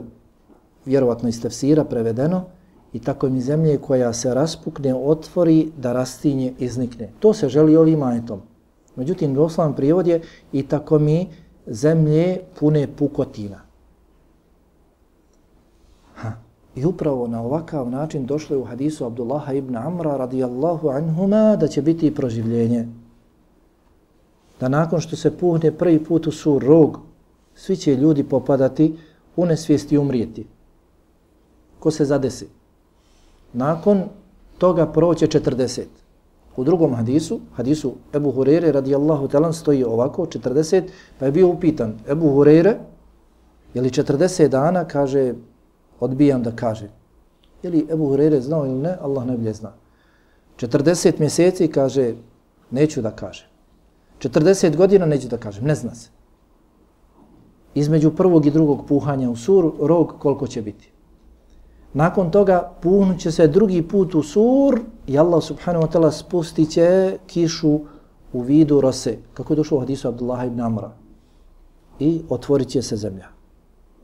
vjerovatno 0.85 1.29
iz 1.29 1.41
tefsira 1.41 1.83
prevedeno, 1.83 2.45
i 2.93 2.99
tako 2.99 3.29
mi 3.29 3.41
zemlje 3.41 3.77
koja 3.77 4.13
se 4.13 4.33
raspukne, 4.33 4.95
otvori, 4.95 5.71
da 5.77 5.93
rastinje, 5.93 6.53
iznikne. 6.59 7.09
To 7.19 7.33
se 7.33 7.49
želi 7.49 7.75
ovim 7.75 8.03
ajetom. 8.03 8.41
Međutim, 8.95 9.33
doslovan 9.33 9.75
prijevod 9.75 10.07
je 10.07 10.21
i 10.51 10.67
tako 10.67 10.99
mi 10.99 11.27
zemlje 11.67 12.39
pune 12.59 12.87
pukotina. 12.95 13.61
Ha. 16.15 16.31
I 16.75 16.85
upravo 16.85 17.27
na 17.27 17.41
ovakav 17.41 17.89
način 17.89 18.25
došlo 18.25 18.55
je 18.55 18.59
u 18.59 18.65
hadisu 18.65 19.05
Abdullaha 19.05 19.53
ibn 19.53 19.75
Amra 19.75 20.17
radijallahu 20.17 20.89
anhuma 20.89 21.55
da 21.55 21.67
će 21.67 21.81
biti 21.81 22.15
proživljenje. 22.15 22.87
Da 24.59 24.69
nakon 24.69 24.99
što 24.99 25.15
se 25.15 25.37
puhne 25.37 25.71
prvi 25.71 26.03
put 26.03 26.27
u 26.27 26.31
sur 26.31 26.63
rog, 26.63 26.99
svi 27.55 27.77
će 27.77 27.95
ljudi 27.95 28.23
popadati 28.23 28.97
u 29.35 29.45
nesvijesti 29.45 29.97
umrijeti. 29.97 30.47
Ko 31.79 31.91
se 31.91 32.05
zadesi? 32.05 32.47
Nakon 33.53 34.03
toga 34.57 34.85
proće 34.85 35.27
40. 35.27 35.81
U 36.55 36.63
drugom 36.63 36.93
hadisu, 36.93 37.39
hadisu 37.55 37.93
Ebu 38.13 38.31
Hurere 38.31 38.71
radijallahu 38.71 39.27
talan 39.27 39.53
stoji 39.53 39.83
ovako, 39.83 40.25
40, 40.25 40.83
pa 41.19 41.25
je 41.25 41.31
bio 41.31 41.47
upitan 41.47 41.93
Ebu 42.09 42.29
Hurere, 42.29 42.77
je 43.73 43.81
li 43.81 43.89
40 43.89 44.47
dana, 44.47 44.85
kaže, 44.85 45.33
odbijam 46.03 46.43
da 46.43 46.51
kaže. 46.51 46.89
Je 47.63 47.69
li 47.69 47.87
Ebu 47.91 48.07
Hurere 48.07 48.41
znao 48.41 48.65
ili 48.65 48.79
ne, 48.79 48.97
Allah 49.01 49.25
ne 49.25 49.53
zna. 49.53 49.73
40 50.57 51.19
mjeseci, 51.19 51.67
kaže, 51.67 52.13
neću 52.71 53.01
da 53.01 53.11
kažem. 53.11 53.47
40 54.19 54.75
godina 54.75 55.05
neću 55.05 55.27
da 55.27 55.37
kažem, 55.37 55.65
ne 55.65 55.75
zna 55.75 55.95
se. 55.95 56.09
Između 57.75 58.15
prvog 58.15 58.45
i 58.45 58.51
drugog 58.51 58.85
puhanja 58.87 59.29
u 59.29 59.35
sur, 59.35 59.71
rog 59.79 60.13
koliko 60.19 60.47
će 60.47 60.61
biti. 60.61 60.91
Nakon 61.93 62.31
toga 62.31 62.71
puhnut 62.81 63.19
će 63.19 63.31
se 63.31 63.47
drugi 63.47 63.81
put 63.81 64.15
u 64.15 64.23
sur 64.23 64.79
i 65.07 65.17
Allah 65.17 65.43
subhanahu 65.43 65.85
wa 65.85 65.91
ta'ala 65.91 66.11
spustit 66.11 66.71
će 66.71 67.17
kišu 67.27 67.79
u 68.33 68.41
vidu 68.41 68.81
rose, 68.81 69.17
kako 69.33 69.53
je 69.53 69.57
došlo 69.57 69.77
u 69.77 69.79
hadisu 69.79 70.07
Abdullah 70.07 70.47
ibn 70.47 70.61
Amra. 70.61 70.91
I 71.99 72.21
otvorit 72.29 72.67
će 72.67 72.81
se 72.81 72.95
zemlja. 72.95 73.27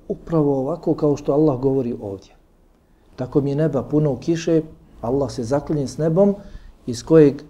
Upravo 0.09 0.59
ovako 0.59 0.93
kao 0.93 1.17
što 1.17 1.33
Allah 1.33 1.59
govori 1.59 1.95
ovdje. 2.01 2.35
Tako 3.15 3.41
mi 3.41 3.49
je 3.49 3.55
neba 3.55 3.83
puno 3.83 4.17
kiše, 4.19 4.61
Allah 5.01 5.31
se 5.31 5.43
zaklinje 5.43 5.87
s 5.87 5.97
nebom 5.97 6.35
iz 6.85 7.03
kojeg, 7.03 7.41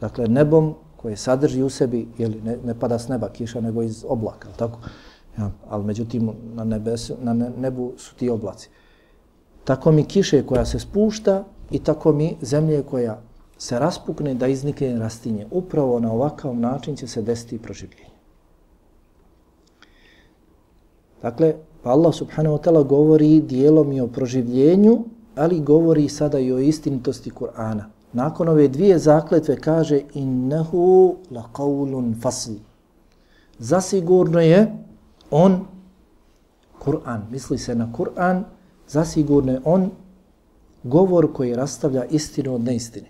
dakle 0.00 0.28
nebom 0.28 0.74
koje 0.96 1.16
sadrži 1.16 1.62
u 1.62 1.70
sebi, 1.70 2.08
jeli, 2.18 2.40
ne, 2.40 2.56
ne 2.64 2.74
pada 2.74 2.98
s 2.98 3.08
neba 3.08 3.28
kiša 3.28 3.60
nego 3.60 3.82
iz 3.82 4.04
oblaka, 4.08 4.48
tako? 4.56 4.78
Ja, 5.38 5.50
ali 5.68 5.84
međutim 5.84 6.30
na, 6.54 6.64
nebesu, 6.64 7.14
na 7.20 7.32
nebu 7.34 7.92
su 7.96 8.14
ti 8.14 8.30
oblaci 8.30 8.70
tako 9.68 9.92
mi 9.92 10.04
kiše 10.04 10.46
koja 10.46 10.64
se 10.64 10.78
spušta 10.78 11.44
i 11.70 11.78
tako 11.84 12.12
mi 12.12 12.36
zemlje 12.42 12.82
koja 12.82 13.20
se 13.58 13.78
raspukne 13.78 14.34
da 14.34 14.46
iznikne 14.46 14.98
rastinje. 14.98 15.46
Upravo 15.50 16.00
na 16.00 16.12
ovakav 16.12 16.54
način 16.56 16.96
će 16.96 17.06
se 17.06 17.22
desiti 17.22 17.58
proživljenje. 17.58 18.16
Dakle, 21.22 21.54
pa 21.88 21.96
Allah 21.96 22.12
subhanahu 22.12 22.60
wa 22.60 22.60
ta'ala 22.60 22.82
govori 22.84 23.40
dijelom 23.40 23.92
i 23.92 24.00
o 24.00 24.06
proživljenju, 24.06 24.98
ali 25.36 25.60
govori 25.60 26.08
sada 26.08 26.38
i 26.38 26.52
o 26.52 26.58
istinitosti 26.58 27.30
Kur'ana. 27.30 27.88
Nakon 28.12 28.48
ove 28.48 28.68
dvije 28.68 28.98
zakletve 28.98 29.56
kaže 29.56 30.02
innehu 30.14 31.16
la 31.30 31.46
qawlun 31.52 32.12
fasl. 32.20 32.60
Zasigurno 33.58 34.40
je 34.40 34.76
on 35.30 35.64
Kur'an, 36.78 37.24
misli 37.30 37.58
se 37.58 37.74
na 37.74 37.88
Kur'an, 37.96 38.44
zasigurno 38.88 39.52
je 39.52 39.60
on 39.64 39.90
govor 40.82 41.32
koji 41.32 41.54
rastavlja 41.54 42.04
istinu 42.04 42.54
od 42.54 42.60
neistine. 42.60 43.08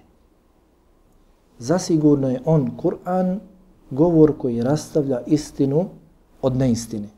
Zasigurno 1.59 2.31
je 2.31 2.43
on 2.45 2.71
Kur'an 2.83 3.39
govor 3.91 4.39
koji 4.39 4.63
rastavlja 4.63 5.21
istinu 5.27 5.89
od 6.43 6.57
neistine. 6.57 7.18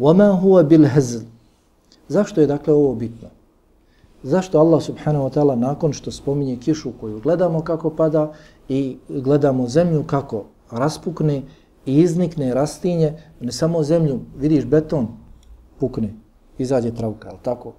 وَمَا 0.00 0.30
هُوَ 0.30 0.62
بِالْهَزْلِ 0.62 1.22
Zašto 2.08 2.40
je 2.40 2.46
dakle 2.46 2.74
ovo 2.74 2.94
bitno? 2.94 3.28
Zašto 4.22 4.58
Allah 4.58 4.82
subhanahu 4.82 5.24
wa 5.28 5.32
ta'ala 5.34 5.54
nakon 5.54 5.92
što 5.92 6.10
spominje 6.10 6.56
kišu 6.56 6.92
koju 7.00 7.20
gledamo 7.20 7.60
kako 7.60 7.90
pada 7.90 8.32
i 8.68 8.96
gledamo 9.08 9.68
zemlju 9.68 10.04
kako 10.06 10.44
raspukne 10.70 11.42
i 11.86 12.00
iznikne 12.00 12.54
rastinje, 12.54 13.12
ne 13.40 13.52
samo 13.52 13.82
zemlju, 13.82 14.20
vidiš 14.38 14.64
beton, 14.64 15.08
pukne, 15.80 16.14
izađe 16.58 16.94
travka, 16.94 17.28
ali 17.28 17.38
tako? 17.42 17.72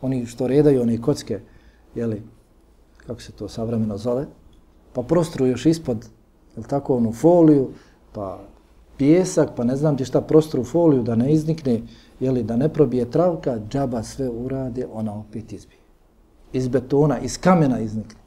Oni 0.00 0.26
što 0.26 0.46
redaju, 0.46 0.82
one 0.82 1.02
kocke, 1.02 1.40
jeli, 1.94 2.22
kako 3.06 3.20
se 3.20 3.32
to 3.32 3.48
savremeno 3.48 3.98
zove, 3.98 4.26
pa 4.92 5.02
prostru 5.02 5.46
još 5.46 5.66
ispod, 5.66 6.06
jel 6.56 6.64
tako, 6.64 6.96
onu 6.96 7.12
foliju, 7.12 7.68
pa 8.12 8.40
pjesak, 8.97 9.49
pa 9.55 9.63
ne 9.63 9.75
znam 9.75 9.97
ti 9.97 10.05
šta, 10.05 10.21
prostru 10.21 10.63
foliju 10.63 11.03
da 11.03 11.15
ne 11.15 11.33
iznikne, 11.33 11.81
jeli, 12.19 12.43
da 12.43 12.55
ne 12.55 12.69
probije 12.69 13.11
travka, 13.11 13.59
džaba 13.69 14.03
sve 14.03 14.29
urade, 14.29 14.87
ona 14.93 15.19
opet 15.19 15.53
izbije. 15.53 15.79
Iz 16.53 16.67
betona, 16.67 17.19
iz 17.19 17.37
kamena 17.37 17.79
iznikne. 17.79 18.19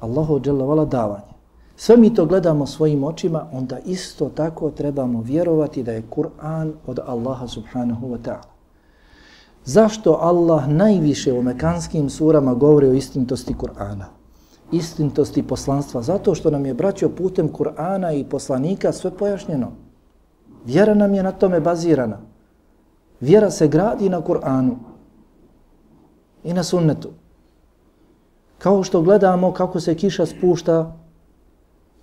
Allahu 0.00 0.40
dželavala 0.40 0.84
davanje. 0.84 1.34
Sve 1.76 1.96
mi 1.96 2.14
to 2.14 2.26
gledamo 2.26 2.66
svojim 2.66 3.04
očima, 3.04 3.46
onda 3.52 3.78
isto 3.78 4.28
tako 4.28 4.70
trebamo 4.70 5.20
vjerovati 5.22 5.82
da 5.82 5.92
je 5.92 6.02
Kur'an 6.10 6.72
od 6.86 6.98
Allaha 7.06 7.48
subhanahu 7.48 8.06
wa 8.06 8.18
ta'ala. 8.24 8.54
Zašto 9.64 10.18
Allah 10.20 10.68
najviše 10.68 11.32
u 11.32 11.42
mekanskim 11.42 12.10
surama 12.10 12.54
govori 12.54 12.86
o 12.86 12.92
istintosti 12.92 13.54
Kur'ana? 13.54 14.04
Istintosti 14.74 15.42
poslanstva. 15.42 16.02
Zato 16.02 16.34
što 16.34 16.50
nam 16.50 16.66
je 16.66 16.74
braćo 16.74 17.08
putem 17.08 17.48
Kur'ana 17.52 18.20
i 18.20 18.24
poslanika 18.24 18.92
sve 18.92 19.10
pojašnjeno. 19.10 19.72
Vjera 20.64 20.94
nam 20.94 21.14
je 21.14 21.22
na 21.22 21.32
tome 21.32 21.60
bazirana. 21.60 22.18
Vjera 23.20 23.50
se 23.50 23.68
gradi 23.68 24.08
na 24.08 24.20
Kur'anu 24.20 24.76
i 26.44 26.52
na 26.52 26.62
sunnetu. 26.62 27.10
Kao 28.58 28.82
što 28.82 29.02
gledamo 29.02 29.52
kako 29.52 29.80
se 29.80 29.94
kiša 29.94 30.26
spušta 30.26 30.96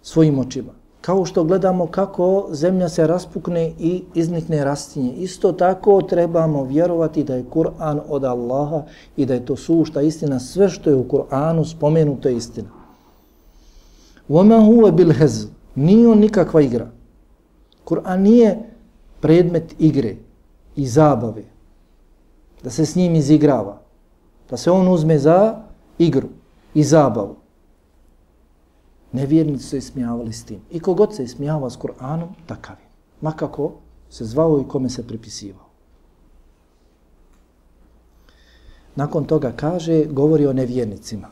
svojim 0.01 0.39
očima. 0.39 0.80
Kao 1.00 1.24
što 1.24 1.44
gledamo 1.44 1.86
kako 1.86 2.48
zemlja 2.50 2.88
se 2.88 3.06
raspukne 3.06 3.72
i 3.78 4.02
iznikne 4.14 4.64
rastinje. 4.64 5.12
Isto 5.12 5.52
tako 5.52 6.02
trebamo 6.02 6.64
vjerovati 6.64 7.24
da 7.24 7.34
je 7.34 7.44
Kur'an 7.54 8.00
od 8.08 8.24
Allaha 8.24 8.82
i 9.16 9.26
da 9.26 9.34
je 9.34 9.46
to 9.46 9.56
sušta 9.56 10.02
istina. 10.02 10.40
Sve 10.40 10.68
što 10.68 10.90
je 10.90 10.96
u 10.96 11.04
Kur'anu 11.04 11.64
spomenuto 11.64 12.28
je 12.28 12.36
istina. 12.36 12.68
وَمَا 14.28 14.58
هُوَ 14.58 14.90
بِالْهَزْ 14.90 15.46
Nije 15.74 16.08
on 16.08 16.18
nikakva 16.18 16.60
igra. 16.60 16.90
Kur'an 17.84 18.22
nije 18.22 18.58
predmet 19.20 19.74
igre 19.78 20.16
i 20.76 20.86
zabave. 20.86 21.44
Da 22.64 22.70
se 22.70 22.86
s 22.86 22.96
njim 22.96 23.14
izigrava. 23.14 23.78
Da 24.50 24.56
se 24.56 24.70
on 24.70 24.88
uzme 24.88 25.18
za 25.18 25.62
igru 25.98 26.28
i 26.74 26.82
zabavu. 26.82 27.36
Nevjernici 29.11 29.63
su 29.63 29.77
ismijavali 29.77 30.33
s 30.33 30.43
tim. 30.43 30.59
I 30.71 30.79
kogod 30.79 31.15
se 31.15 31.23
ismijava 31.23 31.69
s 31.69 31.77
Kur'anom, 31.77 32.27
takav 32.45 32.75
je. 32.79 32.87
Makako 33.21 33.71
se 34.09 34.25
zvao 34.25 34.59
i 34.59 34.67
kome 34.67 34.89
se 34.89 35.07
pripisivao. 35.07 35.65
Nakon 38.95 39.25
toga 39.25 39.51
kaže, 39.51 40.05
govori 40.05 40.45
o 40.45 40.53
nevjernicima. 40.53 41.27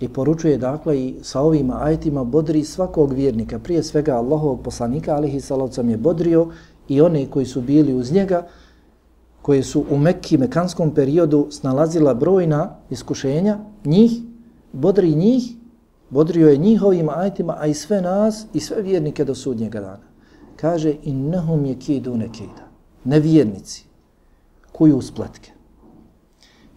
I 0.00 0.08
poručuje 0.08 0.58
dakle 0.58 1.00
i 1.00 1.14
sa 1.22 1.40
ovima 1.40 1.78
ajetima 1.82 2.24
bodri 2.24 2.64
svakog 2.64 3.12
vjernika. 3.12 3.58
Prije 3.58 3.82
svega 3.82 4.16
Allahovog 4.16 4.62
poslanika, 4.62 5.14
alihi 5.14 5.40
salavcam 5.40 5.90
je 5.90 5.96
bodrio 5.96 6.48
i 6.88 7.00
one 7.00 7.30
koji 7.30 7.46
su 7.46 7.60
bili 7.60 7.94
uz 7.94 8.12
njega, 8.12 8.46
koje 9.42 9.62
su 9.62 9.84
u 9.90 9.98
Mekki, 9.98 10.38
mekanskom 10.38 10.94
periodu 10.94 11.46
snalazila 11.50 12.14
brojna 12.14 12.76
iskušenja, 12.90 13.58
njih, 13.84 14.12
bodri 14.72 15.14
njih 15.14 15.42
Bodrio 16.10 16.48
je 16.48 16.56
njihovim 16.56 17.08
ajtima, 17.08 17.56
a 17.58 17.66
i 17.66 17.74
sve 17.74 18.00
nas, 18.02 18.46
i 18.54 18.60
sve 18.60 18.82
vjernike 18.82 19.24
do 19.24 19.34
sudnjega 19.34 19.80
dana. 19.80 20.08
Kaže, 20.56 20.94
innahum 21.02 21.64
je 21.64 21.78
kidu 21.78 22.16
nekida. 22.16 22.68
Nevjernici. 23.04 23.84
Kuju 24.72 25.02
spletke. 25.02 25.50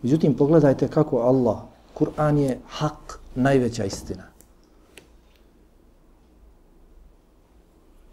Međutim, 0.02 0.34
pogledajte 0.34 0.88
kako 0.88 1.18
Allah, 1.18 1.58
Kur'an 1.94 2.38
je 2.38 2.60
hak, 2.68 3.20
najveća 3.36 3.86
istina. 3.86 4.24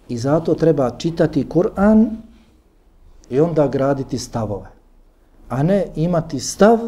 I 0.09 0.19
zato 0.19 0.55
treba 0.55 0.91
čitati 0.91 1.47
Kur'an 1.49 2.07
i 3.31 3.41
onda 3.41 3.69
graditi 3.69 4.19
stavove. 4.19 4.71
A 5.49 5.63
ne 5.63 5.87
imati 5.97 6.41
stav 6.41 6.79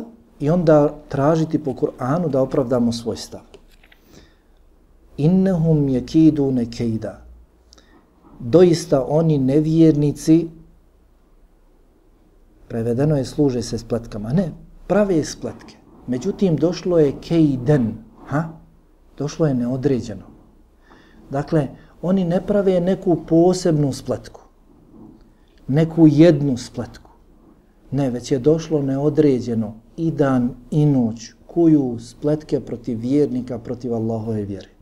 i 0.40 0.50
onda 0.50 0.94
tražiti 1.08 1.64
po 1.64 1.70
Kur'anu 1.70 2.28
da 2.28 2.42
opravdamo 2.42 2.92
svoj 2.92 3.16
stav 3.16 3.49
innahum 5.24 5.88
yakiduna 5.88 6.60
nekejda. 6.60 7.26
Doista 8.40 9.04
oni 9.08 9.38
nevjernici, 9.38 10.48
prevedeno 12.68 13.16
je 13.16 13.24
služe 13.24 13.62
se 13.62 13.78
spletkama, 13.78 14.32
ne, 14.32 14.52
prave 14.86 15.24
spletke. 15.24 15.76
Međutim, 16.06 16.56
došlo 16.56 16.98
je 16.98 17.12
kejden, 17.20 17.94
ha? 18.26 18.48
došlo 19.18 19.46
je 19.46 19.54
neodređeno. 19.54 20.30
Dakle, 21.30 21.68
oni 22.02 22.24
ne 22.24 22.40
prave 22.46 22.80
neku 22.80 23.18
posebnu 23.26 23.92
spletku, 23.92 24.40
neku 25.68 26.06
jednu 26.08 26.56
spletku. 26.56 27.10
Ne, 27.90 28.10
već 28.10 28.32
je 28.32 28.38
došlo 28.38 28.82
neodređeno 28.82 29.74
i 29.96 30.10
dan 30.10 30.50
i 30.70 30.86
noć 30.86 31.32
kuju 31.46 31.98
spletke 31.98 32.60
protiv 32.60 32.98
vjernika, 32.98 33.58
protiv 33.58 33.94
Allahove 33.94 34.42
vjere 34.42 34.79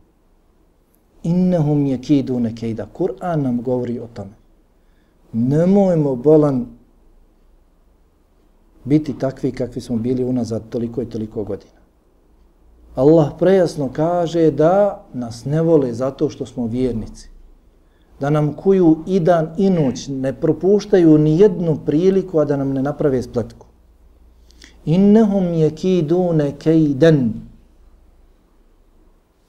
innahum 1.23 1.85
yakidu 1.85 2.39
kayda 2.59 2.85
Kur'an 2.93 3.41
nam 3.43 3.61
govori 3.61 3.99
o 3.99 4.07
tome. 4.13 4.33
Nemojmo 5.33 6.15
bolan 6.15 6.65
biti 8.85 9.13
takvi 9.19 9.51
kakvi 9.51 9.81
smo 9.81 9.97
bili 9.97 10.23
unazad 10.23 10.69
toliko 10.69 11.01
i 11.01 11.09
toliko 11.09 11.43
godina. 11.43 11.79
Allah 12.95 13.31
prejasno 13.39 13.89
kaže 13.93 14.51
da 14.51 15.05
nas 15.13 15.45
ne 15.45 15.61
vole 15.61 15.93
zato 15.93 16.29
što 16.29 16.45
smo 16.45 16.67
vjernici. 16.67 17.29
Da 18.19 18.29
nam 18.29 18.53
kuju 18.53 18.97
i 19.07 19.19
dan 19.19 19.53
i 19.57 19.69
noć 19.69 20.07
ne 20.07 20.33
propuštaju 20.33 21.17
ni 21.17 21.39
jednu 21.39 21.77
priliku, 21.85 22.39
a 22.39 22.45
da 22.45 22.57
nam 22.57 22.73
ne 22.73 22.81
naprave 22.81 23.21
spletku. 23.21 23.65
Innehum 24.85 25.53
je 25.53 25.69
kidune 25.75 26.51
kejden. 26.59 27.33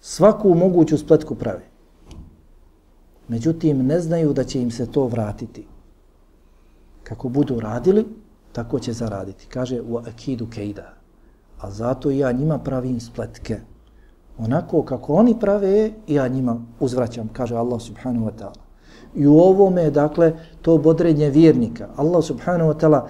Svaku 0.00 0.54
moguću 0.54 0.98
spletku 0.98 1.34
prave. 1.34 1.62
Međutim, 3.28 3.86
ne 3.86 4.00
znaju 4.00 4.32
da 4.32 4.44
će 4.44 4.62
im 4.62 4.70
se 4.70 4.86
to 4.86 5.06
vratiti. 5.06 5.66
Kako 7.02 7.28
budu 7.28 7.60
radili, 7.60 8.06
tako 8.52 8.78
će 8.78 8.92
zaraditi. 8.92 9.46
Kaže, 9.46 9.80
u 9.80 9.96
akidu 9.96 10.46
kejda. 10.50 10.94
A 11.60 11.70
zato 11.70 12.10
ja 12.10 12.32
njima 12.32 12.58
pravim 12.58 13.00
spletke. 13.00 13.60
Onako 14.38 14.82
kako 14.82 15.14
oni 15.14 15.36
prave, 15.40 15.90
ja 16.06 16.28
njima 16.28 16.56
uzvraćam, 16.80 17.28
kaže 17.32 17.56
Allah 17.56 17.80
subhanahu 17.80 18.26
wa 18.26 18.32
ta'ala. 18.38 18.70
I 19.14 19.26
u 19.26 19.36
ovome 19.38 19.82
je, 19.82 19.90
dakle, 19.90 20.32
to 20.62 20.78
bodrenje 20.78 21.30
vjernika. 21.30 21.88
Allah 21.96 22.24
subhanahu 22.24 22.70
wa 22.70 22.80
ta'ala, 22.80 23.06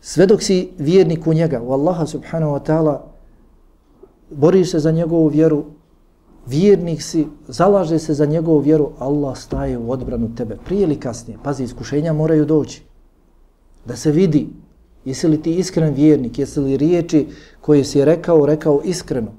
sve 0.00 0.26
dok 0.26 0.42
si 0.42 0.72
vjernik 0.78 1.26
u 1.26 1.34
njega, 1.34 1.62
u 1.62 1.72
Allaha 1.72 2.06
subhanahu 2.06 2.52
wa 2.52 2.60
ta'ala, 2.66 3.00
boriš 4.30 4.70
se 4.70 4.78
za 4.78 4.90
njegovu 4.90 5.28
vjeru, 5.28 5.64
vjernik 6.46 7.02
si, 7.02 7.26
zalaže 7.48 7.98
se 7.98 8.14
za 8.14 8.26
njegovu 8.26 8.58
vjeru, 8.58 8.90
Allah 8.98 9.38
staje 9.38 9.78
u 9.78 9.90
odbranu 9.90 10.34
tebe. 10.34 10.56
Prije 10.64 10.82
ili 10.82 11.00
kasnije, 11.00 11.38
pazi, 11.44 11.64
iskušenja 11.64 12.12
moraju 12.12 12.44
doći. 12.44 12.82
Da 13.84 13.96
se 13.96 14.10
vidi, 14.10 14.48
jesi 15.04 15.28
li 15.28 15.42
ti 15.42 15.54
iskren 15.54 15.94
vjernik, 15.94 16.38
jesi 16.38 16.60
li 16.60 16.76
riječi 16.76 17.26
koje 17.60 17.84
si 17.84 18.04
rekao, 18.04 18.46
rekao 18.46 18.80
iskreno. 18.84 19.32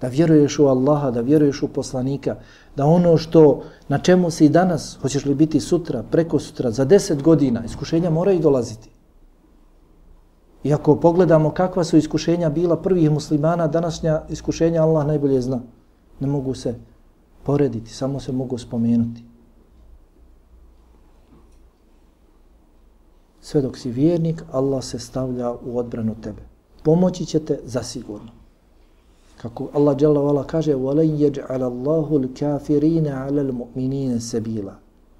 Da 0.00 0.08
vjeruješ 0.08 0.58
u 0.58 0.66
Allaha, 0.66 1.10
da 1.10 1.20
vjeruješ 1.20 1.62
u 1.62 1.68
poslanika, 1.68 2.36
da 2.76 2.86
ono 2.86 3.16
što, 3.16 3.62
na 3.88 3.98
čemu 3.98 4.30
si 4.30 4.48
danas, 4.48 4.98
hoćeš 5.02 5.24
li 5.24 5.34
biti 5.34 5.60
sutra, 5.60 6.02
preko 6.02 6.38
sutra, 6.38 6.70
za 6.70 6.84
deset 6.84 7.22
godina, 7.22 7.64
iskušenja 7.64 8.10
moraju 8.10 8.40
dolaziti. 8.40 8.90
Iako 10.64 10.96
pogledamo 10.96 11.50
kakva 11.50 11.84
su 11.84 11.96
iskušenja 11.96 12.50
bila 12.50 12.76
prvih 12.76 13.10
muslimana, 13.10 13.66
današnja 13.66 14.20
iskušenja 14.28 14.82
Allah 14.82 15.06
najbolje 15.06 15.40
zna. 15.40 15.60
Ne 16.20 16.26
mogu 16.26 16.54
se 16.54 16.74
porediti, 17.42 17.94
samo 17.94 18.20
se 18.20 18.32
mogu 18.32 18.58
spomenuti. 18.58 19.24
Sve 23.40 23.62
dok 23.62 23.78
si 23.78 23.90
vjernik, 23.90 24.42
Allah 24.52 24.84
se 24.84 24.98
stavlja 24.98 25.52
u 25.52 25.78
odbranu 25.78 26.14
tebe. 26.20 26.42
Pomoći 26.82 27.26
će 27.26 27.40
te 27.40 27.60
zasigurno. 27.64 28.30
Kako 29.42 29.68
Allah 29.74 29.96
dželle 29.96 30.20
vala 30.20 30.44
kaže: 30.44 30.74
"Walan 30.74 31.18
yaj'al 31.18 31.62
Allahu 31.62 32.18
al-kafirina 32.18 33.10
'ala 33.10 33.42
al-mu'minina 33.42 34.20
sabila." 34.20 34.74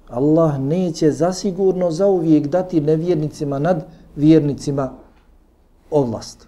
Allah 0.09 0.59
neće 0.59 1.11
zasigurno 1.11 1.91
zauvijek 1.91 2.47
dati 2.47 2.81
nevjernicima 2.81 3.59
nad 3.59 3.85
vjernicima 4.15 4.93
ovlast. 5.91 6.47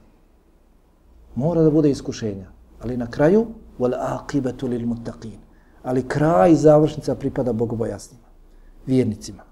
Mora 1.35 1.61
da 1.61 1.71
bude 1.71 1.89
iskušenja. 1.89 2.47
Ali 2.81 2.97
na 2.97 3.07
kraju, 3.11 3.45
wal 3.79 3.93
aqibatu 3.93 4.67
lil 4.67 4.85
muttaqin. 4.87 5.39
Ali 5.83 6.07
kraj 6.07 6.55
završnica 6.55 7.15
pripada 7.15 7.53
bogobojasnima, 7.53 8.27
vjernicima. 8.85 9.43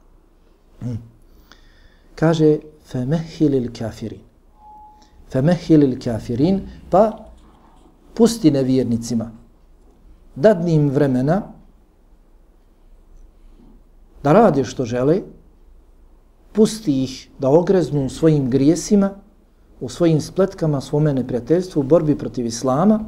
Hmm. 0.79 0.97
Kaže, 2.15 2.59
femehilil 2.85 3.69
kafirin. 3.79 4.21
Femehilil 5.29 5.99
kafirin, 6.03 6.61
pa 6.89 7.25
pusti 8.13 8.51
nevjernicima. 8.51 9.31
Dadni 10.35 10.73
im 10.73 10.89
vremena 10.89 11.41
da 14.23 14.33
rade 14.33 14.63
što 14.63 14.85
žele, 14.85 15.21
pusti 16.53 17.03
ih 17.03 17.29
da 17.39 17.49
ogreznu 17.49 18.09
svojim 18.09 18.49
grijesima, 18.49 19.09
u 19.79 19.89
svojim 19.89 20.21
spletkama, 20.21 20.81
svome 20.81 21.13
neprijateljstvu, 21.13 21.79
u 21.79 21.83
borbi 21.83 22.17
protiv 22.17 22.45
Islama, 22.45 22.99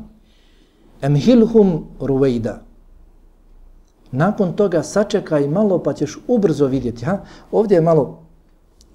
emhilhum 1.06 1.84
ruvejda. 2.00 2.62
Nakon 4.12 4.54
toga 4.54 4.84
sačekaj 4.84 5.48
malo 5.48 5.84
pa 5.84 5.94
ćeš 5.94 6.18
ubrzo 6.28 6.68
vidjeti. 6.68 7.06
Ha? 7.06 7.20
Ovdje 7.52 7.76
je 7.76 7.82
malo 7.82 8.22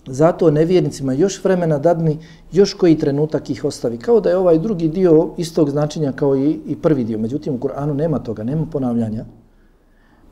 zato 0.06 0.50
nevjernicima 0.50 1.12
još 1.12 1.44
vremena 1.44 1.78
dadni, 1.78 2.18
još 2.52 2.74
koji 2.74 2.98
trenutak 2.98 3.50
ih 3.50 3.64
ostavi. 3.64 3.98
Kao 3.98 4.20
da 4.20 4.30
je 4.30 4.36
ovaj 4.36 4.58
drugi 4.58 4.88
dio 4.88 5.30
istog 5.36 5.70
značenja 5.70 6.12
kao 6.12 6.36
i, 6.36 6.60
i 6.66 6.76
prvi 6.76 7.04
dio. 7.04 7.18
Međutim, 7.18 7.54
u 7.54 7.58
Kur'anu 7.58 7.94
nema 7.94 8.18
toga, 8.18 8.44
nema 8.44 8.66
ponavljanja. 8.66 9.24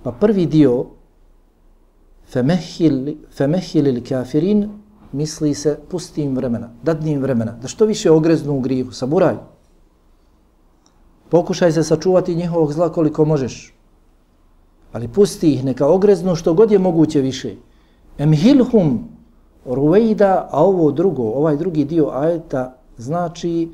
Pa 0.03 0.13
prvi 0.13 0.47
dio 0.47 0.87
femehil, 2.33 3.15
femehil 3.37 3.87
ili 3.87 4.05
kafirin 4.05 4.69
misli 5.13 5.55
se 5.55 5.79
pusti 5.91 6.23
im 6.23 6.37
vremena, 6.37 6.71
dadnim 6.83 7.21
vremena, 7.23 7.53
da 7.63 7.69
što 7.69 7.87
više 7.87 8.11
ogreznu 8.11 8.57
u 8.57 8.61
grihu, 8.61 8.93
saburaj. 8.93 9.37
Pokušaj 11.29 11.73
se 11.73 11.83
sačuvati 11.83 12.35
njihovog 12.35 12.73
zla 12.73 12.93
koliko 12.93 13.25
možeš. 13.25 13.75
Ali 14.93 15.09
pusti 15.09 15.53
ih, 15.53 15.65
neka 15.65 15.87
ogreznu 15.87 16.35
što 16.35 16.55
god 16.55 16.71
je 16.71 16.79
moguće 16.79 17.21
više. 17.21 17.55
Emhilhum 18.19 19.09
ruvejda, 19.67 20.49
a 20.51 20.65
ovo 20.65 20.93
drugo, 20.93 21.23
ovaj 21.23 21.57
drugi 21.57 21.85
dio 21.85 22.11
ajeta 22.13 22.79
znači 22.99 23.69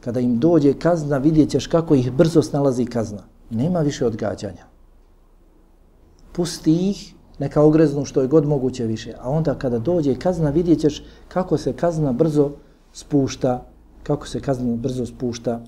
kada 0.00 0.20
im 0.20 0.38
dođe 0.38 0.72
kazna, 0.72 1.18
vidjet 1.18 1.50
ćeš 1.50 1.66
kako 1.66 1.94
ih 1.94 2.12
brzo 2.12 2.42
snalazi 2.42 2.84
kazna. 2.84 3.22
Nema 3.50 3.80
više 3.80 4.06
odgađanja. 4.06 4.66
Pusti 6.32 6.90
ih, 6.90 7.14
neka 7.38 7.62
ogreznu 7.62 8.04
što 8.04 8.22
je 8.22 8.28
god 8.28 8.46
moguće 8.46 8.86
više. 8.86 9.14
A 9.20 9.30
onda 9.30 9.54
kada 9.54 9.78
dođe 9.78 10.14
kazna, 10.14 10.50
vidjet 10.50 10.80
ćeš 10.80 11.04
kako 11.28 11.58
se 11.58 11.72
kazna 11.72 12.12
brzo 12.12 12.50
spušta, 12.92 13.66
kako 14.02 14.26
se 14.26 14.40
kazna 14.40 14.76
brzo 14.76 15.06
spušta 15.06 15.60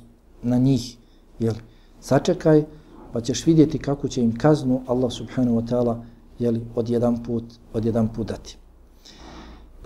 na 0.42 0.58
njih. 0.58 0.96
Jel? 1.38 1.54
Sačekaj, 2.00 2.64
pa 3.12 3.20
ćeš 3.20 3.46
vidjeti 3.46 3.78
kako 3.78 4.08
će 4.08 4.22
im 4.22 4.38
kaznu 4.38 4.82
Allah 4.86 5.12
subhanahu 5.12 5.60
wa 5.60 5.68
ta'ala 5.68 6.02
jeli, 6.38 6.66
od 6.74 6.88
jedan 6.88 7.22
put, 7.22 7.44
od 7.72 7.84
jedan 7.84 8.08
put 8.08 8.26
dati. 8.26 8.56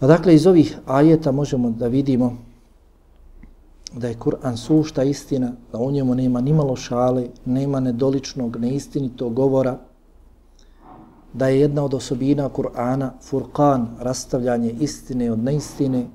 Pa 0.00 0.07
dakle, 0.07 0.34
iz 0.34 0.46
ovih 0.46 0.78
ajeta 0.86 1.32
možemo 1.32 1.70
da 1.70 1.86
vidimo 1.86 2.36
da 3.96 4.09
je 4.09 4.18
Kur'an 4.18 4.57
sušta 4.57 5.03
istina, 5.03 5.53
da 5.72 5.78
u 5.78 5.90
njemu 5.90 6.14
nema 6.14 6.40
ni 6.40 6.53
malo 6.53 6.76
šale, 6.76 7.26
nema 7.44 7.80
nedoličnog, 7.80 8.57
neistinitog 8.57 9.34
govora, 9.34 9.78
da 11.32 11.48
je 11.48 11.61
jedna 11.61 11.84
od 11.84 11.94
osobina 11.94 12.48
Kur'ana 12.48 13.11
furqan, 13.30 13.86
rastavljanje 13.98 14.70
istine 14.80 15.32
od 15.32 15.38
neistine 15.38 16.07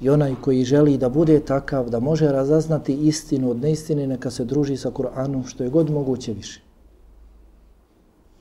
i 0.00 0.10
onaj 0.10 0.34
koji 0.40 0.64
želi 0.64 0.98
da 0.98 1.08
bude 1.08 1.40
takav, 1.40 1.90
da 1.90 2.00
može 2.00 2.28
razaznati 2.28 2.94
istinu 2.94 3.50
od 3.50 3.60
neistine, 3.60 4.06
neka 4.06 4.30
se 4.30 4.44
druži 4.44 4.76
sa 4.76 4.90
Kur'anom 4.90 5.46
što 5.46 5.64
je 5.64 5.70
god 5.70 5.90
moguće 5.90 6.32
više. 6.32 6.60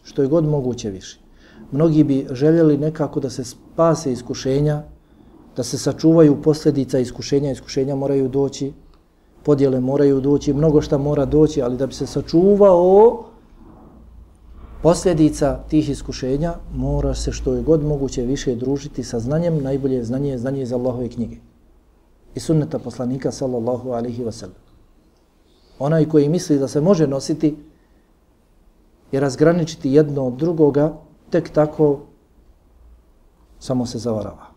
Što 0.03 0.21
je 0.21 0.27
god 0.27 0.45
moguće 0.45 0.89
više. 0.89 1.19
Mnogi 1.71 2.03
bi 2.03 2.27
željeli 2.31 2.77
nekako 2.77 3.19
da 3.19 3.29
se 3.29 3.43
spase 3.43 4.11
iskušenja, 4.11 4.83
da 5.55 5.63
se 5.63 5.77
sačuvaju 5.77 6.41
posljedica 6.41 6.99
iskušenja, 6.99 7.51
iskušenja 7.51 7.95
moraju 7.95 8.27
doći, 8.27 8.73
podjele 9.43 9.79
moraju 9.79 10.21
doći, 10.21 10.53
mnogo 10.53 10.81
šta 10.81 10.97
mora 10.97 11.25
doći, 11.25 11.61
ali 11.61 11.77
da 11.77 11.87
bi 11.87 11.93
se 11.93 12.05
sačuvao 12.05 13.23
posljedica 14.83 15.59
tih 15.69 15.89
iskušenja, 15.89 16.53
mora 16.73 17.13
se 17.13 17.31
što 17.31 17.53
je 17.53 17.63
god 17.63 17.83
moguće 17.83 18.21
više 18.21 18.55
družiti 18.55 19.03
sa 19.03 19.19
znanjem, 19.19 19.63
najbolje 19.63 20.03
znanje 20.03 20.29
je 20.29 20.37
znanje 20.37 20.61
iz 20.61 20.73
Allahove 20.73 21.09
knjige 21.09 21.44
i 22.35 22.39
sunneta 22.39 22.79
poslanika 22.79 23.31
sallallahu 23.31 23.91
alihi 23.91 24.23
wasallam. 24.23 24.59
Onaj 25.79 26.05
koji 26.05 26.29
misli 26.29 26.59
da 26.59 26.67
se 26.67 26.81
može 26.81 27.07
nositi 27.07 27.55
i 29.11 29.19
razgraničiti 29.19 29.91
jedno 29.91 30.27
od 30.27 30.33
drugoga, 30.33 30.93
tek 31.29 31.49
tako 31.49 31.99
samo 33.59 33.85
se 33.85 33.97
zavarava. 33.97 34.55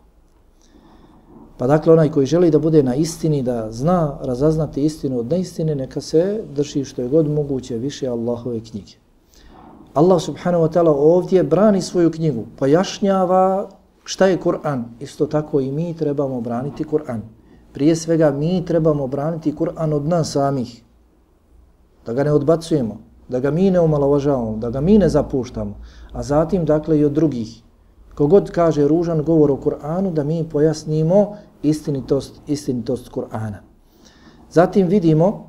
Pa 1.58 1.66
dakle, 1.66 1.92
onaj 1.92 2.10
koji 2.10 2.26
želi 2.26 2.50
da 2.50 2.58
bude 2.58 2.82
na 2.82 2.94
istini, 2.94 3.42
da 3.42 3.72
zna 3.72 4.18
razaznati 4.22 4.84
istinu 4.84 5.18
od 5.18 5.26
neistine, 5.30 5.74
neka 5.74 6.00
se 6.00 6.42
drži 6.54 6.84
što 6.84 7.02
je 7.02 7.08
god 7.08 7.30
moguće 7.30 7.76
više 7.76 8.08
Allahove 8.08 8.60
knjige. 8.60 8.92
Allah 9.94 10.22
subhanahu 10.22 10.64
wa 10.64 10.72
ta'ala 10.72 10.94
ovdje 10.96 11.42
brani 11.42 11.82
svoju 11.82 12.10
knjigu, 12.10 12.44
pojašnjava 12.58 13.68
šta 14.04 14.26
je 14.26 14.40
Kur'an. 14.40 14.84
Isto 15.00 15.26
tako 15.26 15.60
i 15.60 15.72
mi 15.72 15.96
trebamo 15.96 16.40
braniti 16.40 16.84
Kur'an. 16.84 17.20
Prije 17.78 17.96
svega 17.96 18.30
mi 18.30 18.64
trebamo 18.64 19.06
braniti 19.06 19.54
Kur'an 19.54 19.92
od 19.92 20.08
nas 20.08 20.32
samih. 20.32 20.82
Da 22.06 22.12
ga 22.12 22.24
ne 22.24 22.32
odbacujemo, 22.32 22.96
da 23.28 23.40
ga 23.40 23.50
mi 23.50 23.70
ne 23.70 23.80
omalovažavamo, 23.80 24.56
da 24.56 24.70
ga 24.70 24.80
mi 24.80 24.96
ne 24.98 25.08
zapuštamo. 25.08 25.76
A 26.12 26.22
zatim, 26.22 26.64
dakle, 26.64 26.98
i 26.98 27.04
od 27.04 27.12
drugih 27.12 27.62
Kogod 28.14 28.50
kaže 28.50 28.88
ružan 28.88 29.22
govor 29.22 29.50
o 29.50 29.56
Kur'anu, 29.56 30.10
da 30.12 30.24
mi 30.24 30.48
pojasnimo 30.48 31.36
istinitost, 31.62 32.40
istinitost 32.46 33.12
Kur'ana. 33.14 33.62
Zatim 34.50 34.86
vidimo 34.86 35.46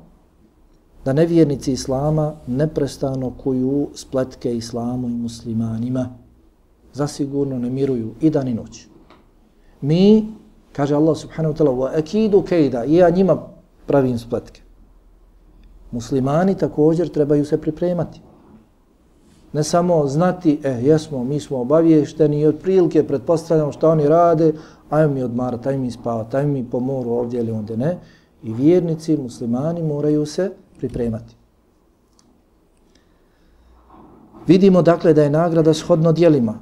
da 1.04 1.12
nevjernici 1.12 1.72
Islama 1.72 2.34
neprestano 2.46 3.32
kuju 3.42 3.88
spletke 3.94 4.56
Islamu 4.56 5.08
i 5.08 5.18
muslimanima. 5.26 6.08
Zasigurno 6.92 7.58
ne 7.58 7.70
miruju 7.70 8.14
i 8.20 8.30
dan 8.30 8.48
i 8.48 8.54
noć. 8.54 8.86
Mi, 9.80 10.39
kaže 10.72 10.94
Allah 10.94 11.16
subhanahu 11.16 11.54
wa 11.54 11.58
ta'ala, 11.58 11.70
wa 11.70 11.98
akidu 11.98 12.42
kejda, 12.42 12.84
i 12.84 12.94
ja 12.94 13.10
njima 13.10 13.36
pravim 13.86 14.18
spletke. 14.18 14.60
Muslimani 15.90 16.54
također 16.54 17.08
trebaju 17.08 17.44
se 17.44 17.60
pripremati. 17.60 18.20
Ne 19.52 19.64
samo 19.64 20.06
znati, 20.06 20.60
e, 20.64 20.70
jesmo, 20.70 21.24
mi 21.24 21.40
smo 21.40 21.60
obaviješteni 21.60 22.40
i 22.40 22.46
otprilike 22.46 23.06
pretpostavljamo 23.06 23.72
što 23.72 23.90
oni 23.90 24.08
rade, 24.08 24.52
ajmo 24.90 25.14
mi 25.14 25.22
odmarati, 25.22 25.68
ajmo 25.68 25.82
mi 25.82 25.90
spavati, 25.90 26.36
ajmo 26.36 26.52
mi 26.52 26.70
po 26.70 26.80
moru 26.80 27.10
ovdje 27.10 27.40
ili 27.40 27.52
onda 27.52 27.76
ne. 27.76 27.98
I 28.42 28.52
vjernici, 28.52 29.16
muslimani 29.16 29.82
moraju 29.82 30.26
se 30.26 30.50
pripremati. 30.78 31.34
Vidimo 34.46 34.82
dakle 34.82 35.14
da 35.14 35.22
je 35.22 35.30
nagrada 35.30 35.74
shodno 35.74 36.12
dijelima. 36.12 36.54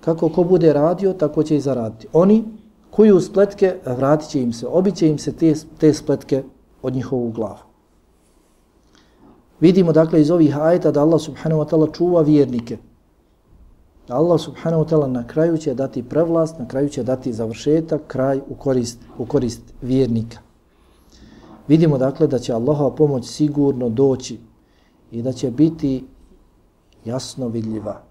Kako 0.00 0.28
ko 0.28 0.44
bude 0.44 0.72
radio, 0.72 1.12
tako 1.12 1.42
će 1.42 1.56
i 1.56 1.60
zaraditi. 1.60 2.06
Oni 2.12 2.44
kuju 2.96 3.20
spletke, 3.20 3.74
vratit 3.86 4.30
će 4.30 4.42
im 4.42 4.52
se, 4.52 4.66
obiće 4.66 5.08
im 5.08 5.18
se 5.18 5.32
te, 5.32 5.54
te 5.78 5.94
spletke 5.94 6.42
od 6.82 6.94
njihovu 6.94 7.30
glavu. 7.30 7.66
Vidimo 9.60 9.92
dakle 9.92 10.20
iz 10.20 10.30
ovih 10.30 10.58
ajeta 10.58 10.90
da 10.90 11.02
Allah 11.02 11.20
subhanahu 11.20 11.62
wa 11.62 11.68
ta'ala 11.68 11.92
čuva 11.96 12.22
vjernike. 12.22 12.78
Da 14.08 14.16
Allah 14.16 14.40
subhanahu 14.40 14.84
wa 14.84 14.88
ta'ala 14.88 15.06
na 15.06 15.26
kraju 15.26 15.58
će 15.58 15.74
dati 15.74 16.02
prevlast, 16.02 16.58
na 16.58 16.68
kraju 16.68 16.88
će 16.88 17.02
dati 17.02 17.32
završetak, 17.32 18.02
kraj 18.06 18.40
u 18.48 18.54
korist, 18.54 18.98
u 19.18 19.26
korist 19.26 19.62
vjernika. 19.82 20.38
Vidimo 21.68 21.98
dakle 21.98 22.26
da 22.26 22.38
će 22.38 22.52
Allahova 22.52 22.94
pomoć 22.94 23.26
sigurno 23.26 23.88
doći 23.88 24.38
i 25.10 25.22
da 25.22 25.32
će 25.32 25.50
biti 25.50 26.04
jasno 27.04 27.48
vidljiva. 27.48 28.02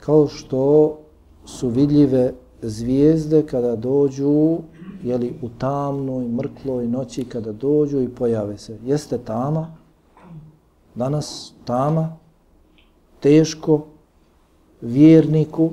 Kao 0.00 0.28
što 0.28 0.96
su 1.44 1.68
vidljive 1.68 2.32
zvijezde 2.62 3.46
kada 3.46 3.76
dođu 3.76 4.58
jeli, 5.02 5.34
u 5.42 5.48
tamnoj, 5.58 6.28
mrkloj 6.28 6.86
noći, 6.86 7.24
kada 7.24 7.52
dođu 7.52 8.00
i 8.00 8.08
pojave 8.08 8.58
se. 8.58 8.78
Jeste 8.84 9.18
tama, 9.18 9.76
danas 10.94 11.52
tama, 11.64 12.16
teško, 13.20 13.84
vjerniku, 14.80 15.70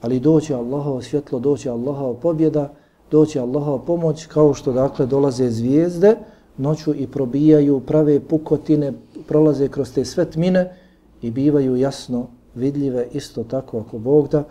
ali 0.00 0.20
doće 0.20 0.54
Allahovo 0.54 1.02
svjetlo, 1.02 1.38
doće 1.38 1.70
Allahova 1.70 2.14
pobjeda, 2.14 2.72
doće 3.10 3.40
Allahova 3.40 3.78
pomoć, 3.78 4.26
kao 4.26 4.54
što 4.54 4.72
dakle 4.72 5.06
dolaze 5.06 5.50
zvijezde, 5.50 6.16
noću 6.58 6.94
i 6.94 7.06
probijaju 7.06 7.80
prave 7.80 8.20
pukotine, 8.20 8.92
prolaze 9.28 9.68
kroz 9.68 9.92
te 9.92 10.04
svetmine 10.04 10.76
i 11.22 11.30
bivaju 11.30 11.76
jasno 11.76 12.26
vidljive 12.54 13.08
isto 13.12 13.44
tako 13.44 13.80
ako 13.80 13.98
Bog 13.98 14.28
da 14.28 14.44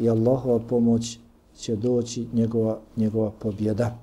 i 0.00 0.08
Allahova 0.08 0.58
pomoć 0.58 1.18
će 1.56 1.76
doći 1.76 2.26
njegova, 2.32 2.78
njegova 2.96 3.30
pobjeda. 3.30 3.98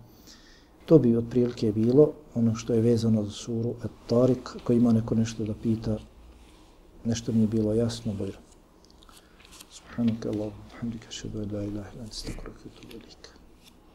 To 0.86 1.00
bi 1.00 1.18
otprilike 1.18 1.72
bilo 1.72 2.12
ono 2.36 2.56
što 2.56 2.74
je 2.74 2.82
vezano 2.82 3.24
za 3.24 3.32
suru 3.32 3.74
At-Tarik, 3.84 4.56
ako 4.56 4.74
ima 4.74 4.92
neko 4.92 5.16
nešto 5.16 5.44
da 5.44 5.54
pita, 5.64 5.98
nešto 7.06 7.32
mi 7.32 7.42
je 7.42 7.48
bilo 7.48 7.74
jasno, 7.74 8.14
bojro. 8.14 8.38
Subhanaka 9.70 10.30
Allah, 10.30 10.54
hamdika, 10.80 11.12
šedu, 11.12 11.40
la 11.40 11.64
ilaha, 11.64 11.90
lan 12.00 12.08
stakra, 12.12 12.52
kutu, 12.64 12.88
velika. 12.94 13.27